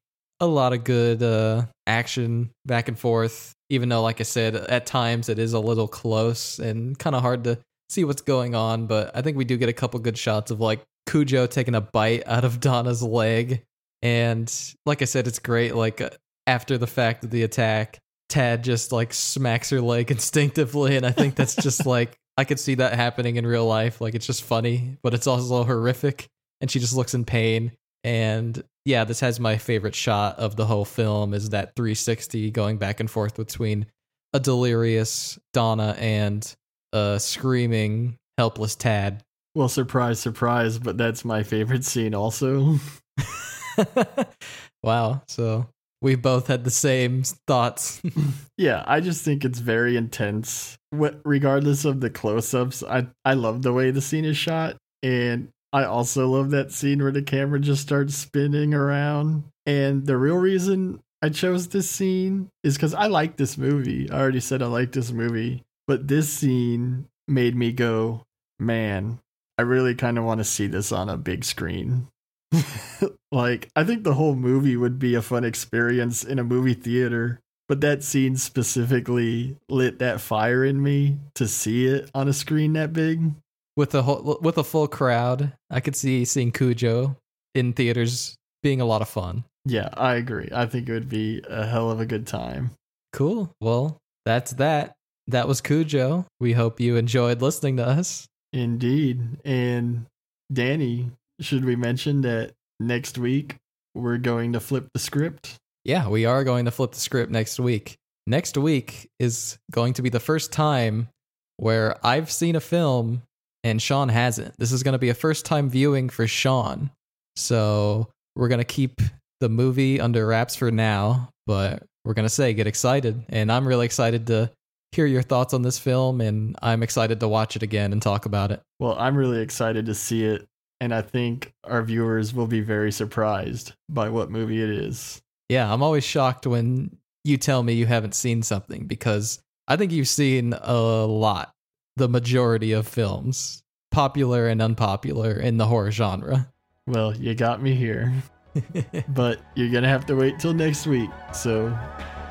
a 0.42 0.46
lot 0.46 0.74
of 0.74 0.84
good 0.84 1.24
uh, 1.24 1.68
action 1.88 2.50
back 2.66 2.90
and 2.90 3.00
forth. 3.00 3.54
Even 3.70 3.88
though, 3.88 4.02
like 4.02 4.20
I 4.20 4.26
said, 4.26 4.56
at 4.58 4.86
times 4.86 5.30
it 5.30 5.40
is 5.40 5.54
a 5.54 5.60
little 5.62 5.88
close 5.88 6.60
and 6.60 7.00
kind 7.00 7.16
of 7.16 7.22
hard 7.22 7.46
to 7.46 7.60
see 7.88 8.04
what's 8.04 8.24
going 8.24 8.56
on. 8.56 8.88
But 8.88 9.16
I 9.16 9.22
think 9.22 9.38
we 9.38 9.46
do 9.46 9.56
get 9.56 9.70
a 9.70 9.74
couple 9.74 10.02
good 10.02 10.18
shots 10.18 10.52
of 10.52 10.60
like 10.60 10.84
Cujo 11.08 11.48
taking 11.48 11.76
a 11.76 11.82
bite 11.82 12.24
out 12.26 12.44
of 12.44 12.60
Donna's 12.60 13.02
leg. 13.02 13.64
And 14.02 14.52
like 14.86 15.02
I 15.02 15.06
said, 15.06 15.28
it's 15.28 15.40
great. 15.40 15.76
Like 15.76 16.02
uh, 16.02 16.10
after 16.48 16.78
the 16.78 16.88
fact 16.88 17.24
of 17.24 17.32
the 17.32 17.44
attack, 17.44 18.00
Tad 18.30 18.64
just 18.64 18.92
like 18.92 19.14
smacks 19.14 19.70
her 19.72 19.82
leg 19.82 20.12
instinctively. 20.12 20.96
And 20.96 21.06
I 21.06 21.12
think 21.12 21.36
that's 21.36 21.56
just 21.56 21.86
like, 21.86 22.18
I 22.38 22.46
could 22.46 22.60
see 22.60 22.76
that 22.76 22.94
happening 22.94 23.36
in 23.36 23.46
real 23.46 23.66
life. 23.66 24.02
Like 24.02 24.16
it's 24.16 24.28
just 24.28 24.44
funny, 24.44 24.98
but 25.02 25.14
it's 25.14 25.28
also 25.28 25.64
horrific. 25.64 26.28
And 26.62 26.70
she 26.70 26.80
just 26.80 26.96
looks 26.96 27.14
in 27.14 27.26
pain. 27.26 27.72
And 28.04 28.62
yeah, 28.86 29.04
this 29.04 29.20
has 29.20 29.40
my 29.40 29.58
favorite 29.58 29.96
shot 29.96 30.40
of 30.40 30.56
the 30.56 30.66
whole 30.66 30.86
film 30.86 31.34
is 31.34 31.50
that 31.50 31.76
360 31.76 32.52
going 32.52 32.78
back 32.78 33.00
and 33.00 33.12
forth 33.12 33.36
between 33.36 33.86
a 34.34 34.40
delirious 34.40 35.38
Donna 35.54 35.96
and 36.00 36.56
a 36.94 37.20
screaming 37.20 38.18
helpless 38.38 38.76
Tad. 38.76 39.24
Well, 39.56 39.70
surprise, 39.70 40.20
surprise, 40.20 40.80
but 40.80 40.98
that's 40.98 41.26
my 41.26 41.44
favorite 41.44 41.84
scene 41.84 42.16
also. 42.16 42.78
wow. 44.84 45.22
So 45.28 45.68
we 46.02 46.16
both 46.16 46.48
had 46.48 46.64
the 46.64 46.72
same 46.72 47.24
thoughts. 47.48 48.02
yeah, 48.58 48.84
I 48.88 49.00
just 49.00 49.24
think 49.24 49.44
it's 49.44 49.60
very 49.60 49.98
intense. 49.98 50.78
What 50.92 51.20
regardless 51.26 51.86
of 51.86 52.00
the 52.02 52.10
close-ups, 52.10 52.84
I 52.84 53.08
I 53.26 53.34
love 53.34 53.62
the 53.62 53.74
way 53.74 53.92
the 53.92 54.02
scene 54.02 54.26
is 54.26 54.38
shot 54.38 54.78
and 55.04 55.50
I 55.72 55.84
also 55.84 56.28
love 56.28 56.50
that 56.52 56.72
scene 56.72 57.02
where 57.02 57.12
the 57.12 57.22
camera 57.22 57.60
just 57.60 57.82
starts 57.82 58.16
spinning 58.16 58.74
around. 58.74 59.44
And 59.66 60.06
the 60.06 60.18
real 60.18 60.38
reason 60.38 61.00
I 61.22 61.30
chose 61.30 61.68
this 61.68 61.90
scene 61.90 62.50
is 62.64 62.78
cuz 62.78 62.94
I 62.94 63.08
like 63.08 63.38
this 63.38 63.58
movie. 63.58 64.10
I 64.10 64.20
already 64.20 64.40
said 64.40 64.62
I 64.62 64.68
like 64.68 64.94
this 64.94 65.12
movie, 65.12 65.64
but 65.88 66.08
this 66.08 66.30
scene 66.30 67.06
made 67.28 67.56
me 67.56 67.72
go, 67.72 68.24
"Man, 68.60 69.20
I 69.58 69.64
really 69.64 69.94
kind 69.94 70.18
of 70.18 70.24
want 70.24 70.40
to 70.40 70.46
see 70.46 70.66
this 70.66 70.92
on 70.92 71.10
a 71.10 71.18
big 71.18 71.44
screen." 71.44 72.08
like, 73.32 73.70
I 73.76 73.84
think 73.84 74.04
the 74.04 74.14
whole 74.14 74.36
movie 74.36 74.76
would 74.78 75.00
be 75.00 75.16
a 75.16 75.22
fun 75.22 75.44
experience 75.44 76.24
in 76.24 76.40
a 76.40 76.44
movie 76.44 76.74
theater, 76.74 77.40
but 77.68 77.82
that 77.82 78.04
scene 78.04 78.36
specifically 78.38 79.56
lit 79.70 80.00
that 80.00 80.22
fire 80.22 80.66
in 80.66 80.82
me 80.82 81.18
to 81.36 81.48
see 81.48 81.86
it 81.88 82.10
on 82.14 82.28
a 82.28 82.34
screen 82.34 82.74
that 82.74 82.94
big. 82.94 83.32
with 83.76 83.94
a 83.96 84.02
whole, 84.02 84.40
with 84.42 84.58
a 84.58 84.64
full 84.64 84.88
crowd, 84.88 85.54
I 85.70 85.80
could 85.80 85.96
see 85.96 86.26
seeing 86.26 86.52
Cujo 86.52 87.16
in 87.56 87.74
theaters 87.74 88.36
being 88.64 88.82
a 88.82 88.86
lot 88.86 89.02
of 89.02 89.10
fun. 89.10 89.44
Yeah, 89.66 89.90
I 89.94 90.16
agree. 90.16 90.50
I 90.54 90.66
think 90.66 90.90
it 90.90 90.94
would 90.94 91.10
be 91.10 91.44
a 91.48 91.66
hell 91.66 91.92
of 91.92 92.00
a 92.00 92.06
good 92.06 92.26
time. 92.26 92.72
Cool. 93.14 93.52
Well, 93.62 93.98
that's 94.26 94.52
that. 94.54 94.94
That 95.28 95.48
was 95.48 95.62
Cujo. 95.62 96.26
We 96.40 96.54
hope 96.54 96.80
you 96.80 96.96
enjoyed 96.96 97.42
listening 97.42 97.78
to 97.78 97.88
us. 97.88 98.26
Indeed. 98.52 99.22
And 99.46 100.06
Danny, 100.52 101.12
should 101.40 101.66
we 101.66 101.76
mention 101.76 102.22
that 102.22 102.54
next 102.80 103.18
week 103.18 103.56
we're 103.96 104.18
going 104.18 104.54
to 104.54 104.60
flip 104.60 104.88
the 104.94 105.00
script? 105.00 105.56
Yeah, 105.84 106.08
we 106.08 106.26
are 106.26 106.44
going 106.44 106.66
to 106.66 106.72
flip 106.72 106.92
the 106.92 107.00
script 107.00 107.32
next 107.32 107.60
week. 107.60 107.96
Next 108.28 108.58
week 108.58 109.10
is 109.20 109.58
going 109.72 109.94
to 109.94 110.02
be 110.02 110.10
the 110.10 110.20
first 110.20 110.52
time 110.52 111.10
where 111.58 111.96
I've 112.06 112.32
seen 112.32 112.56
a 112.56 112.60
film 112.60 113.24
and 113.64 113.82
Sean 113.82 114.10
hasn't. 114.10 114.58
This 114.58 114.72
is 114.72 114.84
going 114.84 114.94
to 114.94 115.00
be 115.00 115.10
a 115.10 115.14
first 115.14 115.46
time 115.46 115.70
viewing 115.70 116.10
for 116.10 116.28
Sean. 116.28 116.92
So 117.36 118.10
we're 118.36 118.48
going 118.48 118.60
to 118.60 118.66
keep 118.66 119.02
the 119.40 119.50
movie 119.50 120.00
under 120.00 120.26
wraps 120.28 120.56
for 120.56 120.72
now, 120.72 121.30
but 121.48 121.84
we're 122.06 122.14
going 122.14 122.26
to 122.26 122.30
say 122.30 122.54
get 122.54 122.68
excited. 122.68 123.26
And 123.30 123.52
I'm 123.52 123.68
really 123.68 123.86
excited 123.86 124.28
to 124.28 124.52
hear 124.92 125.06
your 125.06 125.22
thoughts 125.22 125.54
on 125.54 125.62
this 125.62 125.78
film, 125.78 126.20
and 126.22 126.56
I'm 126.62 126.82
excited 126.84 127.20
to 127.20 127.28
watch 127.28 127.56
it 127.56 127.64
again 127.64 127.94
and 127.94 128.02
talk 128.02 128.26
about 128.26 128.52
it. 128.52 128.62
Well, 128.80 128.96
I'm 128.98 129.16
really 129.16 129.42
excited 129.42 129.86
to 129.86 129.96
see 129.96 130.26
it, 130.26 130.48
and 130.80 130.94
I 130.94 131.02
think 131.02 131.54
our 131.64 131.84
viewers 131.84 132.34
will 132.34 132.48
be 132.48 132.62
very 132.62 132.92
surprised 132.92 133.74
by 133.90 134.10
what 134.10 134.32
movie 134.32 134.62
it 134.62 134.70
is. 134.70 135.22
Yeah, 135.50 135.72
I'm 135.72 135.84
always 135.84 136.04
shocked 136.04 136.48
when 136.48 136.98
you 137.24 137.38
tell 137.38 137.64
me 137.64 137.74
you 137.74 137.86
haven't 137.86 138.16
seen 138.16 138.44
something 138.44 138.86
because 138.86 139.42
I 139.68 139.76
think 139.76 139.92
you've 139.92 140.08
seen 140.08 140.54
a 140.54 140.78
lot, 140.78 141.54
the 141.96 142.08
majority 142.08 142.72
of 142.72 142.88
films, 142.88 143.62
popular 143.92 144.48
and 144.48 144.62
unpopular 144.62 145.34
in 145.34 145.58
the 145.58 145.66
horror 145.66 145.92
genre. 145.92 146.52
Well, 146.88 147.16
you 147.16 147.36
got 147.36 147.62
me 147.62 147.76
here. 147.76 148.14
but 149.10 149.40
you're 149.56 149.70
going 149.70 149.84
to 149.84 149.90
have 149.90 150.06
to 150.08 150.16
wait 150.16 150.40
till 150.40 150.54
next 150.54 150.88
week. 150.88 151.10
So 151.34 151.78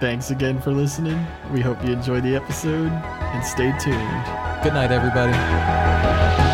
thanks 0.01 0.31
again 0.31 0.61
for 0.61 0.73
listening. 0.73 1.25
We 1.53 1.61
hope 1.61 1.85
you 1.85 1.93
enjoy 1.93 2.21
the 2.21 2.35
episode 2.37 2.91
and 2.91 3.45
stay 3.45 3.71
tuned. 3.79 4.25
Good 4.63 4.75
night, 4.75 4.91
everybody. 4.91 6.48